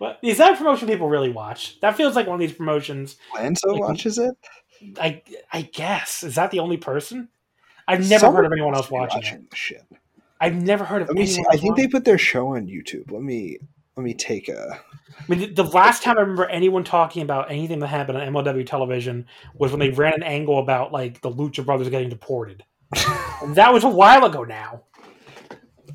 [0.00, 1.80] Well, is that a promotion people really watch?
[1.80, 3.16] That feels like one of these promotions.
[3.36, 4.34] Lanzo Like- watches it.
[5.00, 5.22] I
[5.52, 7.28] I guess is that the only person?
[7.86, 9.42] I've never Someone heard of anyone else watching it.
[9.54, 9.84] shit.
[10.40, 11.40] I've never heard of Let me anyone see.
[11.40, 13.10] else I think they put their show on YouTube.
[13.12, 13.58] Let me
[13.96, 14.80] let me take a.
[15.18, 18.66] I mean, the- last time I remember anyone talking about anything that happened on MLW
[18.66, 22.64] television was when they ran an angle about like the Lucha Brothers getting deported.
[23.42, 24.82] and that was a while ago now.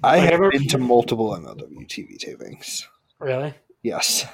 [0.03, 2.85] I Like, have ever- been to multiple MLW TV tapings.
[3.19, 3.53] Really?
[3.83, 4.25] Yes.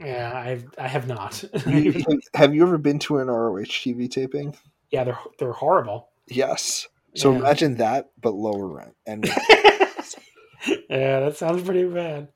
[0.00, 1.42] Yeah, I I have not.
[1.66, 2.04] You-
[2.34, 4.56] have you ever been to an ROH TV taping?
[4.90, 6.08] yeah, they're they're horrible.
[6.28, 6.86] Yes.
[7.16, 7.38] So Yeah.
[7.38, 8.94] imagine that, but lower rent.
[9.06, 9.24] And
[10.90, 12.28] yeah, that sounds pretty bad.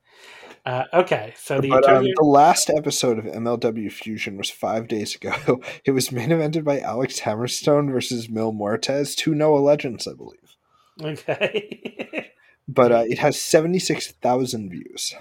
[0.65, 5.15] Uh, okay, so the but um, the last episode of MLW Fusion was five days
[5.17, 5.61] ago.
[5.85, 10.57] It was main evented by Alex Hammerstone versus Mil Muertes, two Noah legends, I believe.
[11.03, 12.31] okay,
[12.69, 15.15] But uh, it has seventy six thousand views.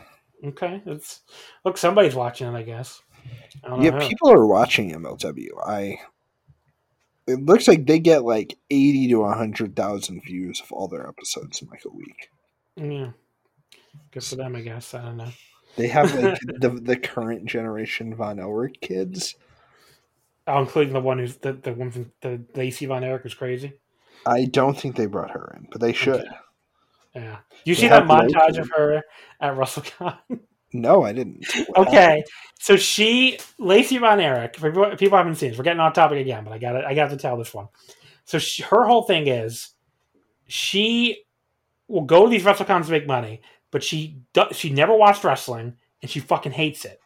[0.43, 1.21] Okay, it's
[1.63, 3.01] look somebody's watching it, I guess.
[3.63, 5.49] I don't Yeah, people are watching MLW.
[5.65, 5.99] I.
[7.27, 11.61] It looks like they get like eighty to hundred thousand views of all their episodes
[11.61, 12.29] in like a week.
[12.75, 13.11] yeah,
[14.11, 14.93] good for them, I guess.
[14.95, 15.29] I don't know.
[15.75, 19.35] They have like the the current generation Von Erich kids.
[20.47, 23.73] Oh, including the one who's the the one from the Lacey Von Erich was crazy.
[24.25, 26.25] I don't think they brought her in, but they should.
[27.15, 29.03] Yeah, you see that montage of her
[29.39, 30.17] at WrestleCon?
[30.73, 31.45] No, I didn't.
[31.75, 32.23] okay,
[32.59, 34.55] so she Lacey Von Erich.
[34.55, 36.93] For people, haven't seen this, we're getting off topic again, but I got to I
[36.95, 37.67] got to tell this one.
[38.25, 39.71] So she, her whole thing is
[40.47, 41.23] she
[41.87, 45.75] will go to these WrestleCons to make money, but she do, she never watched wrestling
[46.01, 47.00] and she fucking hates it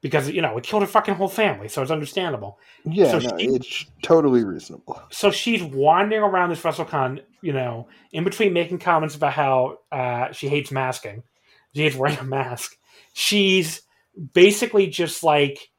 [0.00, 1.68] because you know it killed her fucking whole family.
[1.68, 2.58] So it's understandable.
[2.84, 5.00] Yeah, So no, she- it's totally reasonable.
[5.10, 10.32] so she's wandering around this WrestleCon, you know, in between making comments about how uh,
[10.32, 11.22] she hates masking,
[11.74, 12.76] she hates wearing a mask.
[13.14, 13.82] She's
[14.34, 15.70] basically just like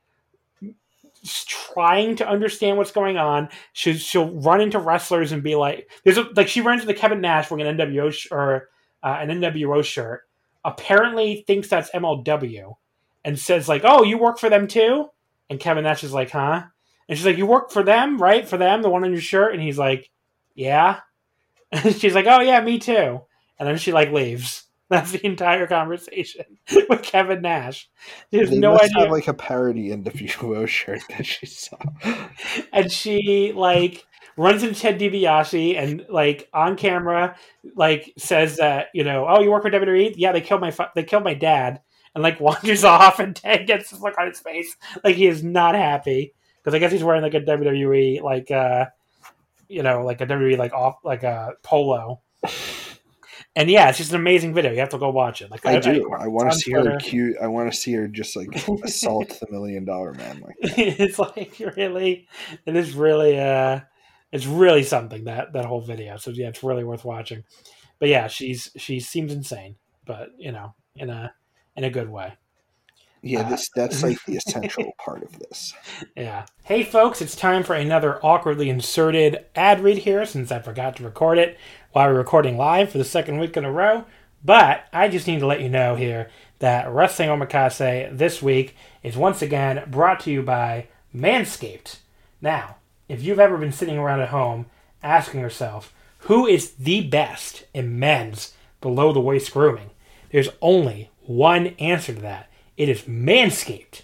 [1.45, 3.49] trying to understand what's going on.
[3.73, 7.22] She, she'll run into wrestlers and be like, "There's a like." She runs into Kevin
[7.22, 8.69] Nash wearing an NWO sh- or
[9.03, 10.27] uh, an NWO shirt.
[10.64, 12.76] Apparently, thinks that's MLW,
[13.28, 15.10] and says like, "Oh, you work for them too?"
[15.49, 16.64] And Kevin Nash is like, "Huh?"
[17.10, 18.48] And she's like, "You work for them, right?
[18.48, 20.10] For them, the one on your shirt?" And he's like,
[20.56, 21.02] "Yeah."
[21.74, 23.22] And she's like, "Oh yeah, me too."
[23.60, 24.64] And then she like leaves.
[24.90, 26.45] That's the entire conversation
[26.90, 27.90] with Kevin Nash.
[28.32, 29.02] She has They no idea.
[29.02, 31.78] have like a parody in the NWO shirt that she saw.
[32.72, 34.06] and she like
[34.38, 37.36] runs into Ted DiBiase and like on camera
[37.76, 40.91] like says that you know oh you work for WWE yeah they killed my fa-
[40.95, 41.82] they killed my dad
[42.18, 45.44] and like wanders off and Ted gets this look on his face like he is
[45.44, 48.85] not happy because I guess he's wearing like a WWE like uh
[49.69, 52.22] you know like a WWE like off like a polo
[53.57, 54.72] and yeah, it's just an amazing video.
[54.72, 55.49] You have to go watch it.
[55.49, 56.11] Like I do.
[56.14, 57.38] I, want to see her cute.
[57.41, 58.49] I want to see her just like
[58.84, 60.41] assault the million dollar man.
[60.41, 62.27] Like it's like really,
[62.68, 63.80] it is really, uh,
[64.31, 66.18] it's really something that that whole video.
[66.18, 67.45] So yeah, it's really worth watching.
[67.98, 71.34] But yeah, she's she seems insane, but you know, in a
[71.78, 72.34] in a good way.
[73.22, 75.74] yeah, Uh, this that's like the essential part of this.
[76.16, 76.45] Yeah.
[76.66, 81.04] Hey, folks, it's time for another awkwardly inserted ad read here since I forgot to
[81.04, 81.58] record it
[81.94, 84.06] while we're recording live for the second week in a row.
[84.44, 86.30] But I just need to let you know here
[86.60, 91.98] that Wrestling Omakase this week is once again brought to you by Manscaped.
[92.41, 92.78] Now,
[93.10, 94.68] if you've ever been sitting around at home
[95.02, 99.90] asking yourself, who is the best in men's below the waist grooming?
[100.32, 102.49] There's only one answer to that.
[102.76, 104.02] It is Manscaped.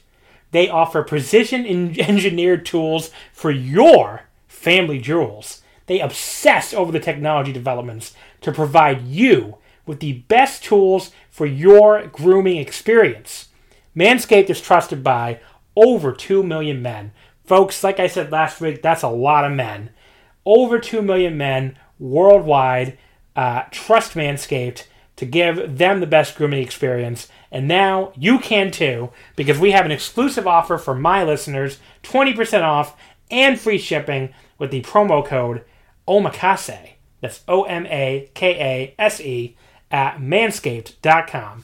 [0.52, 1.66] They offer precision
[2.00, 5.62] engineered tools for your family jewels.
[5.88, 12.08] They obsess over the technology developments to provide you with the best tools for your
[12.08, 13.50] grooming experience.
[13.96, 15.40] Manscaped is trusted by
[15.76, 17.12] over 2 million men.
[17.44, 19.90] Folks, like I said last week, that's a lot of men.
[20.46, 22.98] Over 2 million men worldwide
[23.36, 27.28] uh, trust Manscaped to give them the best grooming experience.
[27.52, 32.62] And now you can too, because we have an exclusive offer for my listeners 20%
[32.64, 32.98] off
[33.30, 35.64] and free shipping with the promo code
[36.08, 36.94] OMAKASE.
[37.22, 39.56] That's O M A K A S E
[39.90, 41.64] at manscaped.com.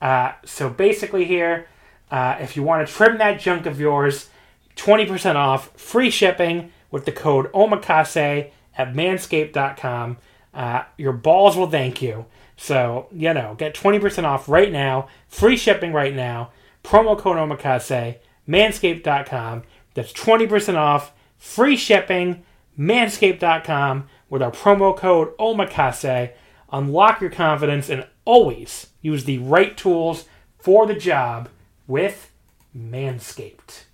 [0.00, 1.66] Uh, so basically, here,
[2.10, 4.28] uh, if you want to trim that junk of yours,
[4.76, 10.18] 20% off, free shipping with the code OMAKASE at manscaped.com.
[10.52, 12.26] Uh, your balls will thank you.
[12.56, 16.50] So, you know, get 20% off right now, free shipping right now,
[16.82, 18.18] promo code OMAKASE,
[18.48, 19.62] manscaped.com.
[19.94, 22.44] That's 20% off, free shipping,
[22.78, 26.32] manscaped.com with our promo code OMAKASE.
[26.72, 30.26] Unlock your confidence and always use the right tools
[30.58, 31.48] for the job
[31.86, 32.32] with
[32.76, 33.84] Manscaped.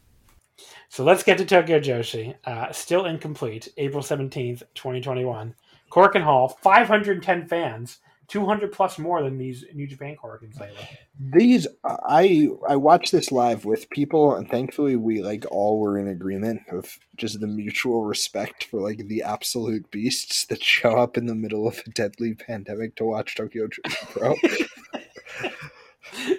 [0.88, 2.34] So let's get to Tokyo Joshi.
[2.44, 3.68] Uh, still incomplete.
[3.76, 5.54] April 17th, 2021.
[5.90, 7.98] Korakuen Hall, 510 fans,
[8.30, 10.88] 200 plus more than these New Japan Korakuens lately.
[11.18, 16.08] These I I watched this live with people, and thankfully we like all were in
[16.08, 21.26] agreement of just the mutual respect for like the absolute beasts that show up in
[21.26, 23.68] the middle of a deadly pandemic to watch Tokyo
[24.12, 24.34] Pro.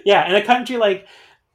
[0.04, 1.06] Yeah, in a country like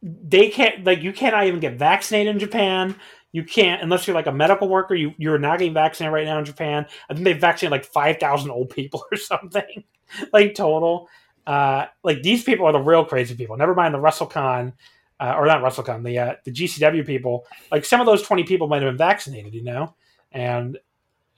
[0.02, 2.96] they can't like you cannot even get vaccinated in Japan.
[3.32, 4.96] You can't unless you're like a medical worker.
[4.96, 6.86] You you're not getting vaccinated right now in Japan.
[7.10, 9.84] I think they've vaccinated like five thousand old people or something,
[10.34, 11.10] like total.
[11.46, 13.56] Uh, like these people are the real crazy people.
[13.56, 14.74] Never mind the WrestleCon,
[15.20, 17.46] uh, or not WrestleCon, the uh, the GCW people.
[17.72, 19.96] Like some of those twenty people might have been vaccinated, you know,
[20.32, 20.78] and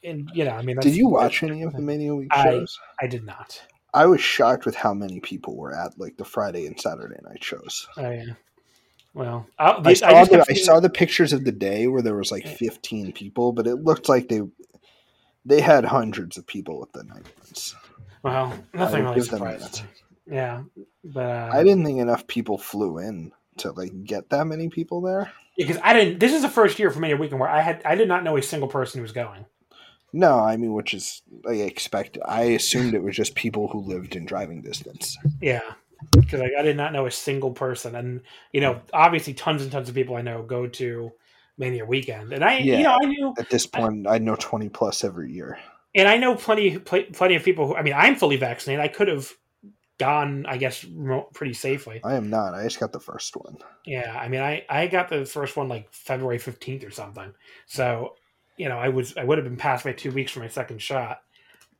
[0.03, 2.43] and you know, I mean, that's, Did you watch any of the Mania Week I-
[2.43, 2.79] shows?
[3.01, 3.61] I did not.
[3.91, 7.43] I was shocked with how many people were at like the Friday and Saturday night
[7.43, 7.87] shows.
[7.97, 8.33] Oh yeah.
[9.15, 12.15] Well, I, I saw, just the, I saw the pictures of the day where there
[12.15, 14.41] was like 15 people, but it looked like they
[15.43, 17.75] they had hundreds of people at the night ones.
[18.23, 19.83] Well, nothing really surprised that.
[20.27, 20.63] Yeah,
[21.03, 25.01] but uh, I didn't think enough people flew in to like get that many people
[25.01, 25.31] there.
[25.57, 26.19] because I didn't.
[26.19, 28.23] This is the first year for me a weekend where I had I did not
[28.23, 29.45] know a single person who was going.
[30.11, 32.23] No, I mean, which is I expected.
[32.27, 35.17] I assumed it was just people who lived in driving distance.
[35.41, 35.61] Yeah,
[36.11, 38.21] because like, I did not know a single person, and
[38.51, 41.11] you know, obviously, tons and tons of people I know go to
[41.59, 42.77] Mania weekend, and I, Yeah.
[42.77, 45.59] you know, I knew, At this point, I know 20 plus every year.
[45.95, 47.75] And I know plenty, plenty of people who.
[47.75, 48.83] I mean, I'm fully vaccinated.
[48.83, 49.31] I could have
[49.97, 50.85] gone, I guess,
[51.33, 52.01] pretty safely.
[52.03, 52.53] I am not.
[52.53, 53.57] I just got the first one.
[53.85, 57.33] Yeah, I mean, I I got the first one like February fifteenth or something.
[57.67, 58.15] So,
[58.57, 60.81] you know, I was I would have been past my two weeks for my second
[60.81, 61.21] shot.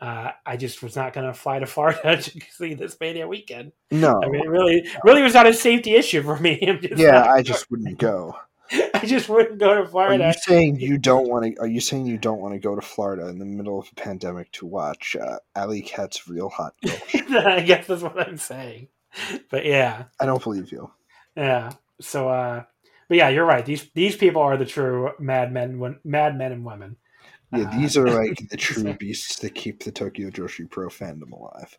[0.02, 3.73] Uh, I just was not going to fly to Florida to see this Mania weekend.
[3.91, 4.22] No.
[4.23, 6.80] I mean, it really, really was not a safety issue for me.
[6.95, 8.38] Yeah, I just wouldn't go.
[8.94, 10.26] I just wouldn't go to Florida.
[10.26, 11.62] Are you saying you don't want to?
[11.62, 13.96] Are you saying you don't want to go to Florida in the middle of a
[13.96, 18.90] pandemic to watch uh, Alley Cat's Real Hot I guess that's what I'm saying.
[19.50, 20.91] But yeah, I don't believe you.
[21.36, 21.72] yeah.
[22.02, 22.64] So, uh,
[23.08, 23.66] but yeah, you're right.
[23.66, 26.98] These these people are the true madmen, when madmen and women.
[27.52, 31.32] Yeah, Uh, these are like the true beasts that keep the Tokyo Joshi Pro fandom
[31.32, 31.78] alive.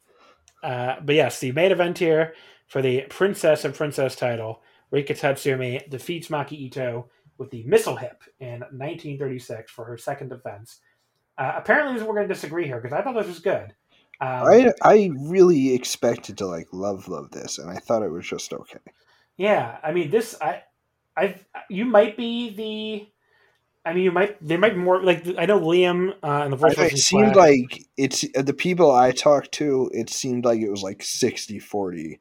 [0.63, 2.35] Uh, but yes, the main event here
[2.67, 7.09] for the Princess and Princess title, Rika Tatsumi defeats Maki Ito
[7.39, 10.81] with the missile hip in 1936 for her second defense.
[11.39, 13.75] Uh, apparently, we're going to disagree here because I thought this was good.
[14.21, 18.27] Um, I I really expected to like love love this, and I thought it was
[18.27, 18.79] just okay.
[19.39, 20.37] Yeah, I mean this.
[20.43, 20.63] I,
[21.17, 21.37] I,
[21.71, 23.09] you might be the
[23.85, 26.57] I mean, you might they might be more like I know Liam uh, and the
[26.57, 26.77] voice.
[26.77, 29.91] It seemed like it's uh, the people I talked to.
[29.95, 32.19] It seemed like it was like 60-40.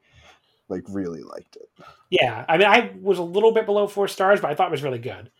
[0.70, 1.68] Like really liked it.
[2.10, 4.72] Yeah, I mean, I was a little bit below four stars, but I thought it
[4.72, 5.30] was really good.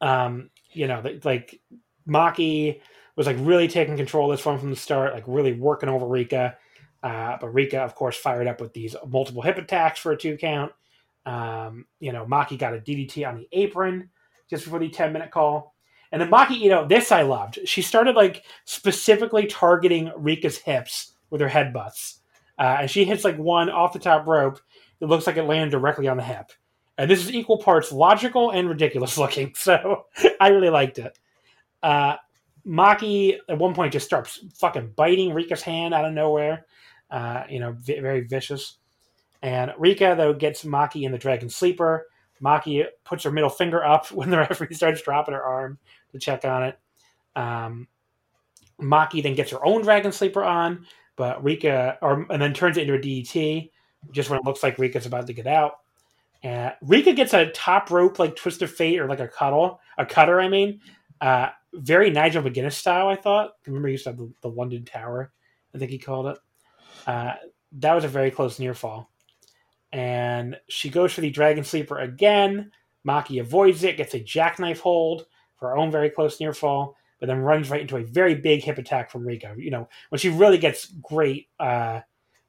[0.00, 1.60] Um, you know, like
[2.06, 2.80] Maki
[3.16, 6.06] was like really taking control of this one from the start, like really working over
[6.06, 6.56] Rika.
[7.02, 10.36] Uh, but Rika, of course, fired up with these multiple hip attacks for a two
[10.36, 10.72] count.
[11.24, 14.10] Um, you know, Maki got a DDT on the apron
[14.48, 15.74] just before the 10 minute call.
[16.12, 17.58] And then Maki, you know, this I loved.
[17.64, 22.18] She started like specifically targeting Rika's hips with her headbutts.
[22.58, 24.60] Uh, and she hits like one off the top rope.
[25.00, 26.52] It looks like it landed directly on the hip.
[26.98, 29.54] And this is equal parts logical and ridiculous looking.
[29.54, 30.06] So
[30.40, 31.18] I really liked it.
[31.82, 32.16] Uh,
[32.66, 36.66] Maki at one point just starts fucking biting Rika's hand out of nowhere.
[37.10, 38.78] Uh, you know, v- very vicious.
[39.42, 42.06] And Rika, though, gets Maki in the Dragon Sleeper.
[42.42, 45.78] Maki puts her middle finger up when the referee starts dropping her arm
[46.12, 46.78] to check on it.
[47.36, 47.88] Um,
[48.80, 52.82] Maki then gets her own Dragon Sleeper on, but Rika, or and then turns it
[52.82, 53.70] into a DDT
[54.12, 55.78] just when it looks like Rika's about to get out.
[56.42, 60.06] And Rika gets a top rope like twist of fate or like a cuddle, a
[60.06, 60.40] cutter.
[60.40, 60.80] I mean,
[61.20, 63.08] uh, very Nigel McGuinness style.
[63.08, 63.52] I thought.
[63.66, 65.32] Remember, he used to have the, the London Tower.
[65.74, 66.38] I think he called it.
[67.06, 67.34] Uh,
[67.72, 69.10] that was a very close near fall.
[69.92, 72.70] And she goes for the Dragon Sleeper again.
[73.06, 75.26] Maki avoids it, gets a jackknife hold
[75.56, 78.62] for her own very close near fall, but then runs right into a very big
[78.62, 79.54] hip attack from Rika.
[79.56, 82.00] You know, when she really gets great uh,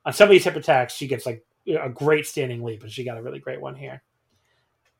[0.06, 3.04] on some of these hip attacks, she gets like a great standing leap, and she
[3.04, 4.02] got a really great one here.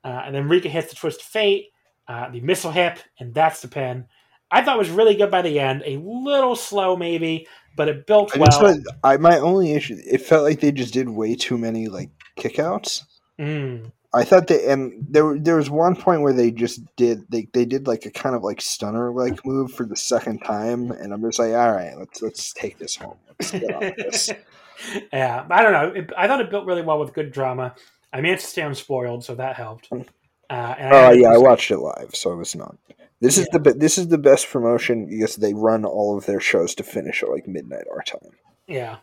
[0.04, 1.68] Uh, and then Rika hits the twist of fate,
[2.08, 4.06] uh, the missile hip, and that's the pin.
[4.50, 5.84] I thought was really good by the end.
[5.86, 8.64] A little slow, maybe, but it built I well.
[8.64, 9.98] went- I my only issue.
[10.06, 13.04] It felt like they just did way too many like kickouts.
[13.40, 17.48] Mm, I thought they and there there was one point where they just did they
[17.54, 21.14] they did like a kind of like stunner like move for the second time, and
[21.14, 23.18] I'm just like, all right, let's let's take this home.
[23.30, 24.30] Let's get this.
[25.14, 26.02] yeah, I don't know.
[26.02, 27.76] It, I thought it built really well with good drama.
[28.12, 29.90] I managed to stay unspoiled, so that helped.
[29.92, 30.04] Uh,
[30.50, 32.76] and Oh yeah, I watched it live, so it was not.
[33.20, 36.76] This is the this is the best promotion because they run all of their shows
[36.76, 38.32] to finish at like midnight our time.
[38.68, 38.98] Yeah,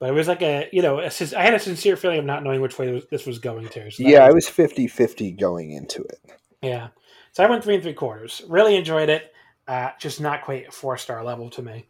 [0.00, 2.42] but it was like a you know a, I had a sincere feeling of not
[2.42, 3.90] knowing which way this was going to.
[3.92, 6.18] So Yeah, I was 50-50 going into it.
[6.62, 6.88] Yeah.
[7.32, 8.42] So I went three and three quarters.
[8.48, 9.32] Really enjoyed it.
[9.68, 11.86] Uh, just not quite four star level to me.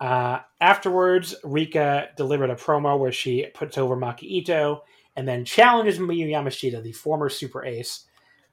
[0.00, 4.82] Uh, afterwards, Rika delivered a promo where she puts over Maki Ito
[5.16, 8.04] and then challenges Miyu Yamashita, the former Super Ace.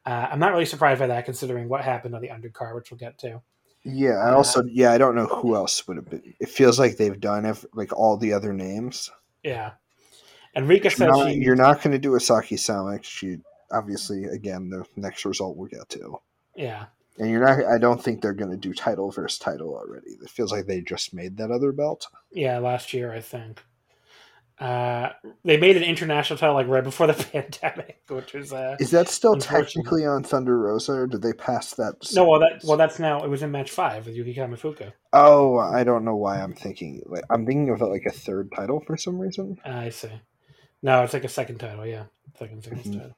[0.06, 2.98] Uh, I'm not really surprised by that, considering what happened on the undercard, which we'll
[2.98, 3.41] get to.
[3.84, 6.36] Yeah, I also yeah, I don't know who else would have been.
[6.40, 9.10] It feels like they've done ev- like all the other names.
[9.44, 9.72] Yeah.
[10.53, 13.03] And Rika You're said not, she, you're not going to do a Saki Samek.
[13.03, 13.38] She
[13.72, 16.18] obviously again the next result we'll get to,
[16.56, 16.88] yeah,
[17.18, 17.66] and you're not.
[17.66, 20.12] I don't think they're going to do title versus title already.
[20.22, 22.06] It feels like they just made that other belt.
[22.34, 23.64] yeah, last year I think.
[24.62, 25.12] Uh,
[25.44, 29.10] they made an international title like right before the pandemic, which was uh, Is that
[29.10, 31.96] still technically on Thunder Rosa, or did they pass that?
[32.14, 32.30] no.
[32.30, 34.94] Well, that well, that's now it was in match five with Yuki Kamifuka.
[35.14, 37.02] Oh, I don't know why I'm thinking.
[37.08, 39.58] Like, I'm thinking of it like a third title for some reason.
[39.66, 40.12] I see.
[40.84, 41.86] No, it's like a second title.
[41.86, 42.04] Yeah,
[42.38, 42.94] second second Mhm.
[43.00, 43.18] title.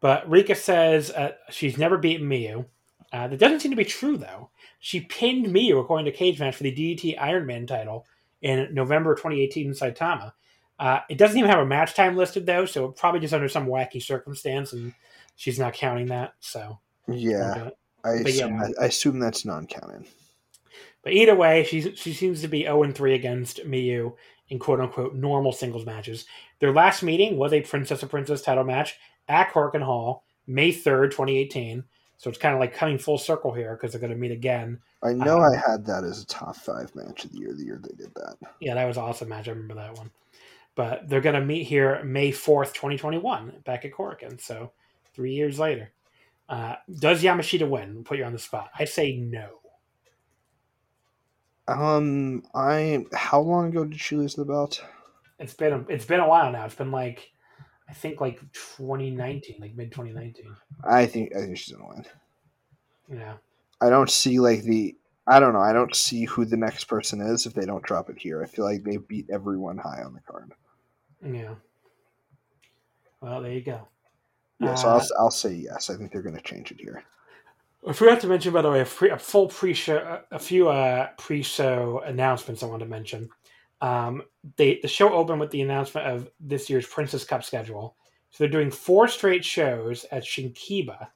[0.00, 2.66] But Rika says uh, she's never beaten Miyu.
[3.14, 4.50] Uh, that doesn't seem to be true though.
[4.78, 8.04] She pinned Miyu according to Cage Match for the DDT Iron Man title
[8.42, 10.32] in November 2018 in Saitama.
[10.78, 13.66] Uh, it doesn't even have a match time listed though, so probably just under some
[13.66, 14.92] wacky circumstance, and
[15.36, 16.34] she's not counting that.
[16.40, 16.78] So
[17.08, 17.70] Yeah.
[18.04, 18.46] I But yeah.
[18.46, 20.06] assume, I, I assume that's non-canon.
[21.02, 24.14] But either way, she she seems to be 0 and 3 against Miyu
[24.48, 26.26] in quote unquote normal singles matches.
[26.60, 28.96] Their last meeting was a Princess of Princess title match
[29.28, 31.84] at Korakuen Hall, May 3rd, 2018.
[32.18, 34.80] So it's kind of like coming full circle here because they're going to meet again.
[35.02, 37.52] I know Um, I had that as a top five match of the year.
[37.54, 38.36] The year they did that.
[38.60, 39.48] Yeah, that was an awesome match.
[39.48, 40.10] I remember that one.
[40.76, 44.40] But they're going to meet here May 4th, 2021, back at Korakuen.
[44.40, 44.70] So
[45.14, 45.90] three years later.
[46.48, 48.04] Uh, does Yamashita win?
[48.04, 48.70] Put you on the spot.
[48.78, 49.58] I'd say no.
[51.68, 54.84] Um, I how long ago did she lose the belt?
[55.40, 56.64] It's been a, it's been a while now.
[56.64, 57.32] It's been like
[57.88, 60.54] I think like 2019, like mid 2019.
[60.84, 62.04] I think I think she's gonna win.
[63.12, 63.34] Yeah.
[63.80, 64.94] I don't see like the
[65.26, 65.60] I don't know.
[65.60, 68.42] I don't see who the next person is if they don't drop it here.
[68.42, 70.52] I feel like they beat everyone high on the card.
[71.24, 71.54] Yeah.
[73.20, 73.88] Well, there you go.
[74.60, 75.90] Yeah, so Uh, I'll, I'll say yes.
[75.90, 77.04] I think they're going to change it here.
[77.86, 82.02] I forgot to mention, by the way, a, a full pre-show, a few uh, pre-show
[82.04, 83.28] announcements I wanted to mention.
[83.80, 84.22] Um,
[84.56, 87.94] they the show opened with the announcement of this year's Princess Cup schedule.
[88.30, 91.08] So they're doing four straight shows at Shinkiba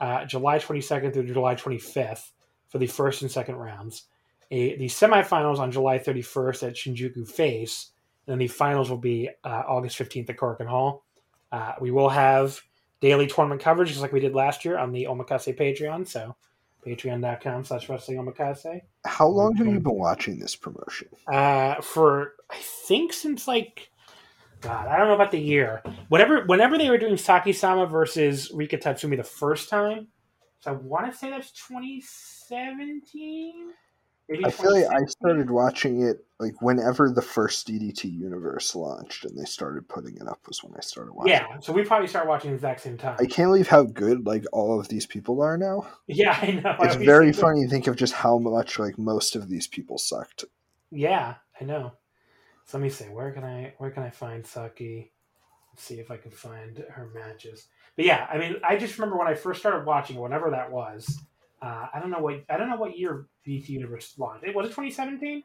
[0.00, 2.30] uh, July 22nd through July 25th
[2.68, 4.04] for the first and second rounds.
[4.50, 7.92] A, the semifinals on July 31st at Shinjuku Face,
[8.26, 11.04] and then the finals will be uh, August 15th at Korakuen Hall.
[11.50, 12.60] Uh, we will have
[13.00, 16.06] daily tournament coverage just like we did last year on the Omakase Patreon.
[16.06, 16.36] So
[16.86, 18.80] patreon.com slash wrestling omakase.
[19.04, 21.08] How long have you been watching this promotion?
[21.26, 23.90] Uh, for I think since like
[24.60, 25.82] God, I don't know about the year.
[26.08, 30.06] Whatever, whenever they were doing Saki Sama versus Rika Tatsumi the first time,
[30.60, 33.72] so I want to say that's 2017.
[34.44, 39.38] I feel like I started watching it like whenever the first DDT universe launched and
[39.38, 41.32] they started putting it up was when I started watching.
[41.32, 43.16] Yeah, so we probably started watching the exact same time.
[43.20, 45.86] I can't believe how good like all of these people are now.
[46.06, 46.76] yeah, I know.
[46.80, 50.44] It's very funny to think of just how much like most of these people sucked.
[50.90, 51.92] Yeah, I know.
[52.64, 53.04] So let me see.
[53.04, 55.12] Where can I where can I find Saki?
[55.72, 57.68] Let's see if I can find her matches.
[57.96, 61.18] But yeah, I mean, I just remember when I first started watching, whenever that was.
[61.62, 64.44] Uh, I don't know what I don't know what year DDT Universe launched.
[64.44, 65.44] It was it 2017.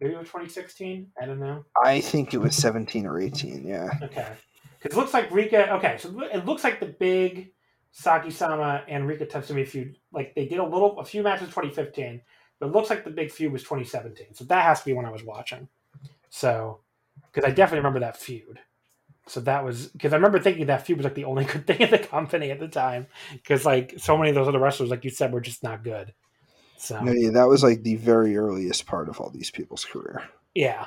[0.00, 1.08] Maybe it was 2016.
[1.20, 1.64] I don't know.
[1.84, 3.90] I think it was 17 or 18, yeah.
[4.02, 4.26] Okay,
[4.78, 5.74] because it looks like Rika.
[5.74, 7.52] Okay, so it looks like the big
[7.92, 9.98] Saki Sama and Rika Tatsumi feud.
[10.12, 12.20] Like they did a little, a few matches 2015,
[12.58, 14.34] but it looks like the big feud was 2017.
[14.34, 15.68] So that has to be when I was watching.
[16.28, 16.80] So,
[17.32, 18.58] because I definitely remember that feud.
[19.26, 21.80] So that was because I remember thinking that feud was like the only good thing
[21.80, 23.06] in the company at the time.
[23.32, 26.12] Because like so many of those other wrestlers, like you said, were just not good.
[26.76, 30.22] So No, yeah, that was like the very earliest part of all these people's career.
[30.54, 30.86] Yeah.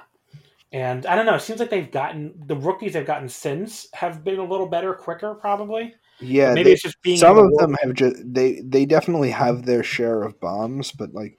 [0.72, 1.36] And I don't know.
[1.36, 4.94] It seems like they've gotten the rookies they've gotten since have been a little better,
[4.94, 5.96] quicker, probably.
[6.20, 9.30] Yeah, Maybe they- it's just being some of the them have just they they definitely
[9.32, 11.38] have their share of bombs, but like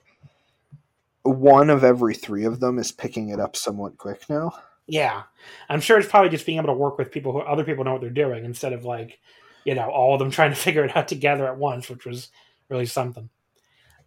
[1.23, 4.51] one of every three of them is picking it up somewhat quick now.
[4.89, 5.23] Yeah,
[5.69, 7.93] I'm sure it's probably just being able to work with people who other people know
[7.93, 9.19] what they're doing instead of like,
[9.63, 12.29] you know, all of them trying to figure it out together at once, which was
[12.69, 13.29] really something.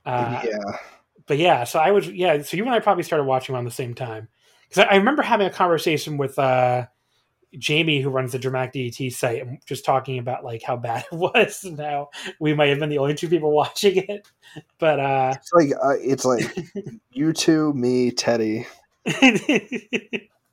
[0.05, 0.77] Uh, yeah,
[1.27, 2.43] but yeah, so I was yeah.
[2.43, 4.29] So you and I probably started watching around the same time
[4.69, 6.87] because I, I remember having a conversation with uh,
[7.59, 11.17] Jamie, who runs the Dramatic DDT site, and just talking about like how bad it
[11.17, 11.65] was.
[11.65, 12.11] And how
[12.41, 14.27] we might have been the only two people watching it,
[14.79, 16.45] but uh, it's like uh, it's like
[17.13, 18.67] you two, me, Teddy,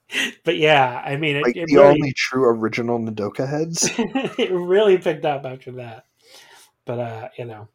[0.43, 3.89] but yeah, I mean, it, like it the really, only true original Nadoka heads.
[3.97, 6.05] it really picked up after that.
[6.85, 7.67] But uh, you know.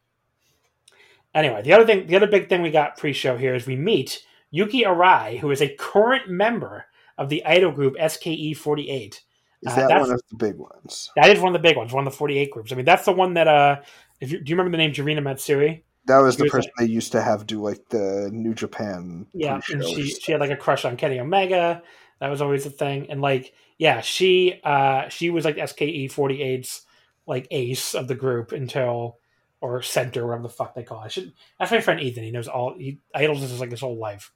[1.35, 4.25] Anyway, the other thing, the other big thing we got pre-show here is we meet
[4.51, 6.87] Yuki Arai, who is a current member
[7.19, 8.87] of the idol group SKE48.
[8.87, 9.21] Is
[9.67, 11.11] Uh, that that's- one of the big ones?
[11.17, 12.71] That is one of the big ones, one of the 48 groups.
[12.73, 13.81] I mean, that's the one that uh,
[14.21, 15.85] if you, do you remember the name Jurina Matsui?
[16.07, 19.27] That was He the was person they used to have do like the New Japan.
[19.33, 21.83] Yeah, and she she had like a crush on Kenny Omega.
[22.25, 23.11] That was always a thing.
[23.11, 26.87] And like, yeah, she uh she was like SKE 48's
[27.27, 29.19] like ace of the group until
[29.61, 31.13] or center, whatever the fuck they call it.
[31.13, 32.25] Should that's my friend Ethan.
[32.25, 34.33] He knows all he idols is like his whole life.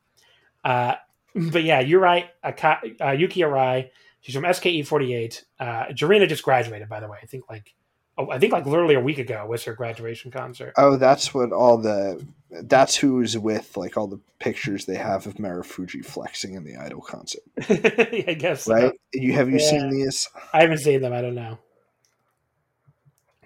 [0.62, 0.96] Uh
[1.34, 2.26] but yeah, you're right.
[2.44, 3.88] Aka, uh, Yuki Arai,
[4.20, 5.46] she's from SKE 48.
[5.58, 7.16] Uh Jurina just graduated, by the way.
[7.22, 7.74] I think like
[8.18, 10.74] Oh, I think like literally a week ago was her graduation concert.
[10.76, 12.24] Oh, that's what all the.
[12.50, 17.00] That's who's with like all the pictures they have of Marufuji flexing in the Idol
[17.02, 18.74] concert, I guess so.
[18.74, 18.92] right?
[19.12, 19.70] You have you Yeah.
[19.70, 20.28] seen these?
[20.52, 21.12] I haven't seen them.
[21.12, 21.58] I don't know.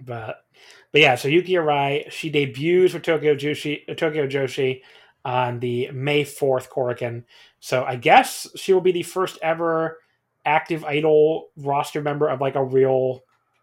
[0.00, 0.44] But
[0.92, 4.82] but yeah, so Yuki Arai, she debuts with Tokyo Joshi, Tokyo Joshi
[5.24, 7.24] on the May 4th Korakuen.
[7.60, 9.98] So I guess she will be the first ever
[10.44, 13.22] active idol roster member of like a real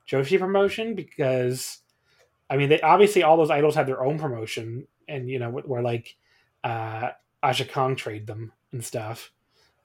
[0.09, 1.79] Joshi promotion because
[2.49, 5.81] I mean they obviously all those idols have their own promotion and you know where
[5.81, 6.15] like
[6.63, 7.09] uh
[7.43, 9.31] Aja Kong trade them and stuff.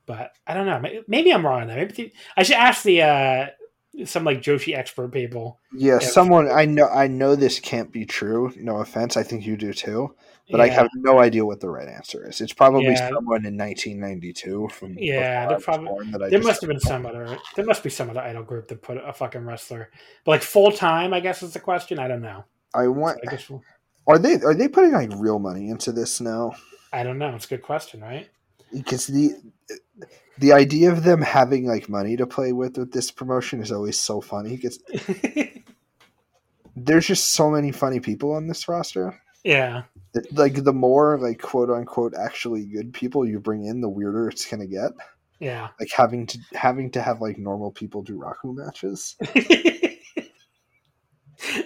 [0.06, 0.82] But I don't know.
[1.08, 1.76] Maybe I'm wrong on that.
[1.76, 3.46] Maybe I should ask the uh
[4.04, 5.60] some like Joshi expert people.
[5.72, 6.08] Yeah, Yeah.
[6.08, 6.88] someone I know.
[6.88, 8.52] I know this can't be true.
[8.56, 10.14] No offense, I think you do too.
[10.50, 12.42] But I have no idea what the right answer is.
[12.42, 13.08] It's probably Yeah.
[13.08, 17.06] someone in 1992 from Yeah, they're probably- born that I There must have been some
[17.06, 17.38] other.
[17.56, 19.90] There must be some other idol group that put a fucking wrestler,
[20.24, 21.14] but like full time.
[21.14, 21.98] I guess is the question.
[21.98, 22.44] I don't know.
[22.74, 23.20] I want.
[23.26, 23.62] I guess we'll,
[24.06, 26.52] Are they are they putting like real money into this now?
[26.92, 27.34] I don't know.
[27.34, 28.28] It's a good question, right?
[28.72, 29.36] Because the
[30.38, 33.98] the idea of them having like money to play with with this promotion is always
[33.98, 34.56] so funny.
[34.56, 34.78] Because
[36.76, 39.20] there's just so many funny people on this roster.
[39.44, 39.82] yeah,
[40.32, 44.46] Like the more like quote unquote actually good people you bring in, the weirder it's
[44.46, 44.90] gonna get.
[45.40, 45.68] yeah.
[45.78, 49.16] Like having to having to have like normal people do Raku matches.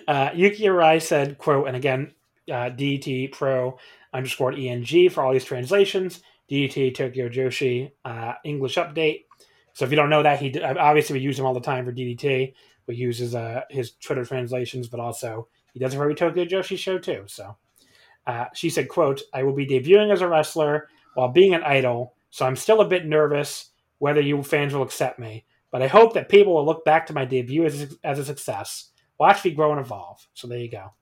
[0.08, 2.12] uh, Yuki Arai said, "quote," and again,
[2.50, 3.78] uh, DT Pro
[4.12, 6.20] underscore ENG for all these translations.
[6.50, 9.24] DT Tokyo Joshi uh, English update.
[9.74, 11.92] So if you don't know that, he obviously we use him all the time for
[11.92, 12.54] DDT.
[12.86, 16.44] We use his uh, his Twitter translations, but also He does it for every Tokyo
[16.44, 17.24] Joshi show too.
[17.26, 17.56] So
[18.26, 22.14] uh, she said, "quote I will be debuting as a wrestler while being an idol,
[22.30, 25.44] so I'm still a bit nervous whether you fans will accept me.
[25.70, 28.90] But I hope that people will look back to my debut as, as a success.
[29.18, 30.26] Watch me grow and evolve.
[30.34, 30.92] So there you go.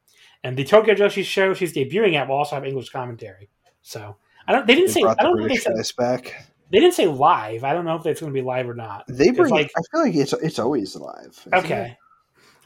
[0.43, 3.48] And the Tokyo Joshi show she's debuting at will also have English commentary.
[3.82, 4.16] So
[4.48, 4.66] I don't.
[4.66, 5.02] They didn't They say.
[5.02, 5.97] I don't think they British said.
[5.97, 6.47] back.
[6.70, 7.64] They didn't say live.
[7.64, 9.05] I don't know if it's going to be live or not.
[9.09, 9.51] They bring.
[9.52, 11.28] like I feel like it's it's always live.
[11.47, 11.64] isn't it?
[11.64, 11.97] okay.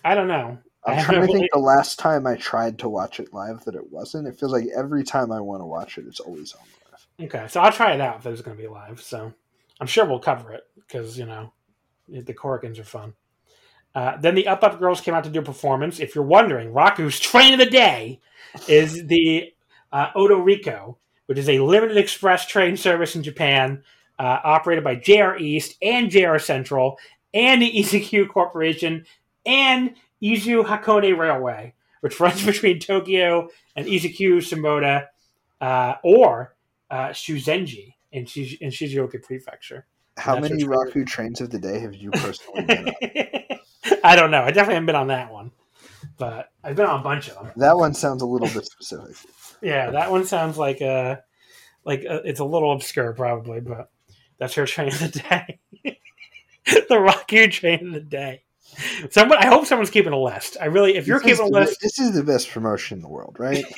[0.04, 0.58] I don't know.
[0.86, 3.74] I I'm trying to think the last time I tried to watch it live that
[3.74, 4.26] it wasn't.
[4.26, 7.28] It feels like every time I want to watch it, it's always on live.
[7.28, 9.02] Okay, so I'll try it out if it's going to be live.
[9.02, 9.32] So
[9.78, 11.52] I'm sure we'll cover it because you know
[12.08, 13.12] the Korakuens are fun.
[13.94, 16.00] Uh, then the Up Up Girls came out to do a performance.
[16.00, 18.20] If you're wondering, Raku's train of the day
[18.68, 19.52] is the
[19.92, 20.96] uh, Odoriko,
[21.30, 23.84] which is a limited express train service in Japan,
[24.18, 26.98] uh, operated by JR East and JR Central
[27.32, 29.06] and the Izukyu Corporation
[29.46, 35.06] and Izu Hakone Railway, which runs between Tokyo and Izukyu-Shimoda
[35.60, 36.56] uh, or
[36.90, 39.86] uh, Shuzenji in, Shiz- in Shizuoka Prefecture.
[40.16, 43.58] How many Raku trains of the day have you personally been on?
[44.02, 44.42] I don't know.
[44.42, 45.52] I definitely haven't been on that one,
[46.18, 47.52] but I've been on a bunch of them.
[47.54, 49.14] That one sounds a little bit specific.
[49.62, 51.22] Yeah, that one sounds like a
[51.84, 53.90] like a, it's a little obscure probably, but
[54.38, 55.60] that's her train of the day.
[56.64, 58.42] the Raku train of the day.
[59.10, 60.56] Someone, I hope someone's keeping a list.
[60.60, 63.08] I really, if you're This keeping a list, this is the best promotion in the
[63.08, 63.64] world, right?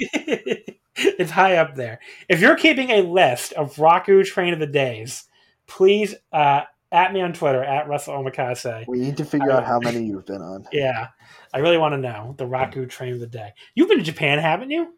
[0.97, 2.01] it's high up there.
[2.29, 5.25] If you're keeping a list of Raku train of the days,
[5.67, 8.87] please uh, at me on Twitter at Russell Omakase.
[8.87, 11.09] We need to figure out how many you've been on Yeah,
[11.55, 13.53] I really want to know the Raku train of the day.
[13.75, 14.95] You've been to Japan, haven't you?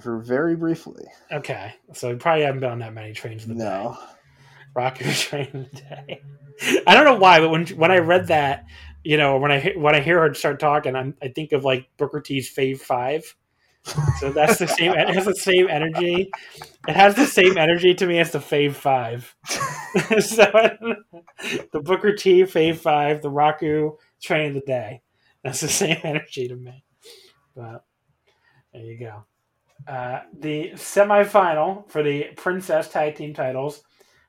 [0.00, 1.04] For very briefly.
[1.30, 3.60] Okay, so you probably haven't been on that many trains of the day.
[3.60, 3.98] No,
[4.76, 6.22] Raku train of the day.
[6.86, 8.66] I don't know why, but when when I read that,
[9.04, 11.88] you know, when I when I hear her start talking, I'm, I think of like
[11.96, 13.34] Booker T's Fave Five.
[14.18, 14.92] So that's the same.
[14.92, 16.30] It has the same energy.
[16.86, 19.34] It has the same energy to me as the Fave Five.
[19.46, 21.22] so I don't know.
[21.72, 25.02] the Booker T Fave Five, the Raku Train of the Day.
[25.42, 26.84] That's the same energy to me.
[27.54, 27.84] But
[28.72, 29.24] there you go.
[29.88, 33.82] Uh, the semifinal for the Princess Tag Team titles.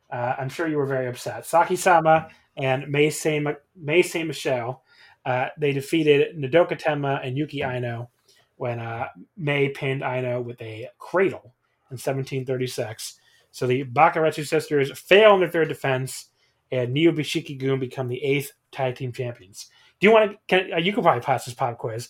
[0.09, 1.45] Uh, I'm sure you were very upset.
[1.45, 4.83] Saki Sama and Mei Saint-Michel.
[5.25, 8.09] Uh, they defeated Nodoka Tenma and Yuki Aino
[8.55, 11.53] when uh, Mei pinned Aino with a cradle
[11.91, 13.19] in 1736.
[13.51, 16.29] So the Bakuretsu sisters fail in their third defense,
[16.71, 19.67] and Neo Bishiki Gun become the eighth tag team champions.
[19.99, 20.37] Do you want to?
[20.47, 22.09] Can, uh, you can probably pass this pop quiz.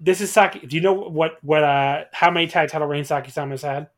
[0.00, 0.60] This is Saki.
[0.66, 3.88] Do you know what what uh how many tag title reigns Saki Sama's had?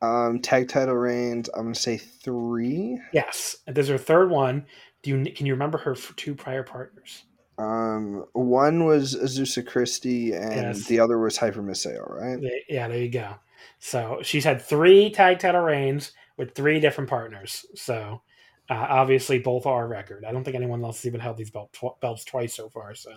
[0.00, 1.48] um, tag title reigns.
[1.50, 2.98] I'm gonna say three.
[3.12, 4.66] Yes, and there's her third one.
[5.02, 7.24] Do you can you remember her two prior partners?
[7.58, 10.84] Um, one was Azusa Christie, and Yes.
[10.86, 12.38] the other was Hyper Misao, right?
[12.68, 13.34] Yeah, there you go.
[13.80, 17.66] So she's had three tag title reigns with three different partners.
[17.74, 18.22] So
[18.70, 20.24] uh, obviously both are a record.
[20.24, 22.94] I don't think anyone else has even held these belt tw- belts twice so far.
[22.94, 23.10] So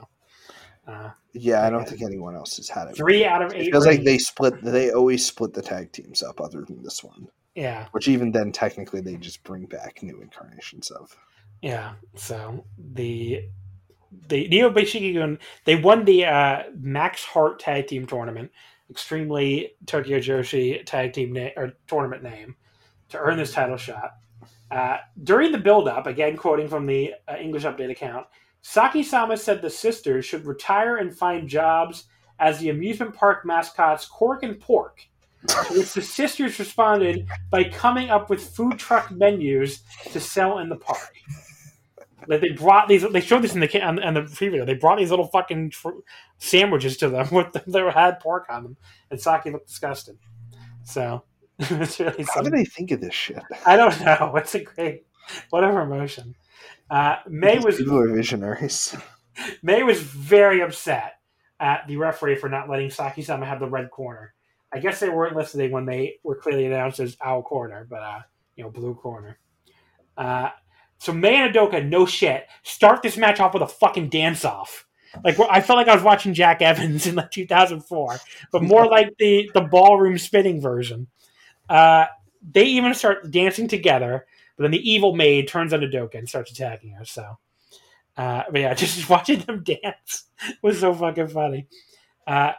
[0.92, 2.96] uh, Yeah, I don't think anyone else has had it.
[2.98, 3.72] three out of It eight.
[3.72, 4.62] feels like they split.
[4.64, 7.28] They always split the tag teams up, other than this one.
[7.56, 11.16] yeah, Which even then, technically, they just bring back new incarnations of.
[11.62, 11.94] yeah.
[12.16, 13.44] So the
[14.28, 18.52] the Neo Bishikigun they won the uh, Max Heart Tag Team Tournament,
[18.90, 22.56] extremely Tokyo Joshi Tag Team na- or tournament name,
[23.10, 24.12] to earn this title shot.
[24.70, 28.26] Uh, during the build-up, again quoting from the uh, English Update account,
[28.62, 32.06] Saki Sama said the sisters should retire and find jobs
[32.40, 35.02] as the amusement park mascots Cork and Pork.
[35.48, 39.82] To which the sisters responded by coming up with food truck menus
[40.12, 41.16] to sell in the park.
[42.28, 44.64] Like they brought these, they showed this in the on, on the preview.
[44.64, 45.90] They brought these little fucking tr-
[46.38, 48.78] sandwiches to them with them that had pork on them,
[49.10, 50.20] and Saki looked disgusted.
[50.84, 51.24] So
[51.60, 52.54] it's really How do something.
[52.54, 53.42] they think of this shit?
[53.66, 54.34] I don't know.
[54.36, 55.06] It's a great,
[55.50, 56.36] whatever emotion.
[56.92, 58.96] Uh, May was are visionaries.
[59.64, 61.14] May was very upset
[61.58, 64.34] at the referee for not letting Saki Sama have the red corner.
[64.74, 68.20] I guess they weren't listening when they were clearly announced as our corner, but uh,
[68.58, 69.40] you know, blue corner.
[70.18, 70.50] Uh,
[70.98, 74.86] so May and Adoka, no shit, start this match off with a fucking dance off.
[75.24, 78.18] Like I felt like I was watching Jack Evans in like 2004,
[78.52, 81.08] but more like the the ballroom spinning version.
[81.70, 82.06] Uh,
[82.50, 84.26] they even start dancing together,
[84.62, 87.04] but then the evil maid turns on Adoka and starts attacking her.
[87.04, 87.40] So,
[88.16, 90.26] uh, but yeah, just watching them dance
[90.62, 91.66] was so fucking funny.
[92.28, 92.52] Uh,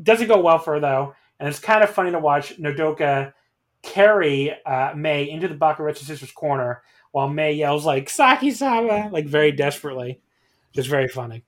[0.00, 3.32] doesn't go well for her though, and it's kind of funny to watch Nodoka
[3.82, 9.26] carry uh, May into the Bakuretsu sisters' corner while May yells like "Saki Sama" like
[9.26, 10.20] very desperately.
[10.72, 11.42] Just very funny.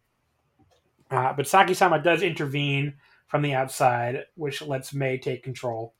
[1.09, 2.95] Uh, but Saki Sama does intervene
[3.28, 5.95] from the outside, which lets May take control.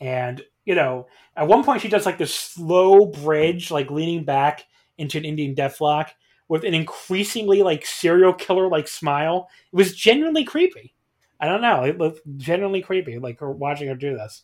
[0.00, 1.06] And, you know,
[1.36, 4.64] at one point she does like this slow bridge, like leaning back
[4.98, 6.08] into an Indian deathlock
[6.48, 9.48] with an increasingly like serial killer like smile.
[9.72, 10.94] It was genuinely creepy.
[11.38, 11.84] I don't know.
[11.84, 14.42] It looked genuinely creepy, like watching her do this.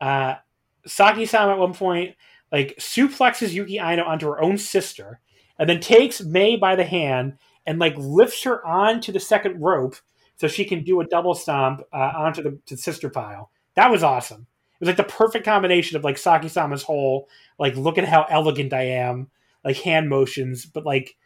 [0.00, 0.34] Uh,
[0.86, 2.14] Saki Sama at one point
[2.52, 5.20] like suplexes Yuki Aino onto her own sister,
[5.58, 7.34] and then takes May by the hand
[7.66, 9.96] and like lifts her onto the second rope
[10.36, 13.50] so she can do a double stomp uh, onto the, the sister pile.
[13.74, 14.46] That was awesome.
[14.78, 17.28] It was like the perfect combination of like Saki Sama's whole
[17.58, 19.28] like look at how elegant I am,
[19.64, 21.16] like hand motions, but like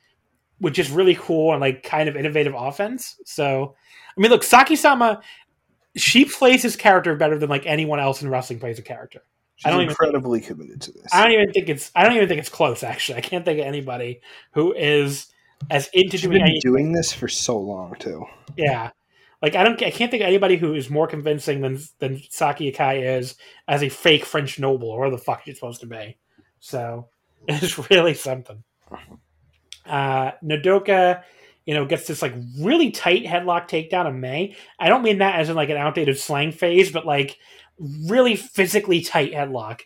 [0.59, 3.17] which is really cool and like kind of innovative offense.
[3.25, 3.75] So
[4.17, 5.21] I mean look, Saki Sama
[5.97, 9.23] she plays his character better than like anyone else in wrestling plays a character.
[9.57, 11.07] She's I don't even incredibly committed to this.
[11.13, 11.91] I don't even think it's.
[11.95, 12.83] I don't even think it's close.
[12.83, 14.21] Actually, I can't think of anybody
[14.53, 15.27] who is
[15.71, 16.61] as into She's doing been anything.
[16.63, 18.25] doing this for so long too.
[18.57, 18.91] Yeah,
[19.43, 19.83] like I don't.
[19.83, 23.37] I can't think of anybody who is more convincing than than Saki Akai is
[23.69, 26.19] as a fake French noble, or the fuck she's supposed to be.
[26.61, 27.09] So
[27.49, 28.63] it's really something.
[29.87, 31.23] Uh, Nodoka,
[31.65, 34.57] you know, gets this like really tight headlock takedown of May.
[34.79, 37.39] I don't mean that as in like an outdated slang phase, but like
[37.79, 39.81] really physically tight headlock.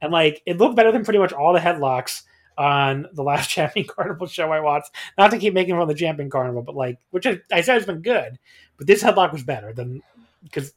[0.00, 2.22] And like it looked better than pretty much all the headlocks
[2.60, 4.90] on the last Champion Carnival show I watched.
[5.16, 7.74] Not to keep making fun of the Champion Carnival, but like which I, I said
[7.74, 8.38] has been good,
[8.76, 10.02] but this headlock was better than
[10.44, 10.72] because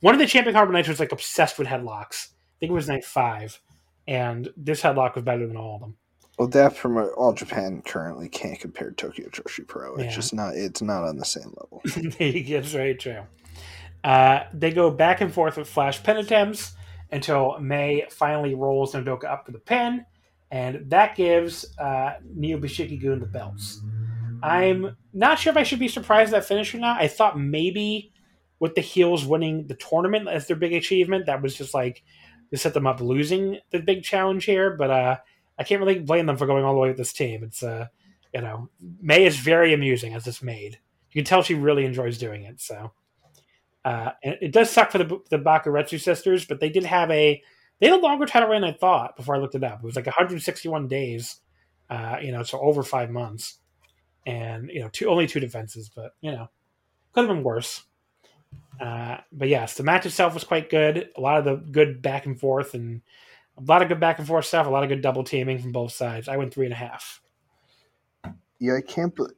[0.00, 2.28] one of the Champion Carnival nights was like obsessed with headlocks.
[2.28, 3.60] I think it was night five,
[4.06, 5.96] and this headlock was better than all of them.
[6.38, 9.94] Well, that from All Japan currently can't compare Tokyo Joshi Pro.
[9.96, 10.10] It's Yeah.
[10.10, 10.54] just not.
[10.56, 11.82] It's not on the same level.
[12.18, 13.22] It's very true.
[14.04, 16.72] Uh, they go back and forth with flash pin attempts
[17.10, 20.04] until May finally rolls Nodoka up for the pin,
[20.52, 23.80] and that gives uh, Neo Bishiki-gun the belts.
[24.42, 27.00] I'm not sure if I should be surprised at that finish or not.
[27.00, 28.12] I thought maybe
[28.60, 32.02] with the heels winning the tournament as their big achievement, that was just like
[32.50, 34.76] to set them up losing the big challenge here.
[34.76, 35.16] But uh,
[35.58, 37.42] I can't really blame them for going all the way with this team.
[37.44, 37.86] It's uh,
[38.34, 38.68] you know,
[39.00, 40.78] May is very amusing as this maid.
[41.12, 42.60] You can tell she really enjoys doing it.
[42.60, 42.92] So,
[43.86, 47.42] uh, and it does suck for the the Bakuretsu sisters, but they did have a
[47.82, 49.80] they had a longer title reign than I thought before I looked it up.
[49.80, 51.40] It was like 161 days,
[51.90, 53.58] uh, you know, so over five months,
[54.24, 56.48] and you know, two only two defenses, but you know,
[57.12, 57.82] could have been worse.
[58.80, 61.08] Uh, but yes, the match itself was quite good.
[61.16, 63.02] A lot of the good back and forth, and
[63.58, 64.68] a lot of good back and forth stuff.
[64.68, 66.28] A lot of good double teaming from both sides.
[66.28, 67.20] I went three and a half.
[68.60, 69.14] Yeah, I can't.
[69.16, 69.28] bel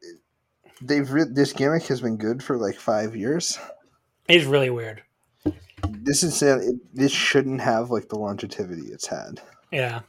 [0.82, 3.58] They've re- this gimmick has been good for like five years.
[4.28, 5.02] It's really weird.
[5.90, 9.40] This is it, this shouldn't have like the longevity it's had.
[9.70, 10.00] Yeah.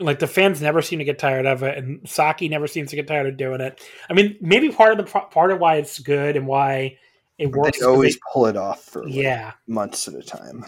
[0.00, 2.96] Like the fans never seem to get tired of it, and Saki never seems to
[2.96, 3.80] get tired of doing it.
[4.10, 6.98] I mean, maybe part of the part of why it's good and why
[7.38, 7.78] it But works.
[7.78, 10.64] They always they- pull it off for like, yeah, months at a time.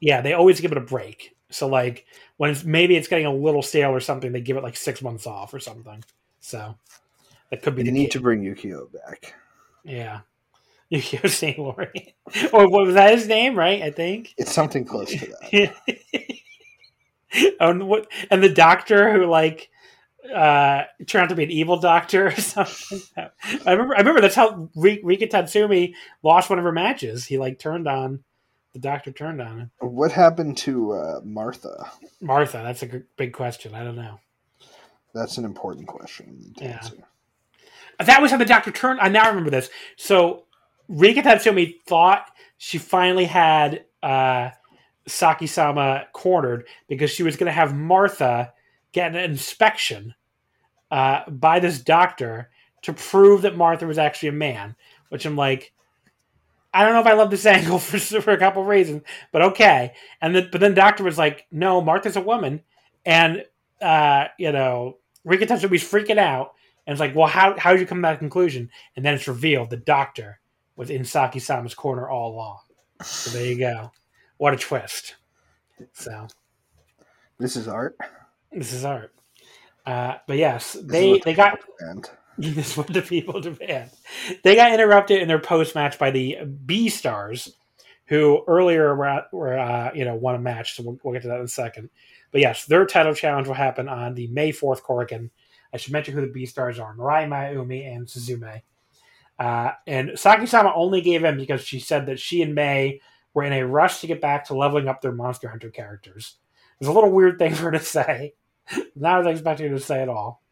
[0.00, 1.36] yeah, they always give it a break.
[1.50, 2.06] So like
[2.38, 5.00] when it's maybe it's getting a little stale or something, they give it like six
[5.00, 6.02] months off or something.
[6.40, 6.76] So
[7.50, 9.32] that could be They the need to bring Yukio back.
[9.84, 10.20] Yeah,
[10.92, 11.58] Yukio St.
[11.58, 11.90] Laurent,
[12.52, 13.56] or what was that his name?
[13.58, 14.34] Right, I think.
[14.38, 15.74] It's something close to that.
[17.60, 19.68] and what and the doctor who like
[20.34, 23.00] uh turned out to be an evil doctor or something.
[23.16, 27.26] I remember I remember that's how Ri- Rika Tatsumi lost one of her matches.
[27.26, 28.22] He like turned on
[28.72, 29.70] the doctor turned on him.
[29.80, 31.90] What happened to uh, Martha?
[32.20, 33.74] Martha, that's a big question.
[33.74, 34.20] I don't know.
[35.14, 36.52] That's an important question.
[36.58, 36.76] to Yeah.
[36.76, 36.96] answer.
[37.98, 39.00] That was how the doctor turned.
[39.00, 39.70] I now remember this.
[39.96, 40.44] So
[40.88, 44.50] Rika Tatsumi thought she finally had uh,
[45.06, 48.52] Saki Sama cornered because she was going to have Martha
[48.92, 50.14] get an inspection
[50.90, 52.50] uh, by this doctor
[52.82, 54.76] to prove that Martha was actually a man.
[55.08, 55.72] Which I'm like,
[56.72, 59.02] I don't know if I love this angle for, for a couple of reasons,
[59.32, 59.92] but okay.
[60.20, 62.62] And then, but then the doctor was like, no, Martha's a woman,
[63.04, 63.44] and
[63.80, 66.52] uh, you know, Rika Tatsumi's freaking out.
[66.86, 68.70] And it's like, well, how how did you come to that conclusion?
[68.94, 70.38] And then it's revealed the doctor
[70.76, 72.58] was in Saki Sama's corner all along.
[73.02, 73.92] So there you go.
[74.38, 75.16] What a twist.
[75.92, 76.28] So
[77.38, 77.96] This is art.
[78.52, 79.12] this is art.
[79.84, 81.58] Uh, but yes, This they they got
[82.38, 83.90] this is what the people demand.
[84.42, 87.54] They got interrupted in their post match by the B Stars,
[88.06, 90.76] who earlier were, were uh, you know won a match.
[90.76, 91.90] So we'll, we'll get to that in a second.
[92.32, 95.30] But yes, their title challenge will happen on the May fourth Korakuen.
[95.72, 98.62] I should mention who the B Stars are: Mirai Maiumi and Suzume.
[99.38, 103.00] Uh, and Saki Sama only gave in because she said that she and May
[103.34, 106.36] were in a rush to get back to leveling up their Monster Hunter characters.
[106.80, 108.34] It's a little weird thing for her to say.
[108.96, 110.42] Not as I expected her to say at all.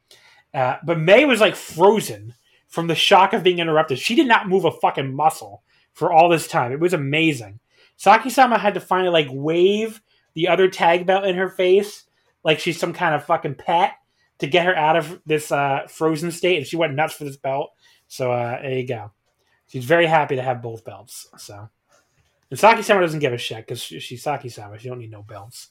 [0.52, 2.34] Uh, but May was like frozen
[2.68, 3.98] from the shock of being interrupted.
[3.98, 5.62] She did not move a fucking muscle
[5.92, 6.70] for all this time.
[6.70, 7.58] It was amazing.
[7.96, 10.00] Saki Sama had to finally like wave
[10.34, 12.04] the other tag belt in her face
[12.44, 13.94] like she's some kind of fucking pet
[14.38, 17.36] to get her out of this uh, frozen state, and she went nuts for this
[17.36, 17.70] belt.
[18.14, 19.10] So uh, there you go.
[19.66, 21.26] She's very happy to have both belts.
[21.36, 21.68] So,
[22.48, 24.78] and Saki Sama doesn't give a shit because she's Saki Sama.
[24.78, 25.70] She don't need no belts.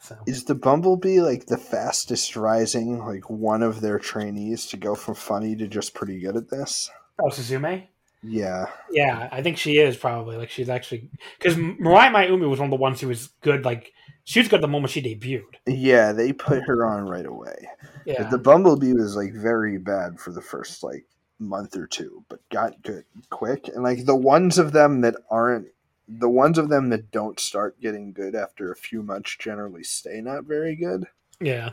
[0.00, 4.96] So Is the Bumblebee like the fastest rising, like one of their trainees to go
[4.96, 6.90] from funny to just pretty good at this?
[7.22, 7.86] oh Suzume.
[8.24, 8.66] Yeah.
[8.90, 11.08] Yeah, I think she is probably like she's actually
[11.38, 13.64] because Mirai Maiumi was one of the ones who was good.
[13.64, 13.92] Like
[14.24, 15.54] she was good the moment she debuted.
[15.68, 17.68] Yeah, they put her on right away.
[18.06, 21.06] Yeah, But the Bumblebee was like very bad for the first like
[21.38, 23.68] month or two, but got good quick.
[23.68, 25.68] And like the ones of them that aren't
[26.06, 30.20] the ones of them that don't start getting good after a few months generally stay
[30.20, 31.06] not very good.
[31.40, 31.70] yeah.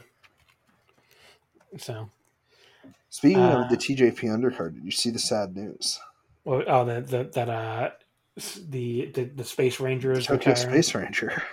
[1.78, 2.10] So,
[3.10, 6.00] Speaking Uh, of the TJP undercard, did you see the sad news?
[6.44, 7.90] well, oh, the, the that uh,
[8.70, 10.72] the the, the Space Rangers Tokyo retiring.
[10.82, 11.44] Space Ranger.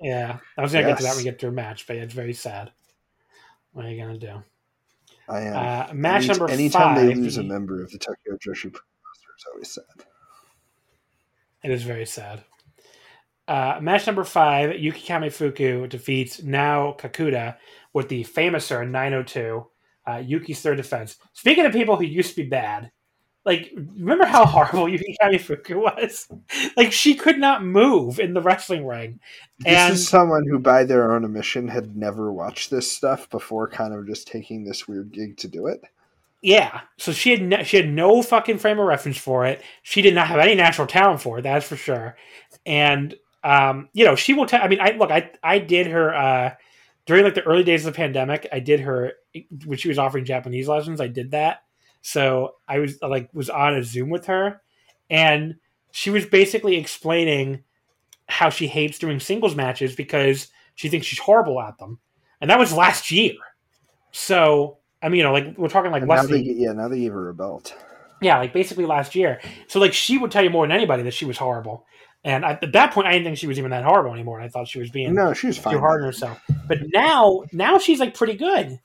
[0.00, 2.12] Yeah, I was gonna get to that when we get to a match, but it's
[2.14, 2.70] very sad.
[3.72, 4.42] What are you gonna do?
[5.28, 5.56] I am.
[5.90, 7.06] Uh, match Any- number anytime five.
[7.06, 10.06] they lose a member of the Tokyo Joshi Pro roster, it's always sad.
[11.64, 12.44] It is very sad.
[13.48, 17.56] Uh, match number five: Yuki Kamifuku defeats Nao Kakuda
[17.92, 19.66] with the famouser 902.
[20.06, 21.16] Uh, Yuki's third defense.
[21.32, 22.90] Speaking of people who used to be bad,
[23.46, 26.28] like remember how horrible Yuki Kamifuku was?
[26.76, 29.20] Like she could not move in the wrestling ring.
[29.60, 33.68] This And- is someone who, by their own admission, had never watched this stuff before,
[33.68, 35.80] kind of just taking this weird gig to do it.
[36.42, 39.62] Yeah, so she had no, she had no fucking frame of reference for it.
[39.82, 41.42] She did not have any natural talent for it.
[41.42, 42.16] That's for sure.
[42.66, 44.62] And um, you know, she will tell.
[44.62, 46.54] I mean, I look, I I did her uh,
[47.06, 48.48] during like the early days of the pandemic.
[48.52, 49.14] I did her
[49.64, 51.00] when she was offering Japanese lessons.
[51.00, 51.62] I did that.
[52.06, 54.62] So I was uh, like was on a Zoom with her,
[55.10, 55.56] and
[55.90, 57.64] she was basically explaining
[58.28, 60.46] how she hates doing singles matches because
[60.76, 61.98] she thinks she's horrible at them,
[62.40, 63.34] and that was last year.
[64.12, 66.72] So I mean, you know, like we're talking like And now less they, than yeah,
[66.72, 67.74] now they gave her a belt.
[68.22, 69.40] yeah, like basically last year.
[69.66, 71.86] So like she would tell you more than anybody that she was horrible.
[72.22, 74.40] And I, at that point, I didn't think she was even that horrible anymore.
[74.40, 75.74] I thought she was being No, she was fine.
[75.74, 76.40] too hard on herself.
[76.68, 78.78] But now, now she's like pretty good.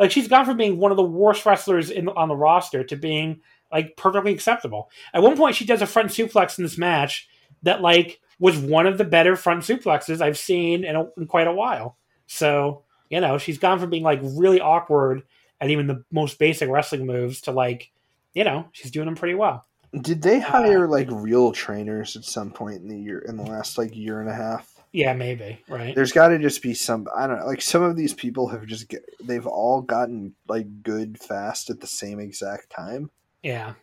[0.00, 2.96] Like she's gone from being one of the worst wrestlers in on the roster to
[2.96, 4.90] being like perfectly acceptable.
[5.14, 7.28] At one point, she does a front suplex in this match
[7.62, 11.46] that like was one of the better front suplexes I've seen in, a, in quite
[11.46, 11.98] a while.
[12.26, 15.22] So you know, she's gone from being like really awkward
[15.60, 17.90] at even the most basic wrestling moves to like,
[18.32, 19.66] you know, she's doing them pretty well.
[20.00, 23.42] Did they hire uh, like real trainers at some point in the year in the
[23.42, 24.69] last like year and a half?
[24.92, 25.94] Yeah, maybe right.
[25.94, 27.06] There's got to just be some.
[27.16, 27.46] I don't know.
[27.46, 31.80] Like some of these people have just get, they've all gotten like good fast at
[31.80, 33.10] the same exact time.
[33.42, 33.74] Yeah.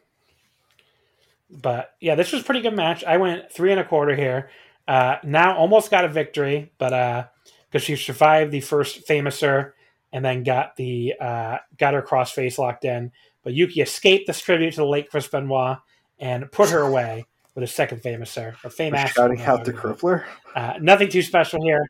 [1.50, 3.06] But yeah, this was a pretty good match.
[3.06, 4.50] I went three and a quarter here.
[4.86, 7.26] Uh, now almost got a victory, but uh,
[7.70, 9.72] because she survived the first famouser
[10.12, 13.12] and then got the uh, got her cross face locked in.
[13.44, 15.78] But Yuki escaped this tribute to the late Chris Benoit
[16.20, 17.26] and put her away
[17.58, 19.10] with a second famouser or We're famous.
[19.10, 20.24] shouting out the crippler.
[20.56, 21.90] Uh, nothing too special here.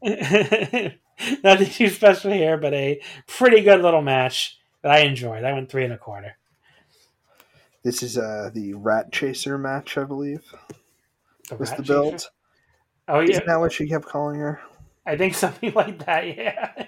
[1.42, 5.42] nothing too special here, but a pretty good little match that I enjoyed.
[5.44, 6.36] I went three and a quarter.
[7.82, 10.44] This is uh the Rat Chaser match, I believe.
[11.48, 11.92] The Was the Chaser?
[11.94, 12.30] belt?
[13.08, 14.60] Oh yeah, Isn't that what she kept calling her?
[15.04, 16.28] I think something like that.
[16.36, 16.84] Yeah.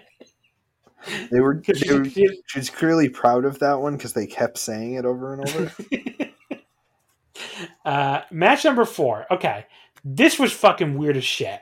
[1.33, 1.55] They were.
[1.67, 5.05] They were she- she- she's clearly proud of that one because they kept saying it
[5.05, 5.73] over and over.
[7.85, 9.27] Uh, match number four.
[9.31, 9.67] Okay,
[10.05, 11.61] this was fucking weird as shit.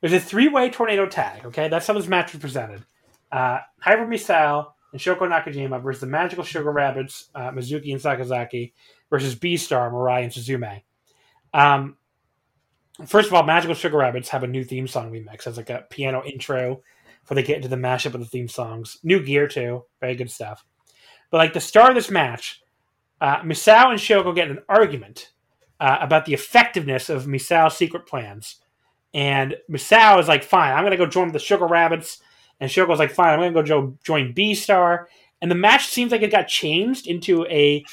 [0.00, 1.46] It was a three-way tornado tag.
[1.46, 2.84] Okay, that's how this match was presented.
[3.32, 8.72] Uh, Hyper Misao and Shoko Nakajima versus the Magical Sugar Rabbits, uh, Mizuki and Sakazaki
[9.10, 10.82] versus B Star, Mirai and Suzume.
[11.52, 11.96] Um,
[13.06, 15.84] first of all, Magical Sugar Rabbits have a new theme song remix as like a
[15.90, 16.82] piano intro
[17.22, 18.98] before they get into the mashup of the theme songs.
[19.02, 20.64] New gear too, very good stuff.
[21.30, 22.62] But like the star of this match,
[23.20, 25.32] uh, Misao and Shoko get an argument
[25.80, 28.56] uh, about the effectiveness of Misao's secret plans.
[29.14, 32.20] And Misao is like, fine, I'm going to go join the Sugar Rabbits.
[32.60, 35.08] And Shoko's like, fine, I'm going to go jo- join B Star.
[35.40, 37.84] And the match seems like it got changed into a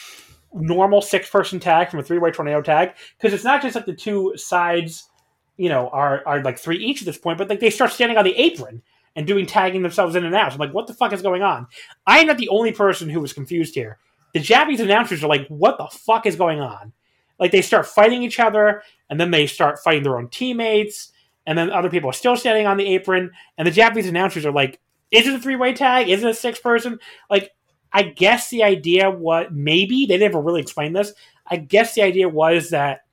[0.51, 2.93] normal six person tag from a three way tornado tag.
[3.17, 5.09] Because it's not just like the two sides,
[5.57, 8.17] you know, are, are like three each at this point, but like they start standing
[8.17, 8.81] on the apron
[9.15, 10.51] and doing tagging themselves in and out.
[10.51, 11.67] So I'm like, what the fuck is going on?
[12.05, 13.99] I am not the only person who was confused here.
[14.35, 16.91] The Japanese announcers are like, what the fuck is going on?
[17.39, 21.13] Like they start fighting each other, and then they start fighting their own teammates,
[21.47, 24.51] and then other people are still standing on the apron, and the Japanese announcers are
[24.51, 26.09] like, is it a three way tag?
[26.09, 26.99] Is it a six person?
[27.29, 27.51] Like,
[27.93, 31.13] I guess the idea was maybe they never really explained this.
[31.47, 33.05] I guess the idea was that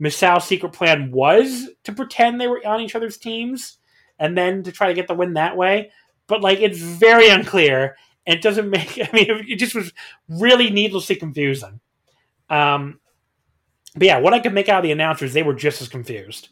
[0.00, 3.78] Misao's secret plan was to pretend they were on each other's teams
[4.18, 5.92] and then to try to get the win that way.
[6.26, 7.94] But like it's very unclear
[8.26, 9.92] it doesn't make I mean it just was
[10.28, 11.80] really needlessly confusing.
[12.50, 13.00] Um
[13.96, 16.48] but yeah, what I could make out of the announcers, they were just as confused.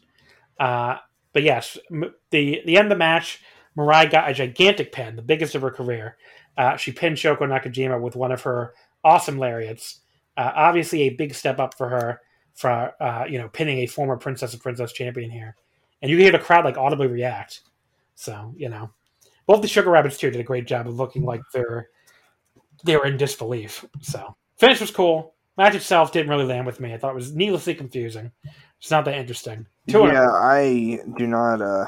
[0.59, 0.97] Uh,
[1.33, 3.41] but yes, m- the the end of the match,
[3.77, 6.17] Mirai got a gigantic pin, the biggest of her career.
[6.57, 8.73] Uh, she pinned Shoko Nakajima with one of her
[9.03, 9.99] awesome lariats.
[10.37, 12.21] Uh, obviously, a big step up for her
[12.53, 15.55] for uh, you know pinning a former Princess of Princess champion here,
[16.01, 17.61] and you hear the crowd like audibly react.
[18.15, 18.91] So you know,
[19.45, 21.89] both the Sugar Rabbits too did a great job of looking like they're
[22.83, 23.85] they were in disbelief.
[24.01, 25.33] So finish was cool.
[25.57, 26.93] Match itself didn't really land with me.
[26.93, 28.31] I thought it was needlessly confusing.
[28.79, 29.67] It's not that interesting.
[29.87, 31.61] Two yeah, I do not.
[31.61, 31.85] Uh,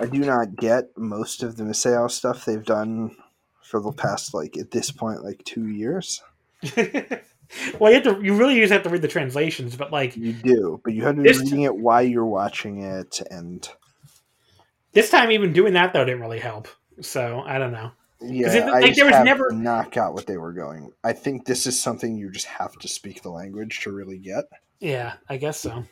[0.00, 3.16] I do not get most of the Misao stuff they've done
[3.62, 6.22] for the past like at this point like two years.
[7.78, 8.20] well, you have to.
[8.22, 11.16] You really just have to read the translations, but like You do, but you have
[11.16, 13.68] to be reading it while you're watching it, and
[15.00, 16.68] this time, even doing that though didn't really help.
[17.00, 17.90] So I don't know.
[18.20, 20.90] yeah, it- like, just there was never- not got what they were going.
[21.04, 24.44] I think this is something you just have to speak the language to really get.
[24.80, 25.84] Yeah, I guess so.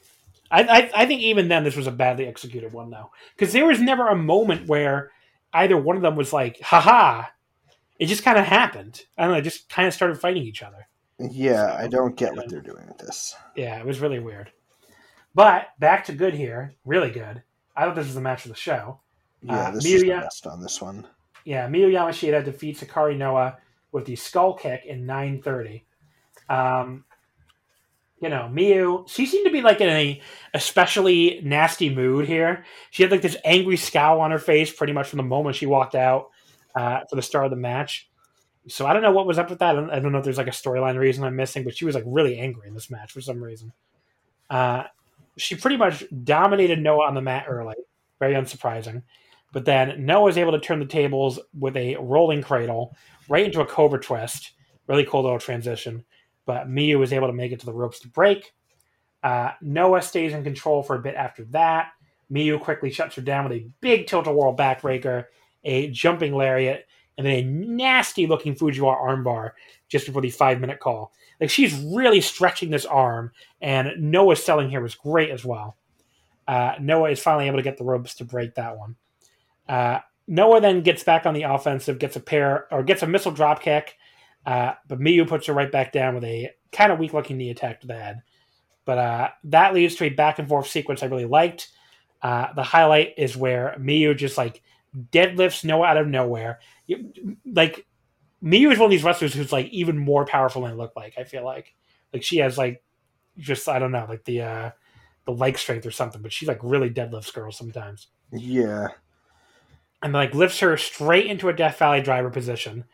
[0.51, 3.66] I, I I think even then this was a badly executed one though, because there
[3.66, 5.11] was never a moment where
[5.53, 7.24] either one of them was like, "haha."
[7.99, 9.03] It just kind of happened.
[9.16, 9.41] I don't know.
[9.41, 10.87] Just kind of started fighting each other.
[11.19, 13.35] Yeah, I don't get what they're doing with this.
[13.57, 14.53] Yeah, it was really weird.
[15.35, 16.74] But back to good here.
[16.85, 17.43] Really good.
[17.77, 19.01] I thought this was the match of the show.
[19.43, 21.07] Yeah, Uh, this is the best on this one.
[21.44, 23.59] Yeah, Miyu Yamashita defeats Hikari Noah
[23.93, 25.85] with the skull kick in 930.
[26.48, 27.05] Um,
[28.20, 30.20] you know, Miyu, she seemed to be like in a
[30.55, 32.65] especially nasty mood here.
[32.90, 35.66] She had like this angry scowl on her face pretty much from the moment she
[35.66, 36.31] walked out
[36.74, 38.09] uh, for the start of the match.
[38.69, 39.70] So I don't know what was up with that.
[39.70, 41.85] I don't, I don't know if there's like a storyline reason I'm missing, but she
[41.85, 43.73] was like really angry in this match for some reason.
[44.51, 44.85] Uh,
[45.37, 47.75] she pretty much dominated Noah on the mat early,
[48.19, 49.03] very unsurprising.
[49.53, 52.97] But then Noah was able to turn the tables with a rolling cradle
[53.29, 54.53] right into a cobra twist.
[54.87, 56.05] Really cool little transition.
[56.45, 58.53] But Miyu was able to make it to the ropes to break.
[59.23, 61.89] Uh, Noah stays in control for a bit after that.
[62.31, 65.25] Miyu quickly shuts her down with a big tilt a whirl backbreaker,
[65.65, 66.87] a jumping lariat,
[67.17, 69.53] and then a nasty looking Fujiwara armbar
[69.89, 71.13] just before the five minute call.
[71.41, 75.77] Like she's really stretching this arm, and Noah's selling here was great as well.
[76.49, 78.97] Uh, Noah is finally able to get the ropes to break that one.
[79.69, 83.33] Uh, Noah then gets back on the offensive, gets a pair or gets a missile
[83.33, 83.97] drop kick,
[84.45, 87.51] uh, but Miyu puts her right back down with a kind of weak looking knee
[87.51, 88.23] attack to the head.
[88.85, 91.69] But uh, that leads to a back and forth sequence I really liked.
[92.23, 94.63] Uh, the highlight is where Miyu just like
[95.13, 96.61] deadlifts Noah out of nowhere.
[97.45, 97.87] Like
[98.43, 101.15] Miyu is one of these wrestlers who's like even more powerful than they look like.
[101.19, 101.75] I feel like
[102.13, 102.83] like she has like
[103.39, 104.71] just I don't know like the uh,
[105.25, 108.89] the leg strength or something, but she like really deadlifts girls sometimes Yeah,
[110.03, 112.85] and like lifts her straight into a Death Valley driver position.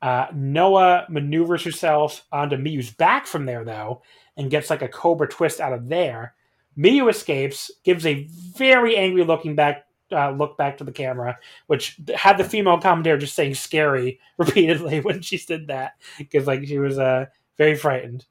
[0.00, 4.02] Uh, Noah maneuvers herself onto Miyu's back from there though,
[4.36, 6.34] and gets like a cobra twist out of there.
[6.76, 8.26] Miyu escapes, gives a
[8.56, 13.18] very angry looking back uh, look back to the camera, which had the female commentator
[13.18, 17.26] just saying "scary" repeatedly when she did that because like she was uh,
[17.58, 18.26] very frightened.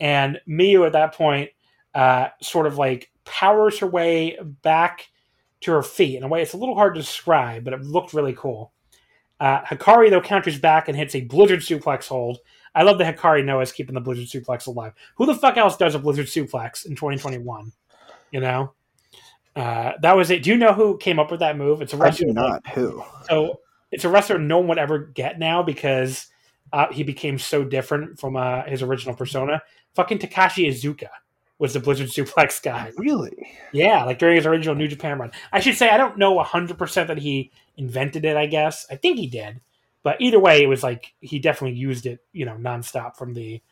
[0.00, 1.50] And Miyu at that point
[1.94, 5.08] uh, sort of like powers her way back
[5.60, 8.14] to her feet in a way it's a little hard to describe, but it looked
[8.14, 8.72] really cool.
[9.38, 12.38] Uh, Hikari though counters back and hits a blizzard suplex hold.
[12.74, 14.92] I love the Hikari Noah's keeping the blizzard suplex alive.
[15.16, 17.72] Who the fuck else does a blizzard suplex in 2021?
[18.30, 18.72] You know,
[19.54, 20.42] uh, that was it.
[20.42, 21.82] Do you know who came up with that move?
[21.82, 22.28] It's a wrestler.
[22.28, 22.66] I do not.
[22.68, 23.04] Who?
[23.28, 23.60] So
[23.90, 26.26] it's a wrestler no one would ever get now because
[26.72, 29.62] uh, he became so different from uh, his original persona.
[29.94, 31.08] Fucking Takashi Iizuka
[31.58, 32.92] was the blizzard suplex guy.
[32.96, 33.50] Really?
[33.72, 35.32] Yeah, like during his original New Japan run.
[35.52, 38.36] I should say I don't know hundred percent that he invented it.
[38.36, 39.60] I guess I think he did,
[40.02, 43.62] but either way, it was like he definitely used it, you know, nonstop from the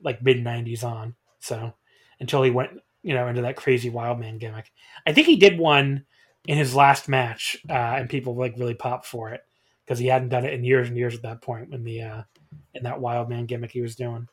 [0.00, 1.16] like mid '90s on.
[1.40, 1.74] So
[2.20, 2.70] until he went,
[3.04, 4.72] you know, into that crazy wild man gimmick.
[5.06, 6.06] I think he did one
[6.46, 9.42] in his last match, uh, and people like really popped for it
[9.84, 12.22] because he hadn't done it in years and years at that point when the uh,
[12.72, 14.26] in that wild man gimmick he was doing.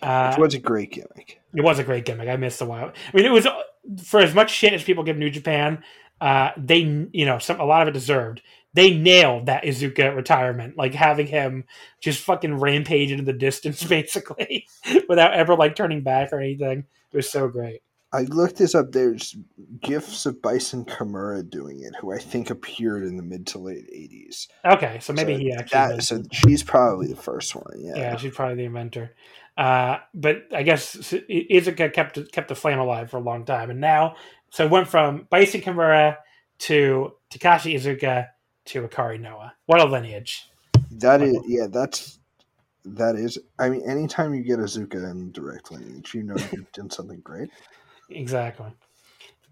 [0.00, 1.40] Uh, Which was a great gimmick.
[1.54, 2.28] it was a great gimmick.
[2.28, 2.92] I missed the wild.
[3.12, 3.46] I mean, it was
[4.04, 5.82] for as much shit as people give New Japan.
[6.20, 8.42] Uh, they, you know, some a lot of it deserved.
[8.74, 11.64] They nailed that Iizuka retirement, like having him
[12.00, 14.66] just fucking rampage into the distance, basically,
[15.08, 16.84] without ever like turning back or anything.
[17.14, 17.80] It was so great.
[18.12, 18.90] I looked this up.
[18.90, 19.36] There's
[19.80, 23.88] gifs of Bison Kimura doing it, who I think appeared in the mid to late
[23.88, 24.48] '80s.
[24.64, 25.96] Okay, so maybe So he actually.
[25.96, 27.72] That, so she's probably the first one.
[27.78, 27.92] Yeah.
[27.96, 29.14] yeah, she's probably the inventor.
[29.56, 33.80] Uh, but I guess Iizuka kept kept the flame alive for a long time, and
[33.80, 34.16] now
[34.50, 36.16] so it went from Bison Kimura
[36.58, 38.28] to Takashi Iizuka
[38.66, 39.54] to Hikari Noah.
[39.66, 40.48] What a lineage!
[40.90, 42.18] That is, yeah, that's
[42.84, 43.38] that is.
[43.58, 47.50] I mean, anytime you get Iizuka in direct lineage, you know you've done something great.
[48.10, 48.72] Exactly.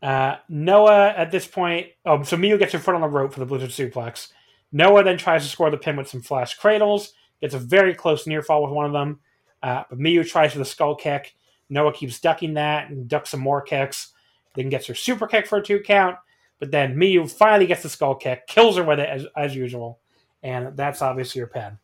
[0.03, 3.41] Uh, Noah at this point, oh, so Miyu gets her foot on the rope for
[3.41, 4.29] the Blizzard suplex.
[4.73, 8.27] Noah then tries to score the pin with some flash cradles, gets a very close
[8.27, 9.21] near fall with one of them,
[9.63, 11.35] uh, but Miyu tries for the skull kick.
[11.71, 14.13] Noah keeps ducking that and ducks some more kicks,
[14.57, 16.17] then gets her super kick for a two count,
[16.59, 20.01] but then Miyu finally gets the skull kick, kills her with it as, as usual,
[20.43, 21.79] and that's obviously her pin.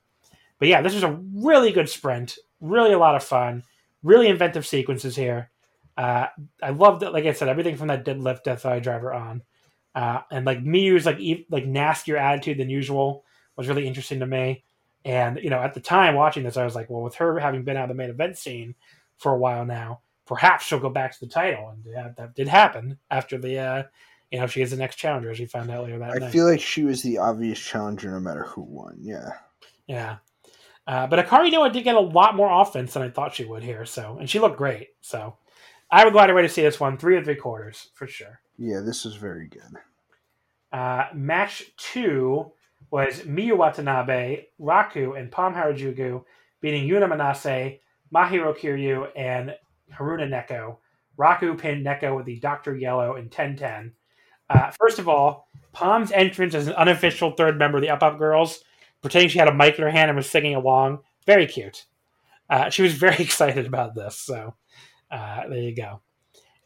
[0.59, 3.63] But yeah, this was a really good sprint, really a lot of fun,
[4.03, 5.51] really inventive sequences here.
[5.97, 6.27] Uh,
[6.63, 7.13] I loved it.
[7.13, 9.43] Like I said, everything from that deadlift Death Valley driver on,
[9.95, 13.25] uh, and like Miyu's like e- like nastier attitude than usual
[13.57, 14.65] was really interesting to me.
[15.05, 17.65] And you know, at the time watching this, I was like, well, with her having
[17.65, 18.75] been out of the main event scene
[19.17, 22.47] for a while now, perhaps she'll go back to the title, and yeah, that did
[22.47, 23.83] happen after the, uh,
[24.31, 26.29] you know, she is the next challenger, as we found out later that I night.
[26.29, 28.99] I feel like she was the obvious challenger, no matter who won.
[29.01, 29.31] Yeah.
[29.87, 30.17] Yeah.
[30.89, 33.63] Uh, but Hikari Noah did get a lot more offense than I thought she would
[33.63, 33.85] here.
[33.85, 34.89] So, and she looked great.
[35.03, 35.37] So,
[35.91, 38.41] I would glad away to see this one three and three quarters for sure.
[38.57, 39.79] Yeah, this is very good.
[40.73, 42.53] Uh, match two
[42.91, 46.25] was Miu Watanabe, Raku, and Pom Harajuku
[46.61, 47.81] beating Yuna Manase,
[48.15, 49.55] Mahiro Kiryu, and
[49.95, 50.77] Haruna Neko.
[51.19, 52.77] Raku pinned Neko with the Dr.
[52.77, 53.93] Yellow in 10-10.
[54.49, 58.19] Uh, first of all, Palm's entrance as an unofficial third member of the Up Up
[58.19, 58.61] Girls,
[59.03, 61.01] pretending she had a mic in her hand and was singing along.
[61.27, 61.87] Very cute.
[62.51, 64.55] Uh, she was very excited about this, so
[65.11, 66.01] uh, there you go.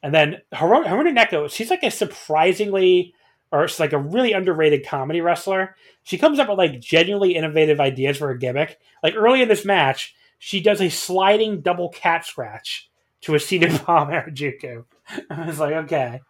[0.02, 3.14] And then Haruna, Haruna Neko, she's like a surprisingly,
[3.52, 5.76] or she's like a really underrated comedy wrestler.
[6.02, 8.78] She comes up with like genuinely innovative ideas for a gimmick.
[9.02, 12.90] Like early in this match, she does a sliding double cat scratch
[13.22, 14.84] to a seated Pom Harajuku.
[15.30, 16.20] I was like, okay.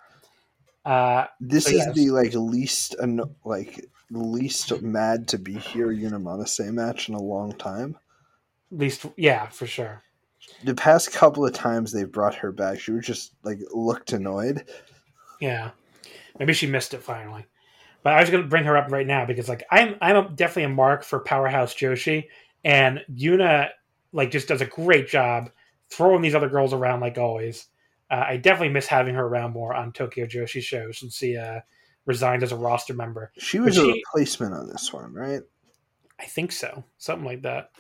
[0.85, 2.97] Uh, This So, is the like least
[3.45, 7.97] like least mad to be here Yuna Manase match in a long time.
[8.71, 10.03] at least, yeah, for sure.
[10.65, 14.65] The past couple of times they've brought her back, she was just like looked annoyed.
[15.41, 15.71] Yeah,
[16.39, 17.47] maybe she missed it finally.
[18.03, 20.29] But I was going to bring her up right now because, like, I'm I'm a,
[20.29, 22.25] definitely a mark for Powerhouse Joshi,
[22.65, 23.69] and Yuna
[24.13, 25.51] like just does a great job
[25.91, 27.67] throwing these other girls around like always.
[28.11, 31.61] Uh, I definitely miss having her around more on Tokyo Joshi shows since she uh,
[32.07, 33.33] resigned as a roster member.
[33.39, 35.43] She was a she- replacement on this one, right?
[36.19, 37.71] I think so, something like that.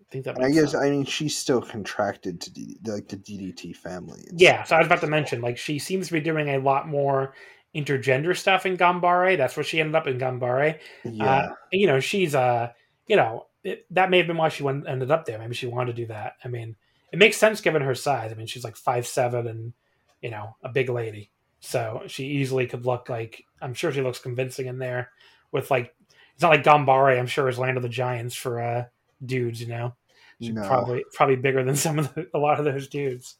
[0.00, 0.40] I think that.
[0.40, 0.74] I guess sense.
[0.74, 4.24] I mean she's still contracted to D- like the DDT family.
[4.32, 6.88] Yeah, so I was about to mention, like, she seems to be doing a lot
[6.88, 7.34] more
[7.74, 9.36] intergender stuff in Gambare.
[9.36, 10.78] That's where she ended up in Gambare.
[11.04, 11.24] Yeah.
[11.24, 12.70] Uh, you know, she's uh,
[13.06, 15.38] you know, it, that may have been why she went, ended up there.
[15.38, 16.34] Maybe she wanted to do that.
[16.44, 16.76] I mean,
[17.12, 18.30] it makes sense given her size.
[18.30, 19.72] I mean, she's like five seven and
[20.20, 21.30] you know a big lady,
[21.64, 23.44] so she easily could look like.
[23.62, 25.10] I'm sure she looks convincing in there
[25.52, 25.94] with like.
[26.34, 27.18] It's not like Gambare.
[27.18, 28.84] I'm sure is Land of the Giants for uh
[29.24, 29.60] dudes.
[29.60, 29.94] You know,
[30.40, 30.66] she's No.
[30.66, 33.36] probably probably bigger than some of the, a lot of those dudes.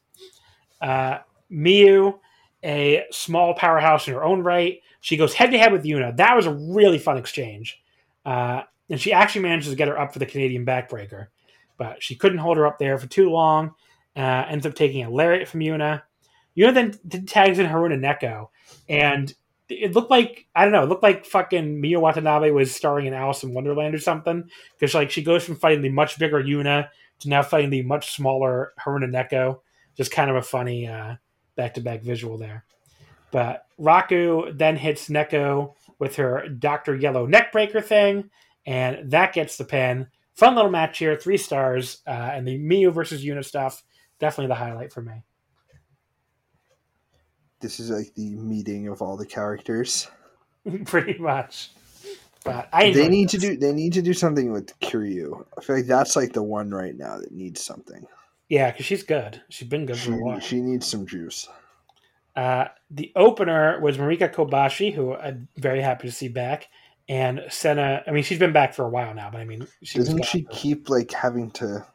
[0.81, 1.19] Uh,
[1.51, 2.17] Miyu,
[2.63, 4.79] a small powerhouse in her own right.
[5.01, 6.15] She goes head to head with Yuna.
[6.17, 7.81] That was a really fun exchange.
[8.25, 11.27] Uh, and she actually manages to get her up for the Canadian backbreaker.
[11.77, 13.75] But she couldn't hold her up there for too long.
[14.15, 16.01] Uh, ends up taking a lariat from Yuna.
[16.57, 18.49] Yuna then tags in Haruna Neko.
[18.87, 19.33] And
[19.67, 23.13] it looked like, I don't know, it looked like fucking Miu Watanabe was starring in
[23.13, 24.49] Alice in Wonderland or something.
[24.77, 28.15] Because like she goes from fighting the much bigger Yuna to now fighting the much
[28.15, 29.59] smaller Haruna Neko.
[29.95, 31.15] Just kind of a funny uh,
[31.55, 32.65] back-to-back visual there.
[33.31, 36.95] But Raku then hits Neko with her Dr.
[36.95, 38.29] Yellow neckbreaker thing,
[38.65, 40.07] and that gets the pin.
[40.33, 43.83] Fun little match here, three stars, uh, and the Miyu versus Yuna stuff,
[44.19, 45.23] definitely the highlight for me.
[47.61, 50.07] This is like the meeting of all the characters.
[50.85, 51.71] Pretty much.
[52.43, 55.45] But I They need to do they need to do something with Kiryu.
[55.57, 58.05] I feel like that's like the one right now that needs something.
[58.49, 59.41] Yeah, because she's good.
[59.49, 60.39] She's been good She, for a while.
[60.39, 61.49] she needs some juice.
[62.35, 66.67] Uh, the opener was Marika Kobashi, who I'm very happy to see back,
[67.09, 68.03] and Senna.
[68.05, 70.43] I mean, she's been back for a while now, but I mean, she Doesn't she
[70.51, 71.85] keep like having to?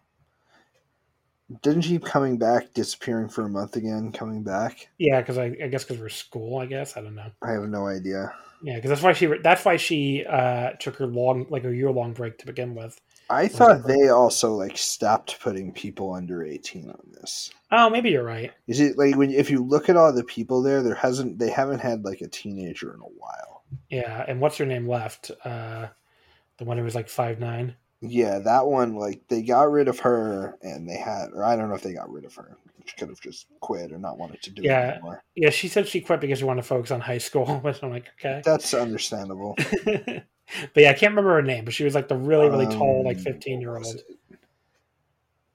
[1.62, 4.89] Didn't she coming back, disappearing for a month again, coming back?
[4.98, 6.59] Yeah, because I, I guess because we're school.
[6.59, 7.31] I guess I don't know.
[7.43, 8.32] I have no idea.
[8.62, 11.90] Yeah, because that's why she that's why she uh, took her long like a year
[11.90, 13.01] long break to begin with.
[13.31, 17.51] I thought they also like stopped putting people under eighteen on this.
[17.72, 18.52] Oh, maybe you're right.
[18.66, 21.51] Is it like when if you look at all the people there, there hasn't they
[21.51, 23.62] haven't had like a teenager in a while.
[23.89, 25.31] Yeah, and what's her name left?
[25.44, 25.89] Uh,
[26.59, 27.77] the one who was like five nine.
[28.02, 31.68] Yeah, that one like they got rid of her, and they had, or I don't
[31.68, 32.56] know if they got rid of her.
[32.86, 34.89] She could have just quit or not wanted to do Yeah.
[34.89, 35.22] it anymore.
[35.36, 37.60] Yeah, she said she quit because she wanted to focus on high school.
[37.62, 38.40] But I'm like, okay.
[38.44, 39.55] That's understandable.
[39.85, 40.24] but
[40.77, 43.18] yeah, I can't remember her name, but she was like the really, really tall, like
[43.18, 43.86] Um, 15 year old.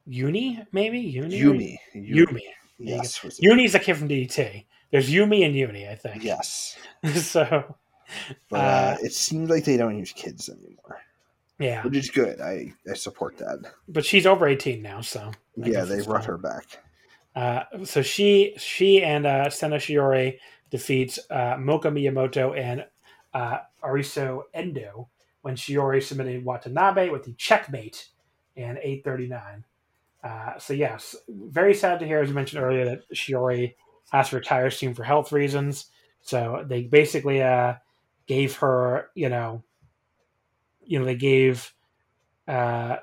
[0.08, 1.00] Uni, maybe?
[1.00, 1.40] Uni?
[1.42, 1.78] Yumi.
[1.96, 2.42] Yumi.
[2.78, 3.24] Yes.
[3.24, 3.40] was?
[3.40, 4.66] Uni's a kid from DT.
[4.92, 6.24] There's Yumi and Uni, I think.
[6.24, 6.78] Yes.
[7.16, 7.76] so,
[8.50, 11.02] But uh, Uh, it seems like they don't use kids anymore,
[11.60, 11.84] yeah.
[11.84, 12.42] which is good.
[12.42, 13.60] I, I support that.
[13.88, 15.32] But she's over 18 now, so.
[15.64, 16.80] I yeah, they brought her back.
[17.36, 20.38] Uh, so she she and uh, Sena Shiori
[20.70, 22.86] defeats uh, Moka Miyamoto and
[23.34, 25.10] uh, Arisu Endo
[25.42, 28.08] when Shiori submitted Watanabe with the checkmate
[28.56, 29.66] in 839.
[30.24, 33.76] Uh, so yes, very sad to hear, as you mentioned earlier, that Shiori
[34.12, 35.86] has to retire soon for health reasons.
[36.22, 37.76] So they basically uh,
[38.26, 39.64] gave her, you know,
[40.86, 41.74] you know, they gave
[42.48, 42.98] uh,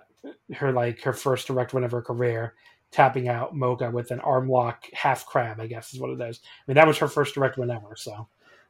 [0.55, 2.55] her like her first direct win of her career
[2.91, 6.41] tapping out Moka with an arm lock half crab, I guess is what it is.
[6.45, 7.95] I mean, that was her first direct win ever.
[7.97, 8.29] So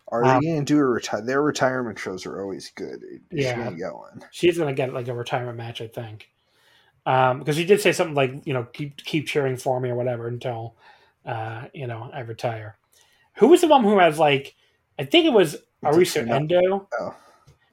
[0.09, 1.23] Are Um, they going to do a retire?
[1.23, 3.03] Their retirement shows are always good.
[3.03, 3.57] Is she Yeah.
[3.57, 4.23] going to get one?
[4.31, 6.29] she's gonna get like a retirement match, I think,
[7.07, 9.95] um, because she did say something like, you know, keep keep cheering for me or
[9.95, 10.77] whatever until,
[11.27, 12.77] uh, you know, I retire.
[13.39, 14.55] Who was the one who has like,
[14.99, 16.29] I think it was Arisa.
[16.29, 17.15] Endo, Oh.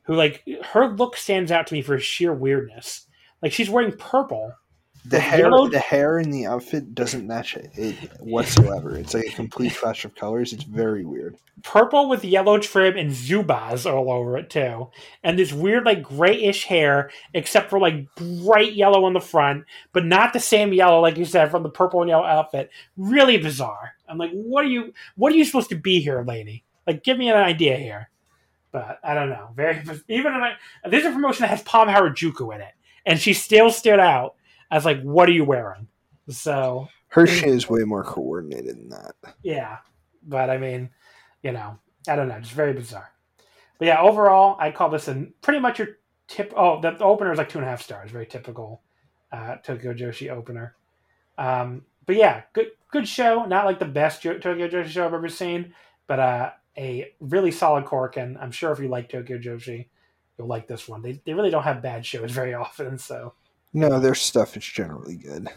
[0.09, 3.05] Who like her look stands out to me for sheer weirdness.
[3.43, 4.53] Like she's wearing purple.
[5.05, 8.97] The hair, yellow- the hair in the outfit doesn't match it, whatsoever.
[8.97, 10.51] It's like a complete clash of colors.
[10.51, 11.37] It's very weird.
[11.63, 14.89] purple with yellow trim and Zubaz all over it too,
[15.23, 20.05] and this weird like grayish hair, except for like bright yellow on the front, but
[20.05, 22.71] not the same yellow like you said from the purple and yellow outfit.
[22.97, 23.93] Really bizarre.
[24.09, 24.91] I'm like, what are you?
[25.17, 26.63] What are you supposed to be here, lady?
[26.87, 28.09] Like, give me an idea here.
[28.71, 29.49] But I don't know.
[29.55, 32.73] Very even in a, this is a promotion that has Pom Harajuku in it,
[33.05, 34.35] and she still stood out
[34.71, 35.87] as like, what are you wearing?
[36.29, 39.15] So Her shit is way more coordinated than that.
[39.41, 39.77] yeah,
[40.23, 40.89] but I mean,
[41.41, 43.11] you know, I don't know, just very bizarre.
[43.79, 45.87] But yeah, overall, I call this a pretty much your
[46.27, 46.53] tip.
[46.55, 48.83] Oh, the, the opener is like two and a half stars, very typical
[49.31, 50.75] uh, Tokyo Joshi opener.
[51.37, 53.45] Um, but yeah, good good show.
[53.45, 55.73] Not like the best jo- Tokyo Joshi show I've ever seen,
[56.07, 58.17] but uh, a really solid cork.
[58.17, 59.87] And I'm sure if you like Tokyo Joshi,
[60.37, 61.01] you'll like this one.
[61.01, 63.33] They they really don't have bad shows very often, so.
[63.71, 65.47] No, their stuff is generally good.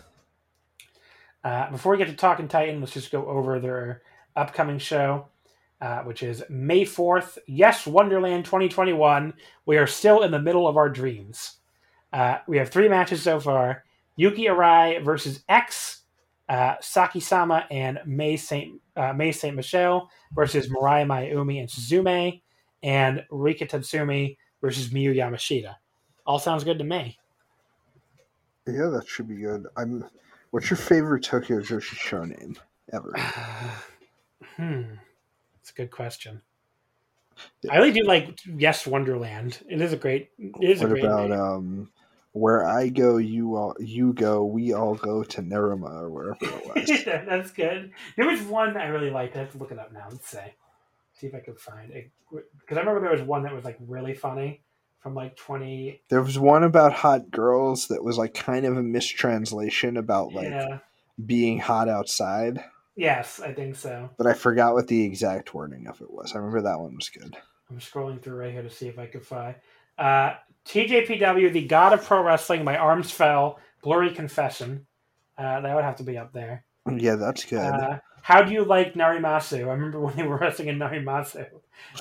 [1.42, 4.02] Uh, before we get to Talking Titan, let's just go over their
[4.36, 5.28] upcoming show,
[5.80, 7.38] uh, which is May 4th.
[7.46, 9.32] Yes, Wonderland 2021.
[9.64, 11.56] We are still in the middle of our dreams.
[12.12, 13.84] Uh, we have three matches so far
[14.16, 16.02] Yuki Arai versus X,
[16.50, 22.40] uh, Sakisama and Mei Saint, uh, Mei Saint-Michel versus Mirai Maiumi and Suzume,
[22.82, 25.74] and Rika Tatsumi versus Miyu Yamashita.
[26.26, 27.18] All sounds good to me.
[28.66, 29.66] Yeah, that should be good.
[29.76, 30.04] I'm.
[30.50, 32.56] What's your favorite Tokyo Joshi show name
[32.92, 33.12] ever?
[34.56, 34.82] hmm.
[35.60, 36.42] It's a good question.
[37.70, 39.60] I really do like Yes Wonderland.
[39.68, 40.30] It is a great.
[40.38, 41.04] It is a What great.
[41.04, 41.40] about name.
[41.40, 41.90] um,
[42.32, 46.66] where I go, you all you go, we all go to Nerima or wherever it
[46.88, 47.04] was.
[47.04, 47.92] That's good.
[48.16, 49.36] There was one I really liked.
[49.36, 50.06] I have to look it up now.
[50.10, 50.38] Let's see.
[51.14, 52.10] See if I could find it.
[52.30, 54.62] Because I remember there was one that was like really funny
[55.00, 56.00] from like twenty.
[56.08, 60.48] there was one about hot girls that was like kind of a mistranslation about like
[60.48, 60.78] yeah.
[61.26, 62.62] being hot outside,
[62.94, 64.10] Yes, I think so.
[64.18, 66.32] but I forgot what the exact wording of it was.
[66.34, 67.36] I remember that one was good.
[67.70, 69.54] I'm scrolling through right here to see if I could find.
[69.98, 70.34] Uh,
[70.66, 72.64] TJPW, the God of Pro Wrestling.
[72.64, 73.58] My arms fell.
[73.82, 74.86] Blurry confession.
[75.36, 76.64] Uh, that would have to be up there.
[76.90, 77.58] Yeah, that's good.
[77.58, 79.66] Uh, how do you like Narimasu?
[79.66, 81.46] I remember when they were wrestling in Narimasu.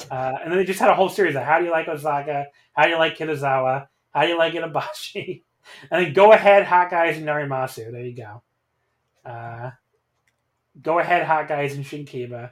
[0.09, 2.45] Uh, and then they just had a whole series of how do you like Osaka?
[2.73, 3.87] How do you like Kitazawa?
[4.11, 5.43] How do you like Itabashi?
[5.91, 7.91] And then go ahead, hot guys in Narimasu.
[7.91, 8.41] There you go.
[9.23, 9.71] Uh,
[10.81, 12.51] go ahead, hot guys in Shinkiba.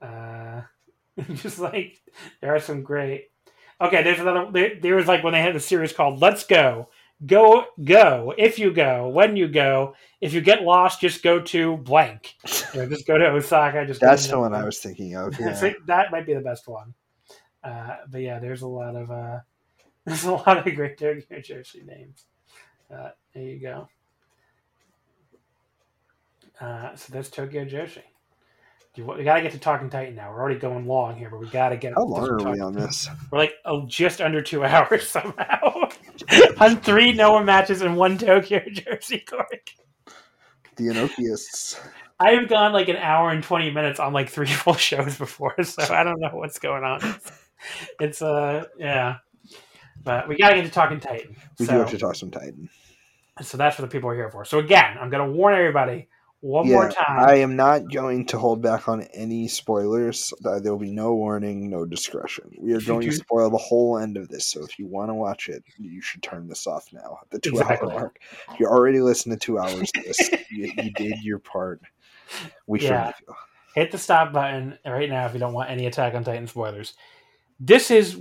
[0.00, 0.62] Uh,
[1.34, 2.00] just like
[2.40, 3.30] there are some great.
[3.80, 4.50] Okay, there's another.
[4.52, 6.88] There, there was like when they had the series called "Let's Go."
[7.26, 8.34] Go, go.
[8.36, 12.34] If you go, when you go, if you get lost, just go to blank.
[12.74, 13.86] You know, just go to Osaka.
[13.86, 15.34] Just that's the one I was thinking of.
[15.40, 15.54] Yeah.
[15.54, 16.92] think that might be the best one.
[17.62, 19.38] Uh, but yeah, there's a lot of uh,
[20.04, 22.26] there's a lot of great Tokyo Joshi names.
[22.94, 23.88] Uh, there you go.
[26.60, 28.02] Uh, so that's Tokyo Joshi.
[28.96, 30.30] You, we gotta get to Talking Titan now.
[30.30, 31.94] We're already going long here, but we gotta get.
[31.94, 33.08] How long are we on this?
[33.30, 35.88] We're like oh, just under two hours somehow.
[36.60, 39.70] on three Noah matches and one Tokyo Joshi Cork.
[40.76, 41.80] The Inokiists.
[42.20, 45.60] I have gone like an hour and twenty minutes on like three full shows before,
[45.64, 47.00] so I don't know what's going on.
[47.02, 47.32] It's,
[47.98, 49.16] it's uh yeah,
[50.04, 51.34] but we gotta get to Talking Titan.
[51.58, 52.70] We so, do have to talk some Titan.
[53.42, 54.44] so that's what the people are here for.
[54.44, 56.06] So again, I'm gonna warn everybody
[56.44, 57.26] one yeah, more time.
[57.26, 60.30] I am not going to hold back on any spoilers.
[60.42, 62.50] There will be no warning, no discretion.
[62.58, 64.46] We are going to spoil the whole end of this.
[64.46, 67.52] So if you want to watch it, you should turn this off now the two
[67.52, 67.88] Exactly.
[67.88, 68.18] hour mark.
[68.60, 70.18] You already listened to two hours of this,
[70.50, 71.80] you, you did your part.
[72.66, 73.12] We Yeah.
[73.26, 73.34] you.
[73.74, 76.92] hit the stop button right now if you don't want any Attack on Titan spoilers.
[77.58, 78.20] This is,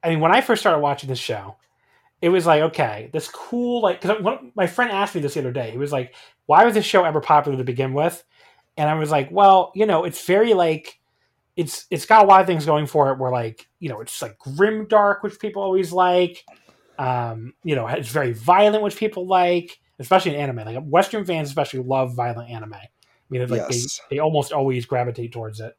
[0.00, 1.56] I mean, when I first started watching this show,
[2.22, 4.22] it was like, okay, this cool, like, because
[4.54, 5.70] my friend asked me this the other day.
[5.70, 6.14] He was like,
[6.46, 8.24] why was this show ever popular to begin with?
[8.76, 10.98] And I was like, well, you know, it's very like,
[11.56, 13.18] it's it's got a lot of things going for it.
[13.18, 16.44] Where like, you know, it's like grim dark, which people always like.
[16.98, 20.66] Um, you know, it's very violent, which people like, especially in anime.
[20.66, 22.74] Like Western fans, especially love violent anime.
[22.74, 22.88] I
[23.30, 24.00] mean, it's like Yes.
[24.10, 25.74] they, they almost always gravitate towards it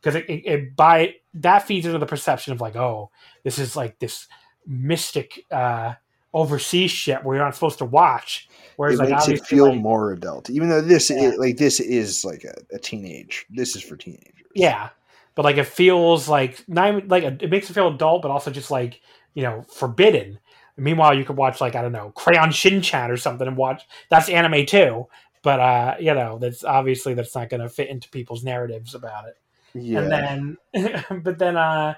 [0.00, 3.10] because it, it, it by that feeds into the perception of like, oh,
[3.44, 4.26] this is like this
[4.68, 5.94] mystic uh
[6.34, 8.48] overseas shit where you're not supposed to watch.
[8.76, 11.22] Whereas it like makes it feel like, more adult, even though this Yeah.
[11.22, 13.46] is like this is like a, a teenage.
[13.50, 14.34] This is for teenagers.
[14.54, 14.90] yeah,
[15.34, 18.70] but like it feels like not like it makes it feel adult, but also just
[18.70, 19.00] like
[19.34, 20.38] you know forbidden.
[20.76, 24.28] Meanwhile, you could watch like I don't know Crayon Shin-chan or something and watch that's
[24.28, 25.08] anime too.
[25.42, 29.24] But uh, you know that's obviously that's not going to fit into people's narratives about
[29.28, 29.36] it.
[29.74, 30.00] yeah.
[30.00, 31.94] and then but then uh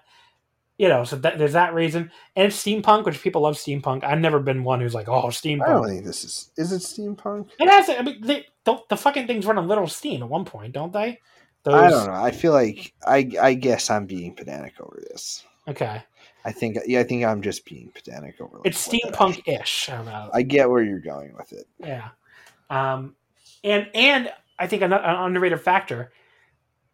[0.81, 4.19] you know so that, there's that reason and it's steampunk which people love steampunk i've
[4.19, 5.69] never been one who's like oh steampunk.
[5.69, 6.51] I don't think this is.
[6.57, 7.51] Is it steampunk?
[7.59, 10.47] it has i mean they don't the fucking things run a little steam at one
[10.47, 11.21] point don't they
[11.65, 12.15] Those, I don't know.
[12.15, 13.31] I feel like I.
[13.39, 15.45] I guess I'm being pedantic over this.
[15.69, 16.03] okay
[16.43, 16.79] I think.
[16.87, 18.57] Yeah, I think I'm just being pedantic over.
[18.57, 20.31] like, it's steampunk-ish it?
[20.33, 21.67] I get where you're going with it.
[21.79, 22.09] yeah
[22.71, 23.15] um
[23.63, 26.13] and and i think an, an underrated factor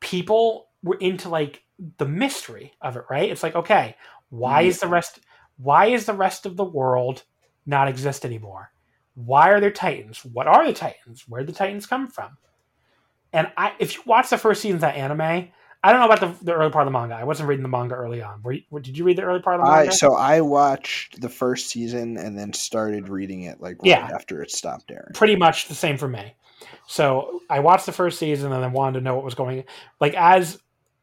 [0.00, 1.62] people were into like
[1.98, 3.96] the mystery of it right it's like okay
[4.30, 4.68] why mm-hmm.
[4.68, 5.20] is the rest
[5.58, 7.22] why is the rest of the world
[7.64, 8.70] not exist anymore
[9.14, 12.36] why are there titans what are the titans where did the titans come from
[13.32, 16.20] and i if you watch the first season of that anime i don't know about
[16.20, 18.52] the, the early part of the manga i wasn't reading the manga early on Were
[18.52, 21.28] you, did you read the early part of the I manga so I watched the
[21.28, 24.08] first season and then started reading it like right Yeah.
[24.14, 25.12] after it stopped airing.
[25.14, 26.34] pretty much the same for me.
[26.86, 29.64] So I watched the first season and then wanted to know what was going.
[30.00, 30.58] Like as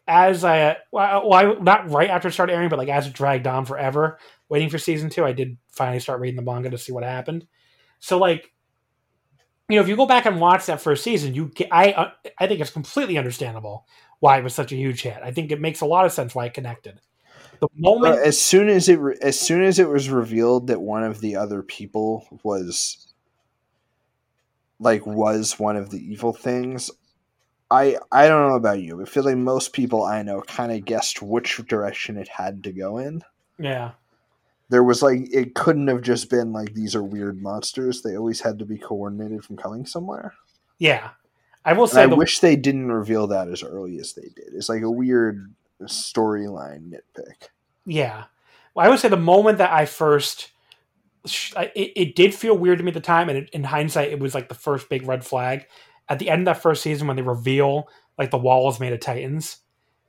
[0.07, 3.47] as I well, I, not right after it started airing, but like as it dragged
[3.47, 4.19] on forever,
[4.49, 7.47] waiting for season two, I did finally start reading the manga to see what happened.
[7.99, 8.51] So like,
[9.69, 12.47] you know, if you go back and watch that first season, you I uh, I
[12.47, 13.85] think it's completely understandable
[14.19, 15.19] why it was such a huge hit.
[15.23, 16.99] I think it makes a lot of sense why it connected.
[17.59, 20.81] The moment, But as soon as it re- as soon as it was revealed that
[20.81, 23.13] one of the other people was
[24.79, 26.91] like was one of the evil things,
[27.73, 30.71] I I don't know about you, but I feel like most people I know kind
[30.71, 33.23] of guessed which direction it had to go in.
[33.57, 33.93] yeah,
[34.69, 38.01] There was like it couldn't have just been like these are weird monsters.
[38.01, 40.37] They always had to be coordinated from coming somewhere.
[40.79, 41.11] yeah,
[41.65, 44.29] I will And say I the, wish they didn't reveal that as early as they
[44.35, 44.53] did.
[44.53, 47.49] It's like a weird storyline nitpick.
[47.85, 48.25] Yeah.
[48.73, 50.51] Well, I would say the moment that I first,
[51.25, 54.19] it, it did feel weird to me at the time, and it, in hindsight, it
[54.19, 55.67] was like the first big red flag.
[56.09, 58.93] At the end of that first season, when they reveal like the wall is made
[58.93, 59.57] of titans,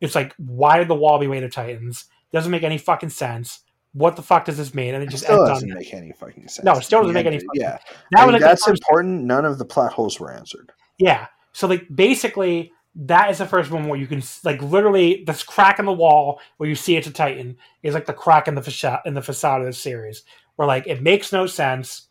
[0.01, 2.07] it's like, why did the wall be made of titans?
[2.33, 3.61] Doesn't make any fucking sense.
[3.93, 4.95] What the fuck does this mean?
[4.95, 6.65] And it It just still ends doesn't on make any fucking sense.
[6.65, 7.79] No, it still doesn't make any Yeah,
[8.11, 9.25] That like that's important.
[9.25, 10.73] None of the plot holes were answered.
[10.99, 11.29] Yeah.
[11.53, 15.79] So like basically that is the first one where you can like literally this crack
[15.79, 18.62] in the wall where you see it's a Titan is like the crack in the
[18.62, 20.23] facade in the facade of this series
[20.57, 22.09] where like it makes no sense.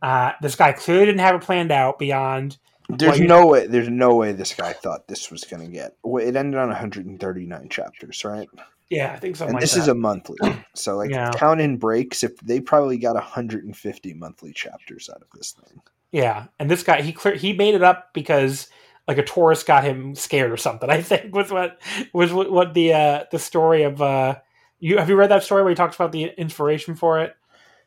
[0.00, 2.56] Uh, this guy clearly didn't have it planned out beyond.
[2.88, 3.66] There's Well, no way.
[3.66, 5.96] There's no way this guy thought this was going to get.
[6.02, 8.48] well, It ended on 139 chapters, right?
[8.90, 9.44] Yeah, I think so.
[9.44, 9.80] and like this that.
[9.80, 10.38] is a monthly,
[10.74, 11.30] so like Yeah.
[11.36, 12.24] count in breaks.
[12.24, 15.80] If they probably got 150 monthly chapters out of this thing.
[16.12, 18.68] yeah, and this guy he clear he made it up because
[19.06, 20.88] like a tourist got him scared or something.
[20.90, 21.78] I think was what
[22.14, 24.36] was what, what the uh, the story of uh,
[24.80, 27.36] you have you read that story where he talks about the inspiration for it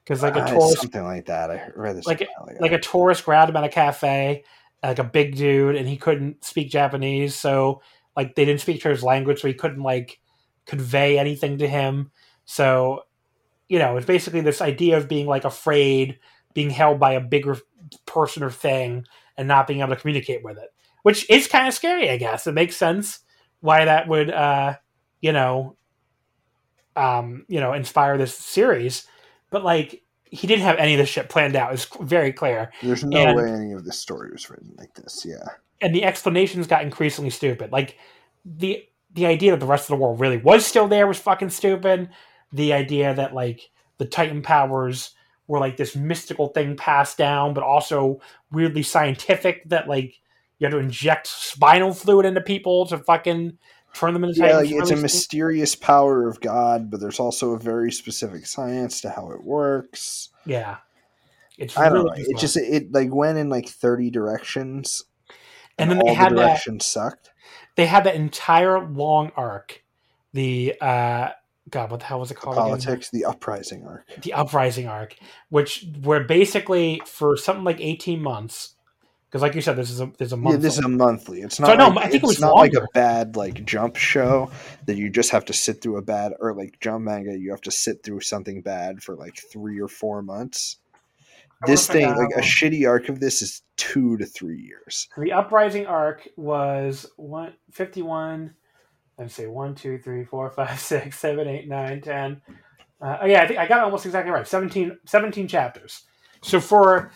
[0.04, 1.50] because like a Uh, tourist something like that.
[1.50, 2.28] I read this Like
[2.60, 4.44] like a tourist grabbed him at a cafe,
[4.84, 7.82] like a big dude, and he couldn't speak Japanese, so
[8.16, 10.20] like they didn't speak each other's language, so he couldn't like
[10.66, 12.12] convey anything to him.
[12.46, 13.04] So,
[13.70, 16.20] you know, it's basically this idea of being like afraid,
[16.54, 17.58] being held by a bigger
[18.06, 19.06] person or thing,
[19.38, 20.70] and not being able to communicate with it,
[21.04, 22.10] which is kind of scary.
[22.10, 23.20] I guess it makes sense
[23.60, 24.76] why that would, uh,
[25.22, 25.78] you know,
[26.96, 29.08] um, you know, inspire this series.
[29.52, 31.74] But like, he didn't have any of this shit planned out.
[31.74, 32.72] It's very clear.
[32.82, 35.26] There's no And- way any of this story was written like this.
[35.26, 35.44] Yeah.
[35.84, 37.72] and the explanations got increasingly stupid.
[37.72, 37.98] Like
[38.46, 38.84] the
[39.14, 42.10] the idea that the rest of the world really was still there was fucking stupid.
[42.54, 45.12] The idea that like the Titan powers
[45.48, 48.22] were like this mystical thing passed down, but also
[48.52, 49.68] weirdly scientific.
[49.70, 50.20] That like
[50.60, 53.58] you had to inject spinal fluid into people to fucking
[53.94, 57.60] turn them into Yeah, like it's a mysterious power of God, but there's also a
[57.60, 60.30] very specific science to how it works.
[60.46, 60.78] Yeah,
[61.58, 62.26] it's I don't really know.
[62.30, 65.04] It just it like went in like thirty directions,
[65.78, 67.32] and then all they had the that sucked.
[67.76, 69.84] they had that entire long arc.
[70.34, 71.30] The uh
[71.70, 72.56] God, what the hell was it called?
[72.58, 72.66] again?
[72.66, 74.06] Politics, the uprising arc.
[74.22, 75.16] the uprising arc
[75.50, 78.76] which were basically for something like 18 months
[79.32, 81.42] because like you said this is a there's a month Yeah, this is a monthly.
[81.42, 81.68] It's not.
[81.68, 84.52] So, no, like, I think it it's was not like a bad like jump show
[84.88, 87.38] that you just have to sit through a bad or like jump manga.
[87.38, 90.78] You have to sit through something bad for like three or four months.
[91.64, 95.08] I This thing, like a shitty arc of this, is two to three years.
[95.18, 98.54] the uprising arc was one, 51
[99.18, 102.42] let's see 1 2 3 4 5 6 7 8 9 10
[103.02, 106.04] uh, oh yeah i think i got it almost exactly right 17 17 chapters
[106.42, 107.12] so for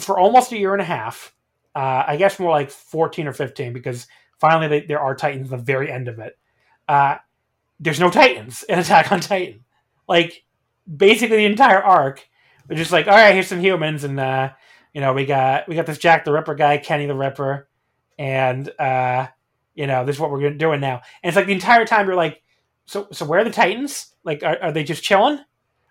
[0.00, 1.32] for almost a year and a half
[1.74, 4.06] uh, i guess more like 14 or 15 because
[4.38, 6.36] finally they, there are titans at the very end of it.
[6.88, 7.16] Uh,
[7.80, 9.64] there's no titans in attack on titan.
[10.08, 10.44] Like
[10.96, 12.28] basically the entire arc
[12.68, 14.50] we're just like all right here's some humans and uh,
[14.92, 17.68] you know we got we got this jack the ripper guy kenny the ripper
[18.18, 19.26] and uh,
[19.74, 21.02] you know this is what we're doing now.
[21.22, 22.42] And it's like the entire time you're like
[22.86, 24.14] so so where are the titans?
[24.24, 25.38] Like are, are they just chilling?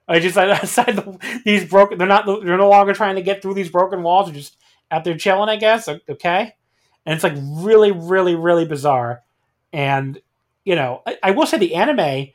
[0.08, 3.42] Are they just outside the, these broken they're not they're no longer trying to get
[3.42, 4.58] through these broken walls they're just
[4.94, 6.54] out there chilling i guess okay
[7.06, 9.22] and it's like really really really bizarre
[9.74, 10.22] and
[10.64, 12.28] you know i, I will say the anime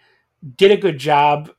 [0.56, 1.50] did a good job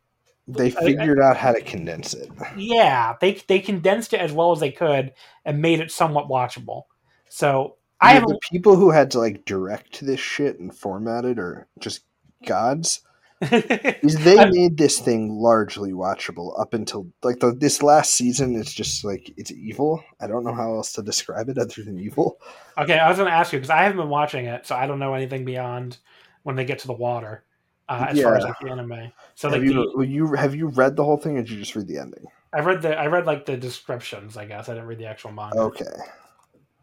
[0.47, 2.29] They I- I- figured out how to condense it.
[2.57, 5.13] yeah they they condensed it as well as they could
[5.45, 6.83] and made it somewhat watchable
[7.29, 11.39] so i have the people who had to like direct this shit and format it
[11.39, 12.01] are just
[12.45, 13.01] gods.
[13.41, 18.55] Is they I'm- made this thing largely watchable up until like the, this last season.
[18.55, 20.03] It's just like it's evil.
[20.19, 22.39] I don't know how else to describe it other than evil.
[22.77, 24.87] Okay, I was going to ask you because I haven't been watching it, so I
[24.87, 25.97] don't know anything beyond
[26.43, 27.43] when they get to the water
[27.87, 29.11] uh, as far as like the anime.
[29.35, 31.59] So like have you the, you have you read the whole thing, or did you
[31.59, 32.25] just read the ending?
[32.53, 34.37] I read the I read like the descriptions.
[34.37, 35.57] I guess I didn't read the actual manga.
[35.59, 35.85] Okay,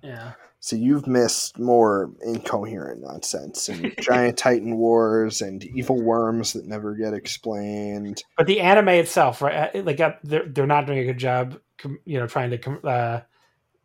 [0.07, 6.67] Yeah, so you've missed more incoherent nonsense and giant titan wars and evil worms that
[6.67, 8.23] never get explained.
[8.37, 9.75] but the anime itself, right?
[9.75, 11.61] uh, Like uh, they're they're not doing a good job,
[12.05, 13.23] you know, trying to uh,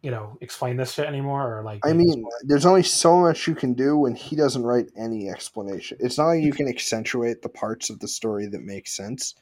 [0.01, 3.53] you know explain this shit anymore, or like I mean, there's only so much you
[3.53, 5.97] can do when he doesn't write any explanation.
[5.99, 9.35] It's not like you can accentuate the parts of the story that make sense.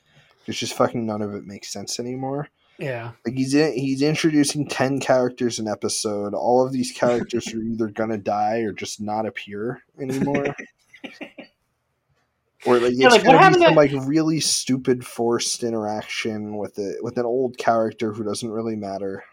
[0.46, 2.50] It's just fucking none of it makes sense anymore.
[2.80, 6.34] Yeah, Like he's in, he's introducing ten characters an episode.
[6.34, 10.56] All of these characters are either gonna die or just not appear anymore.
[12.66, 16.96] Or like it's like, gonna be some to- like really stupid forced interaction with a
[17.02, 19.24] with an old character who doesn't really matter.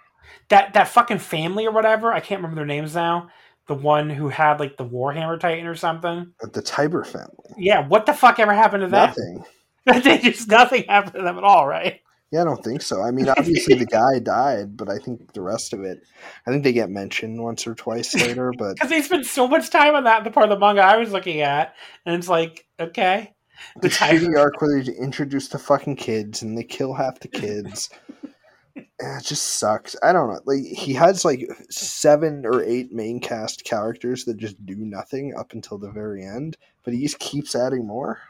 [0.49, 2.13] that that fucking family or whatever.
[2.13, 3.29] I can't remember their names now.
[3.67, 6.33] The one who had like the Warhammer Titan or something.
[6.41, 9.17] Uh, the Tybur family, Yeah, what the fuck ever happened to that?
[9.19, 9.45] nothing.
[10.05, 12.01] they just nothing happened to them at all, right?
[12.33, 13.03] Yeah, I don't think so.
[13.03, 16.01] I mean, obviously the guy died, but I think the rest of it,
[16.47, 18.53] I think they get mentioned once or twice later.
[18.59, 20.97] But Because they spent so much time on that, the part of the manga I
[20.97, 21.75] was looking at,
[22.05, 23.33] and it's like, okay,
[23.81, 27.91] the shitty arc where they introduce the fucking kids and they kill half the kids,
[28.75, 29.97] it just sucks.
[30.03, 30.41] I don't know.
[30.45, 35.53] Like he has like seven or eight main cast characters that just do nothing up
[35.53, 38.21] until the very end, but he just keeps adding more.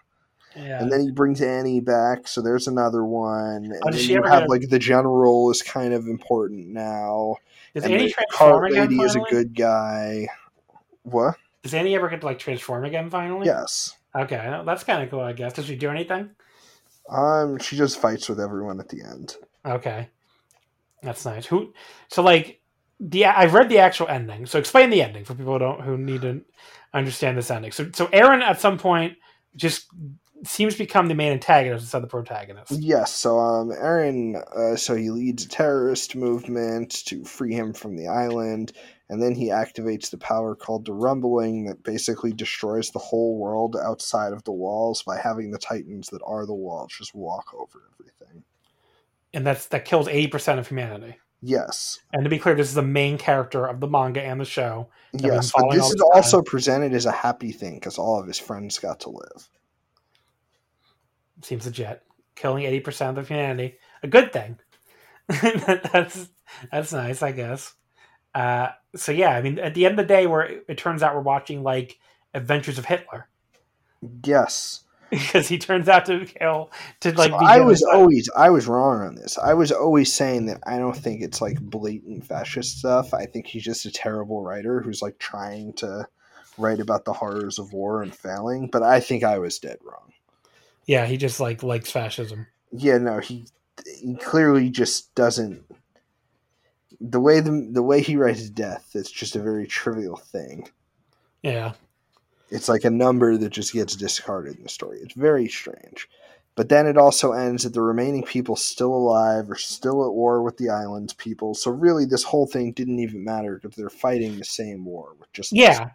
[0.56, 0.80] Yeah.
[0.80, 3.64] And then he brings Annie back, so there's another one.
[3.66, 7.36] And Oh, then you have like the general is kind of important now.
[7.74, 8.88] Is and Annie transform again?
[8.88, 10.28] lady is a good guy.
[11.02, 11.36] What?
[11.62, 13.10] Does Annie ever get to like transform again?
[13.10, 13.94] Finally, Yes.
[14.14, 15.20] Okay, that's kind of cool.
[15.20, 15.52] I guess.
[15.52, 16.30] Does she do anything?
[17.10, 19.36] Um, she just fights with everyone at the end.
[19.64, 20.08] Okay,
[21.02, 21.44] that's nice.
[21.46, 21.74] Who?
[22.08, 22.60] So like,
[22.98, 24.46] the I've read the actual ending.
[24.46, 26.40] So explain the ending for people who don't who need to
[26.94, 27.72] understand this ending.
[27.72, 29.18] So so Eren at some point
[29.54, 29.86] just
[30.48, 32.72] seems to become the main antagonist instead of the protagonist.
[32.72, 37.96] Yes, so um, Eren, uh, so he leads a terrorist movement to free him from
[37.96, 38.72] the island,
[39.08, 43.76] and then he activates the power called the Rumbling that basically destroys the whole world
[43.76, 47.82] outside of the walls by having the Titans that are the walls just walk over
[47.94, 48.44] everything.
[49.32, 51.18] and that's that kills eighty percent of humanity.
[51.42, 52.00] Yes.
[52.12, 54.88] And to be clear, this is the main character of the manga and the show.
[55.12, 56.08] Yes, but this is time.
[56.14, 59.48] also presented as a happy thing because all of his friends got to live.
[61.46, 62.02] Seems legit.
[62.34, 64.58] Killing eighty percent of humanity, a good thing.
[65.28, 66.28] that's
[66.72, 67.72] that's nice, I guess.
[68.34, 71.04] Uh, so yeah, I mean, at the end of the day, where it, it turns
[71.04, 72.00] out we're watching like
[72.34, 73.28] Adventures of Hitler
[74.24, 74.82] Yes.
[75.10, 77.30] because he turns out to kill to like.
[77.30, 79.38] So I was always I was wrong on this.
[79.38, 83.14] I was always saying that I don't think it's like blatant fascist stuff.
[83.14, 86.08] I think he's just a terrible writer who's like trying to
[86.58, 88.68] write about the horrors of war and failing.
[88.68, 90.12] But I think I was dead wrong.
[90.86, 92.46] Yeah, he just like likes fascism.
[92.72, 93.46] Yeah, no, he
[94.00, 95.64] he clearly just doesn't.
[97.00, 100.68] The way the the way he writes death, it's just a very trivial thing.
[101.42, 101.74] Yeah,
[102.50, 104.98] It's like a number that just gets discarded in the story.
[105.00, 106.08] It's very strange.
[106.54, 110.42] But then it also ends that the remaining people still alive are still at war
[110.42, 111.54] with the island's people.
[111.54, 115.30] So really, this whole thing didn't even matter because they're fighting the same war with
[115.32, 115.90] just yeah,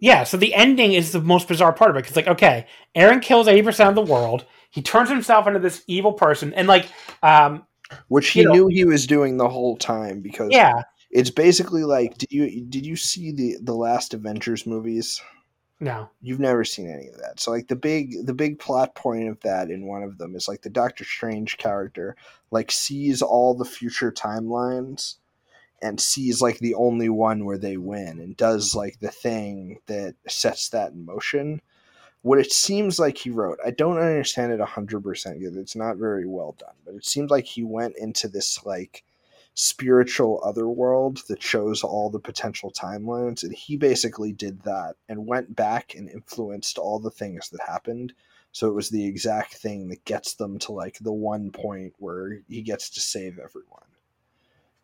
[0.00, 0.24] yeah.
[0.24, 2.66] So the ending is the most bizarre part of it because like, okay,
[2.96, 4.44] Eren kills eighty percent of the world.
[4.70, 6.86] He turns himself into this evil person, and like,
[7.22, 7.64] um,
[8.08, 11.84] which he you know- knew he was doing the whole time because yeah, it's basically
[11.84, 15.20] like did you did you see the the last Avengers movies?
[15.80, 17.38] no, You've never seen any of that.
[17.38, 20.48] So like the big the big plot point of that in one of them is
[20.48, 22.16] like the Doctor Strange character
[22.50, 25.14] like sees all the future timelines
[25.80, 30.14] and sees like the only one where they win and does like the thing that
[30.28, 31.60] sets that in motion.
[32.22, 35.52] What it seems like he wrote, I don't understand it 100% yet.
[35.54, 39.04] It's not very well done, but it seems like he went into this like
[39.58, 45.26] spiritual other world that shows all the potential timelines and he basically did that and
[45.26, 48.12] went back and influenced all the things that happened
[48.52, 52.40] so it was the exact thing that gets them to like the one point where
[52.48, 53.87] he gets to save everyone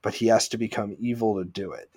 [0.04, 1.90] but he has to become evil to do it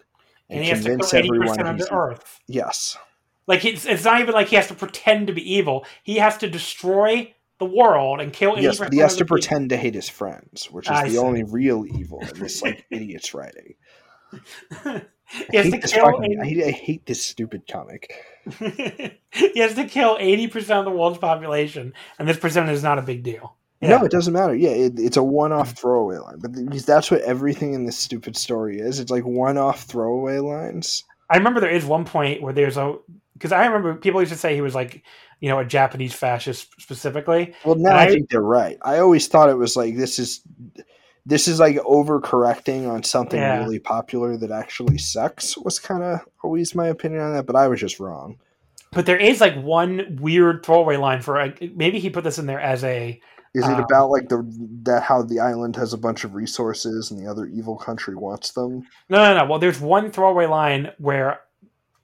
[0.50, 2.40] and, he has to kill eighty percent of the Earth.
[2.48, 2.98] yes
[3.46, 5.86] Like it's it's not even like he has to pretend to be evil.
[6.04, 9.36] He has to destroy the world and kill yes but he has to people.
[9.36, 11.18] pretend to hate his friends which is I the see.
[11.18, 13.74] only real evil in this like idiot's writing
[14.32, 14.38] he
[14.86, 15.02] I
[15.54, 16.06] has hate, to this kill.
[16.06, 18.14] fucking- 80 I hate- I hate this stupid comic
[19.32, 22.98] he has to kill eighty percent of the world's population, and this percent is not
[22.98, 23.56] a big deal.
[23.82, 24.56] No, it doesn't matter.
[24.56, 25.78] Yeah, it, it's a one-off mm.
[25.78, 29.00] throwaway line, but because that's what everything in this stupid story is.
[29.00, 31.04] It's like one-off throwaway lines.
[31.30, 32.96] I remember there is one point where there's a
[33.34, 35.04] because I remember people used to say he was like
[35.42, 37.54] you know a Japanese fascist specifically.
[37.66, 38.78] Well, now I, I- think they're right.
[38.82, 40.42] I always thought it was like this is
[41.26, 43.60] this is like overcorrecting on something Yeah.
[43.60, 45.58] really popular that actually sucks.
[45.58, 48.40] Was kind of always my opinion on that, but I was just wrong.
[48.94, 52.46] But there is like one weird throwaway line for like, maybe he put this in
[52.46, 53.20] there as a
[53.58, 54.46] Is it Um, about like the
[54.84, 58.52] that how the island has a bunch of resources and the other evil country wants
[58.52, 58.88] them?
[59.10, 59.46] no no no.
[59.50, 61.40] Well, there's one throwaway line where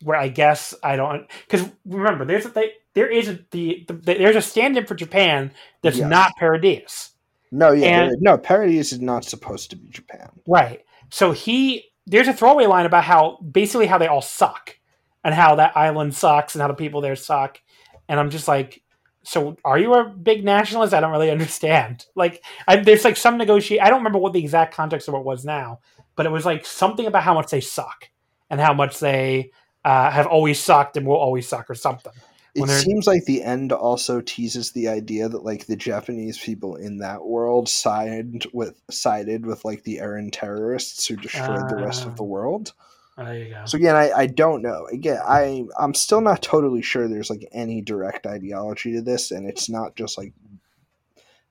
[0.04, 3.94] where I guess I don't because remember there's a, they, there is a, the, the
[4.04, 5.52] there's a stand-in for Japan
[5.82, 6.10] that's Yes.
[6.10, 7.12] not Paradise.
[7.52, 8.38] No, yeah, And- no.
[8.38, 10.30] Paradise is not supposed to be Japan.
[10.48, 10.84] Right.
[11.10, 14.76] So he there's a throwaway line about how basically how they all suck
[15.24, 17.62] and how that island sucks and how the people there suck.
[18.10, 18.83] And I'm just like,
[19.24, 20.94] so are you a big nationalist?
[20.94, 22.06] I don't really understand.
[22.16, 23.82] Like, I, there's like some negotiate.
[23.82, 25.80] I don't remember what the exact context of what was now,
[26.16, 28.10] but it was like something about how much they suck
[28.50, 29.52] and how much they
[29.84, 32.14] uh, have always sucked and will always suck or something.
[32.56, 36.38] It When they're- seems like the end also teases the idea that like the Japanese
[36.38, 41.78] people in that world sided with sided with like the Aryan terrorists who destroyed the
[41.84, 42.10] rest Ah.
[42.10, 42.74] of the world.
[43.18, 43.64] Oh, there you go.
[43.66, 44.88] So again, I, I don't know.
[44.92, 49.48] Again, I I'm still not totally sure there's like any direct ideology to this, and
[49.48, 50.34] it's not just like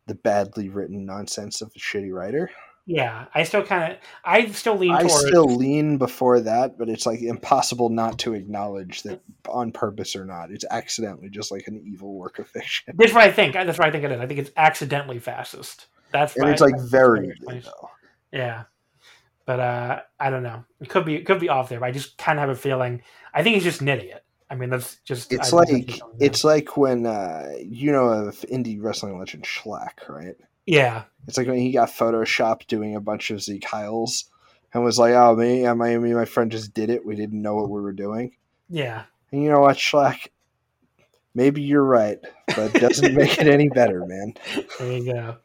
[0.07, 2.51] the badly written nonsense of a shitty writer.
[2.85, 5.27] Yeah, I still kind of, I still lean I towards.
[5.29, 10.25] still lean before that, but it's like impossible not to acknowledge that on purpose or
[10.25, 12.93] not, it's accidentally just like an evil work of fiction.
[12.99, 13.55] That's what I think.
[13.55, 14.21] That's what I think it is.
[14.21, 15.87] I think it's accidentally fascist.
[16.11, 17.33] That's And it's I- like very.
[18.33, 18.65] Yeah,
[19.47, 20.65] but uh, I don't know.
[20.81, 21.81] It could be it could be off there.
[21.81, 23.03] But I just kind of have a feeling.
[23.35, 24.25] I think he's just an idiot.
[24.51, 25.33] I mean, that's just.
[25.33, 30.37] It's I like it's like when uh, you know of indie wrestling legend Shlak, right?
[30.67, 34.25] yeah, It's like when he got photoshopped doing a bunch of Sieg Heils
[34.73, 37.05] and was like, "Oh, me and my me my friend just did it.
[37.05, 38.37] We didn't know what we were doing."
[38.69, 39.05] yeah.
[39.31, 40.29] And you know what, Shlak?
[41.35, 44.35] Maybe you're right, but it doesn't make it any better, man.
[44.79, 45.37] There you go.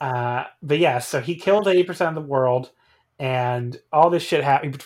[0.00, 2.70] Uh, but yeah, so he killed eighty percent of the world,
[3.18, 4.82] and all this shit happened.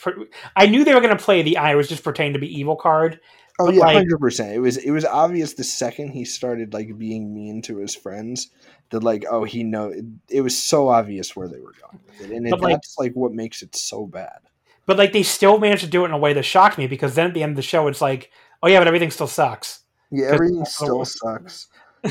[0.56, 2.76] I knew they were going to play the "I was just pretending to be evil"
[2.76, 3.20] card,
[3.58, 4.52] Oh yeah, like- hundred percent.
[4.52, 8.50] It was it was obvious the second he started like being mean to his friends
[8.90, 12.30] that like oh he know it, it was so obvious where they were going with
[12.30, 14.38] it, and it, like- that's like what makes it so bad.
[14.86, 17.14] But like they still managed to do it in a way that shocked me because
[17.14, 18.30] then at the end of the show it's like,
[18.62, 19.80] oh yeah, but everything still sucks.
[20.10, 21.66] Yeah, everything still sucks.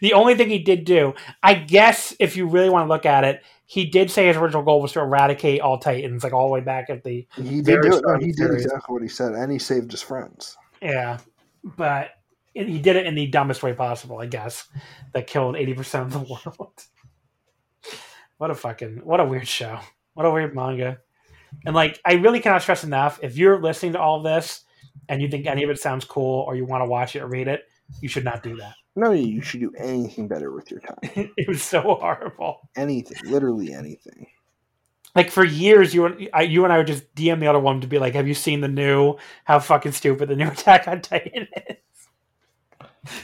[0.00, 3.24] the only thing he did do, I guess, if you really want to look at
[3.24, 6.52] it, he did say his original goal was to eradicate all Titans, like all the
[6.54, 8.02] way back at the He did do it.
[8.06, 10.56] No, he did exactly what he said, and he saved his friends.
[10.80, 11.18] yeah.
[11.76, 12.12] But
[12.54, 14.66] he did it in the dumbest way possible, I guess,
[15.12, 16.72] that killed eighty percent of the world.
[18.38, 19.78] what a fucking what a weird show.
[20.14, 20.98] What a weird manga.
[21.66, 23.18] And like, I really cannot stress enough.
[23.22, 24.64] If you're listening to all this
[25.10, 27.26] and you think any of it sounds cool or you want to watch it or
[27.28, 27.64] read it,
[28.00, 28.74] you should not do that.
[28.98, 30.98] No, you should do anything better with your time.
[31.36, 32.68] it was so horrible.
[32.74, 34.26] Anything, literally anything.
[35.14, 37.80] like for years you and I, you and I would just DM the other one
[37.82, 39.14] to be like, "Have you seen the new?
[39.44, 41.76] How fucking stupid the new Attack on Titan is?"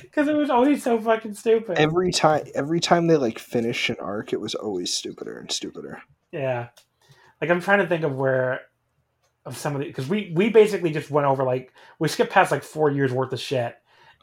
[0.01, 1.77] Because it was always so fucking stupid.
[1.77, 6.03] Every time, every time they like finish an arc, it was always stupider and stupider.
[6.31, 6.69] yeah,
[7.41, 8.61] like I'm trying to think of where
[9.44, 12.53] of some of the because we we basically just went over like we skipped past
[12.53, 13.75] like four years worth of shit,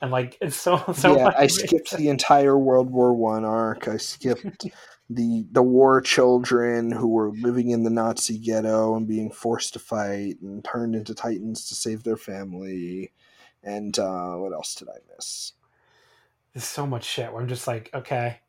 [0.02, 1.16] and like it's so so.
[1.16, 3.88] yeah, I skipped the entire World War One arc.
[3.88, 4.66] I skipped
[5.10, 9.80] the the war children who were living in the Nazi ghetto and being forced to
[9.80, 13.12] fight and turned into titans to save their family.
[13.64, 15.54] And uh, what else did I miss?
[16.54, 17.32] There's so much shit.
[17.32, 18.40] Where I'm just like, okay,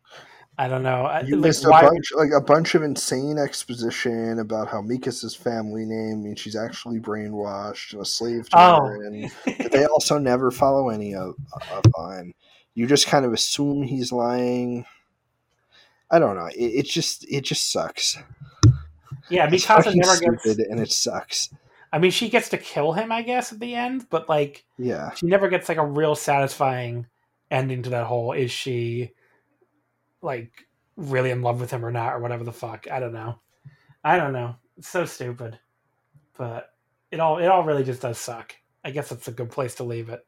[0.63, 1.11] I don't know.
[1.27, 5.35] You like, missed a why- bunch, like a bunch of insane exposition about how Mikasa's
[5.35, 8.85] family name means she's actually brainwashed and a slave to Oh.
[8.87, 9.29] her, and
[9.73, 11.35] they also never follow any of,
[11.73, 12.33] of on.
[12.75, 14.87] You just kind of assume he's lying.
[16.13, 16.47] I don't know.
[16.47, 18.17] It, it just it just sucks.
[19.29, 20.71] yeah, Mikasa fucking never stupid, gets.
[20.71, 21.49] and it sucks.
[21.93, 24.65] I mean, she gets to kill him, I guess, at the end, but like.
[24.79, 27.07] Yeah, she never gets like a real satisfying
[27.51, 29.11] ending to that whole is she
[30.23, 30.53] like
[30.97, 32.87] really in love with him or not or whatever the fuck.
[32.91, 33.39] I don't know.
[34.05, 34.57] I don't know.
[34.79, 35.59] It's so stupid.
[36.37, 36.71] But
[37.11, 38.55] it all it all really just does suck.
[38.85, 40.27] I guess that's a good place to leave it.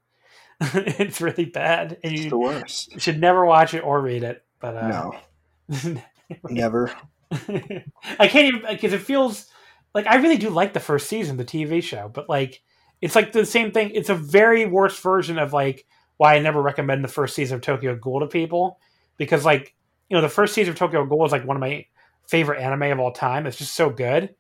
[1.01, 3.01] It's really bad and it's the you worst.
[3.01, 6.01] should never watch it or read it but uh No,
[6.49, 6.93] never.
[7.33, 9.47] I can't even because it feels
[9.95, 12.63] like I really do like the first season, the TV show, but like
[13.01, 13.91] it's like the same thing.
[13.95, 17.61] It's a very worse version of like why I never recommend the first season of
[17.61, 18.79] Tokyo Ghoul to people
[19.17, 19.75] because like
[20.09, 21.87] you know the first season of Tokyo Ghoul is like one of my
[22.29, 23.47] favorite anime of all time.
[23.47, 24.35] It's just so good,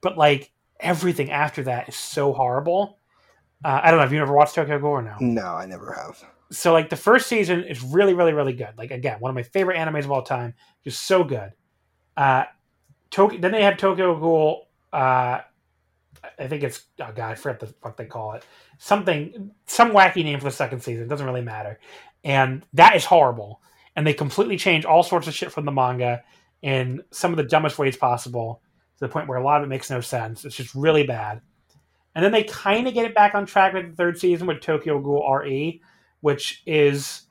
[0.00, 2.98] but like everything after that is so horrible.
[3.64, 4.06] Uh, I don't know.
[4.06, 5.14] if you ever watched Tokyo Ghoul or no?
[5.20, 6.24] No, I never have.
[6.50, 9.42] so like the first season is really really really good like again one of my
[9.42, 11.52] favorite animes of all time just so good
[12.16, 12.42] uh
[13.10, 15.38] Tokyo, then they have tokyo ghoul uh
[16.40, 18.44] i think it's oh god i forget the fuck they call it
[18.78, 21.78] something some wacky name for the second season doesn't really matter
[22.24, 23.60] and that is horrible
[23.96, 26.22] and they completely change all sorts of shit from the manga
[26.62, 28.62] in some of the dumbest ways possible
[28.98, 30.44] to the point where a lot of it makes no sense.
[30.44, 31.40] It's just really bad.
[32.14, 34.60] And then they kind of get it back on track with the third season with
[34.60, 35.80] tokyo ghoul re
[36.20, 37.22] which is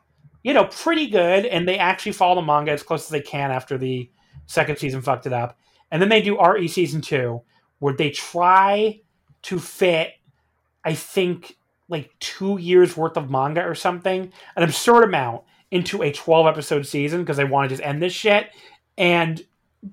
[0.43, 1.45] you know pretty good.
[1.45, 4.09] And they actually follow the manga as close as they can after the
[4.45, 5.57] second season fucked it up.
[5.91, 7.41] And then they do re season two
[7.79, 9.01] where they try
[9.41, 10.13] to fit
[10.85, 11.57] i think
[11.87, 16.85] like two years worth of manga or something an absurd amount into a 12 episode
[16.85, 18.49] season because they want to just end this shit
[18.97, 19.43] and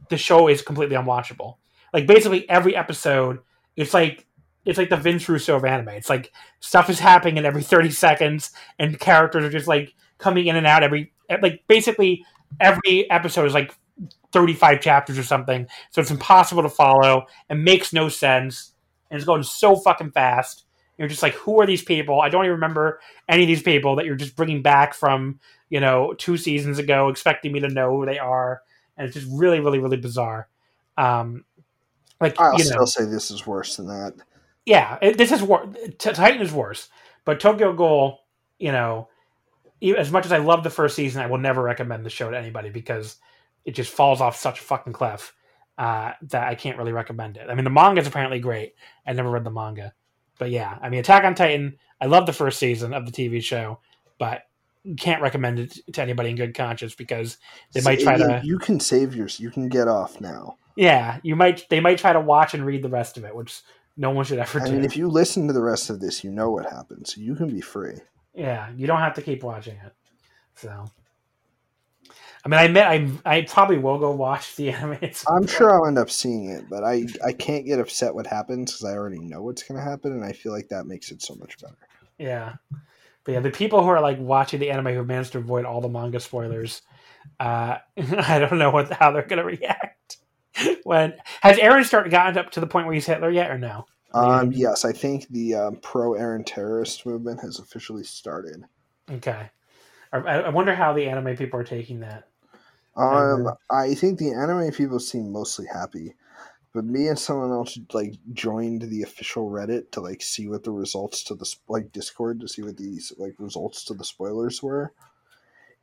[0.08, 1.56] the show is completely unwatchable.
[1.92, 3.40] Like basically every episode
[3.76, 4.26] it's like
[4.64, 5.90] it's like the Vince Russo of anime.
[5.90, 10.46] It's like stuff is happening in every 30 seconds and characters are just like coming
[10.46, 12.24] in and out every like basically
[12.60, 13.74] every episode is like
[14.32, 15.66] 35 chapters or something.
[15.90, 17.26] So it's impossible to follow.
[17.48, 18.72] And makes no sense.
[19.10, 20.64] And it's going so fucking fast.
[20.98, 22.20] You're just like who are these people?
[22.20, 25.38] I don't even remember any of these people that you're just bringing back from
[25.68, 28.62] you know two seasons ago expecting me to know who they are
[28.96, 30.48] and it's just really really really bizarre
[30.96, 31.44] um
[32.20, 34.14] like I'll you know still say this is worse than that.
[34.64, 35.68] yeah, it, this is worse.
[35.98, 36.88] Titan is worse,
[37.24, 38.20] but Tokyo Ghoul,
[38.58, 39.08] you know,
[39.96, 42.38] as much as I love the first season, I will never recommend the show to
[42.38, 43.16] anybody because
[43.64, 45.34] it just falls off such a fucking cliff
[45.76, 47.48] uh, that I can't really recommend it.
[47.50, 48.74] I mean, the manga is apparently great.
[49.06, 49.92] I never read the manga,
[50.38, 51.76] but yeah, I mean, Attack on Titan.
[52.00, 53.80] I love the first season of the TV show,
[54.18, 54.42] but
[54.96, 57.38] can't recommend it to anybody in good conscience because
[57.72, 58.40] they might try to.
[58.44, 59.40] You can save yours.
[59.40, 60.56] You can get off now.
[60.76, 61.68] Yeah, you might.
[61.68, 63.62] They might try to watch and read the rest of it, which
[63.96, 64.72] no one should ever I do.
[64.72, 67.16] mean, if you listen to the rest of this, you know what happens.
[67.16, 67.96] You can be free.
[68.34, 69.92] Yeah, you don't have to keep watching it.
[70.54, 70.84] So,
[72.44, 75.16] I mean, I admit I I probably will go watch the animated.
[75.28, 78.72] I'm sure I'll end up seeing it, but I I can't get upset what happens
[78.72, 81.22] because I already know what's going to happen, and I feel like that makes it
[81.22, 81.76] so much better.
[82.18, 82.54] Yeah.
[83.26, 85.80] But yeah, the people who are like watching the anime who managed to avoid all
[85.80, 86.80] the manga spoilers,
[87.40, 90.18] uh, I don't know what how they're gonna react.
[90.84, 93.86] when has Eren started gotten up to the point where he's Hitler yet or no?
[94.14, 98.64] Um, yes, I think the um, pro Eren terrorist movement has officially started.
[99.10, 99.50] Okay.
[100.12, 102.28] I, I wonder how the anime people are taking that.
[102.96, 106.14] Um, I think the anime people seem mostly happy,
[106.76, 110.70] but me and someone else like joined the official Reddit to like see what the
[110.70, 114.92] results to the like Discord to see what these like results to the spoilers were,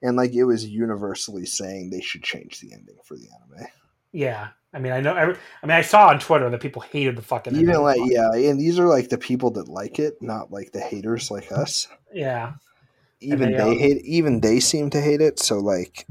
[0.03, 3.67] and like it was universally saying they should change the ending for the anime.
[4.11, 5.13] Yeah, I mean, I know.
[5.13, 7.55] I, I mean, I saw on Twitter that people hated the fucking.
[7.55, 10.79] Even like, yeah, and these are like the people that like it, not like the
[10.79, 11.87] haters like us.
[12.13, 12.53] Yeah.
[13.19, 14.05] Even they, they um, hate.
[14.05, 15.39] Even they seem to hate it.
[15.39, 16.05] So like,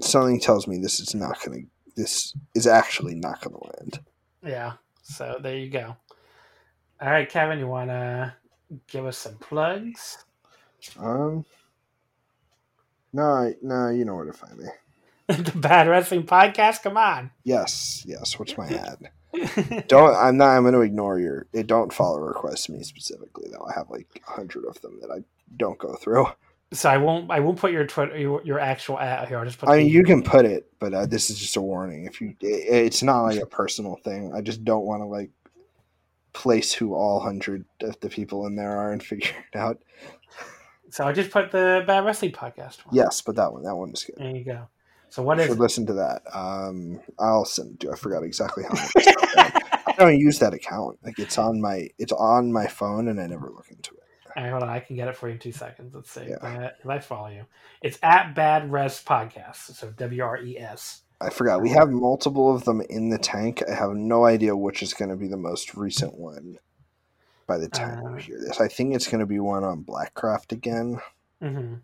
[0.00, 1.62] something tells me this is not gonna.
[1.96, 3.98] This is actually not gonna land.
[4.44, 4.74] Yeah.
[5.02, 5.96] So there you go.
[7.00, 8.36] All right, Kevin, you wanna
[8.88, 10.18] give us some plugs?
[10.98, 11.44] Um.
[13.12, 14.66] No, no, you know where to find me.
[15.28, 16.82] the Bad Wrestling Podcast.
[16.82, 17.30] Come on.
[17.44, 18.38] Yes, yes.
[18.38, 19.10] What's my ad?
[19.88, 20.14] don't.
[20.16, 20.56] I'm not.
[20.56, 21.46] I'm going to ignore your.
[21.52, 23.66] It don't follow requests me specifically though.
[23.66, 25.24] I have like a hundred of them that I
[25.56, 26.26] don't go through.
[26.72, 27.30] So I won't.
[27.30, 29.38] I won't put your Twitter, your, your actual ad here.
[29.38, 29.68] I'll just put.
[29.68, 32.06] I mean, you can put it, but uh, this is just a warning.
[32.06, 34.32] If you, it, it's not like a personal thing.
[34.34, 35.30] I just don't want to like
[36.32, 39.82] place who all hundred of the people in there are and figure it out.
[40.90, 42.84] So I just put the Bad Wrestling Podcast.
[42.86, 42.94] One.
[42.94, 43.62] Yes, but that one.
[43.64, 44.16] That one is good.
[44.16, 44.68] There you go.
[45.10, 45.50] So what you is?
[45.50, 46.22] Should listen to that.
[46.32, 47.78] Um, I'll send.
[47.78, 48.88] Do I forgot exactly how.
[49.86, 50.98] I don't use that account.
[51.04, 54.01] Like it's on my it's on my phone, and I never look into it.
[54.36, 54.68] All right, hold on.
[54.68, 55.94] I can get it for you in two seconds.
[55.94, 56.26] Let's see.
[56.28, 56.70] Yeah.
[56.78, 57.44] If I follow you,
[57.82, 59.74] it's at Bad Res Podcast.
[59.76, 61.02] So W R E S.
[61.20, 61.62] I forgot.
[61.62, 63.62] We have multiple of them in the tank.
[63.70, 66.58] I have no idea which is going to be the most recent one.
[67.46, 69.84] By the time uh, you hear this, I think it's going to be one on
[69.84, 71.00] Blackcraft again.
[71.42, 71.74] Mm-hmm.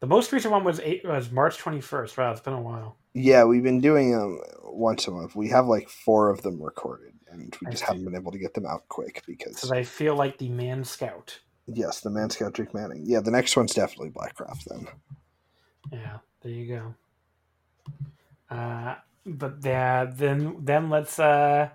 [0.00, 2.16] The most recent one was eight, was March twenty first.
[2.16, 2.96] Wow, it's been a while.
[3.14, 5.34] Yeah, we've been doing them once a month.
[5.34, 8.54] We have like four of them recorded, and we just haven't been able to get
[8.54, 9.56] them out quick because.
[9.56, 11.40] Because I feel like the Man Scout.
[11.70, 13.04] Yes, the Man Scout Drake Manning.
[13.04, 14.88] Yeah, the next one's definitely Blackcraft then.
[15.92, 16.94] Yeah, there you
[18.50, 18.54] go.
[18.54, 18.94] Uh,
[19.26, 21.68] but yeah, then then let's uh,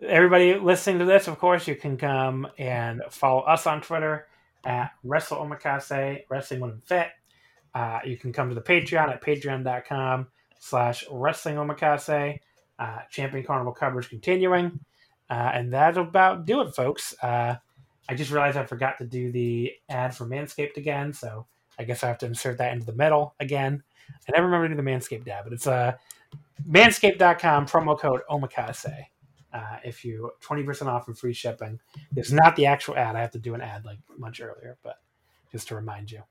[0.00, 1.28] everybody listening to this.
[1.28, 4.26] Of course, you can come and follow us on Twitter
[4.64, 7.08] at Wrestle Omakase Wrestling When Fit.
[7.74, 10.26] Uh, you can come to the Patreon at patreon.com
[10.58, 12.40] slash wrestling omakase.
[12.78, 14.80] Uh, Champion Carnival coverage continuing.
[15.28, 17.14] Uh, and that'll about do it, folks.
[17.22, 17.56] Uh,
[18.08, 21.46] I just realized I forgot to do the ad for Manscaped again, so
[21.78, 23.82] I guess I have to insert that into the middle again.
[24.28, 25.94] I never remember to do the Manscaped ad, but it's uh,
[26.68, 29.06] manscaped.com, promo code omakase.
[29.52, 31.80] Uh, if you 20% off and free shipping.
[32.14, 33.16] It's not the actual ad.
[33.16, 34.96] I have to do an ad like much earlier, but
[35.50, 36.22] just to remind you.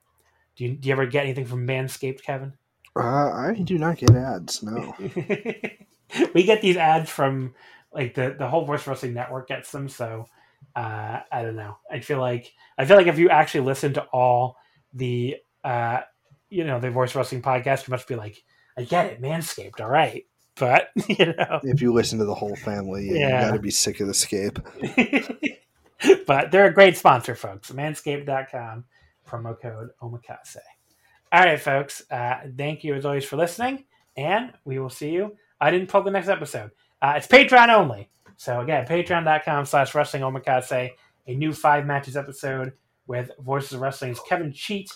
[0.56, 2.54] Do you, do you ever get anything from Manscaped, Kevin?
[2.96, 4.62] Uh, I do not get ads.
[4.62, 4.96] No.
[6.34, 7.56] we get these ads from
[7.92, 9.90] like the the whole Voice Wrestling Network gets them.
[9.90, 10.28] So
[10.76, 11.78] uh, I don't know.
[11.90, 14.58] I feel like I feel like if you actually listen to all
[14.94, 16.02] the uh,
[16.50, 18.44] you know the Voice Wrestling podcast, you must be like,
[18.78, 19.80] I get it, Manscaped.
[19.80, 20.26] All right.
[20.58, 23.42] But you know, if you listen to the whole family, yeah.
[23.42, 24.60] you got to be sick of the scape.
[26.28, 27.72] but they're a great sponsor, folks.
[27.72, 28.86] Manscaped.com
[29.28, 30.58] promo code omakase.
[31.32, 32.04] All right, folks.
[32.10, 35.36] Uh, thank you as always for listening, and we will see you.
[35.60, 36.72] I didn't plug the next episode.
[37.02, 38.10] Uh, it's Patreon only.
[38.38, 40.92] So again, patreon.com slash wrestling omakase,
[41.28, 42.74] a new five matches episode
[43.08, 44.92] with Voices of Wrestling's Kevin Cheat.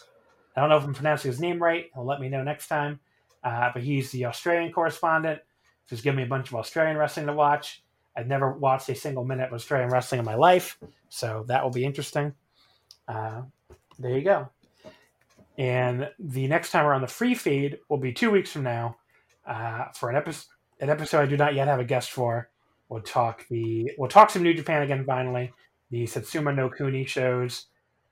[0.56, 1.86] I don't know if I'm pronouncing his name right.
[1.94, 3.00] He'll let me know next time.
[3.44, 5.40] Uh, but he's the Australian correspondent.
[5.88, 7.84] Just give me a bunch of Australian wrestling to watch.
[8.16, 10.78] I've never watched a single minute of Australian wrestling in my life,
[11.08, 12.34] so that will be interesting.
[13.08, 13.44] Uh,
[13.98, 14.50] there you go.
[15.58, 18.98] And the next time we're on the free feed will be two weeks from now
[19.46, 20.48] uh, for an episode.
[20.82, 22.50] An episode I do not yet have a guest for.
[22.90, 25.06] We'll talk the we'll talk some New Japan again.
[25.06, 25.54] Finally,
[25.92, 27.68] the Satsuma no Kuni shows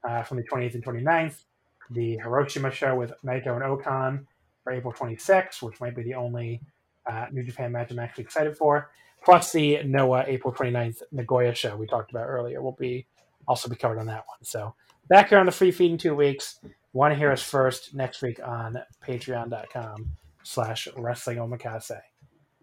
[0.08, 1.44] uh, from the 28th and 29th.
[1.92, 4.28] The Hiroshima show with Naito and O-Khan
[4.64, 6.62] for April 26th, which might be the only
[7.06, 8.92] uh, New Japan match I'm actually excited for.
[9.24, 13.08] Plus the Noah April 29th Nagoya show we talked about earlier will be
[13.48, 14.44] also be covered on that one.
[14.44, 14.76] So
[15.10, 16.60] back here on the free feed in two weeks.
[16.94, 20.12] Want to hear us first next week on patreon.com
[20.44, 22.00] slash wrestling omakase.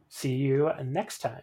[0.09, 1.43] See you next time.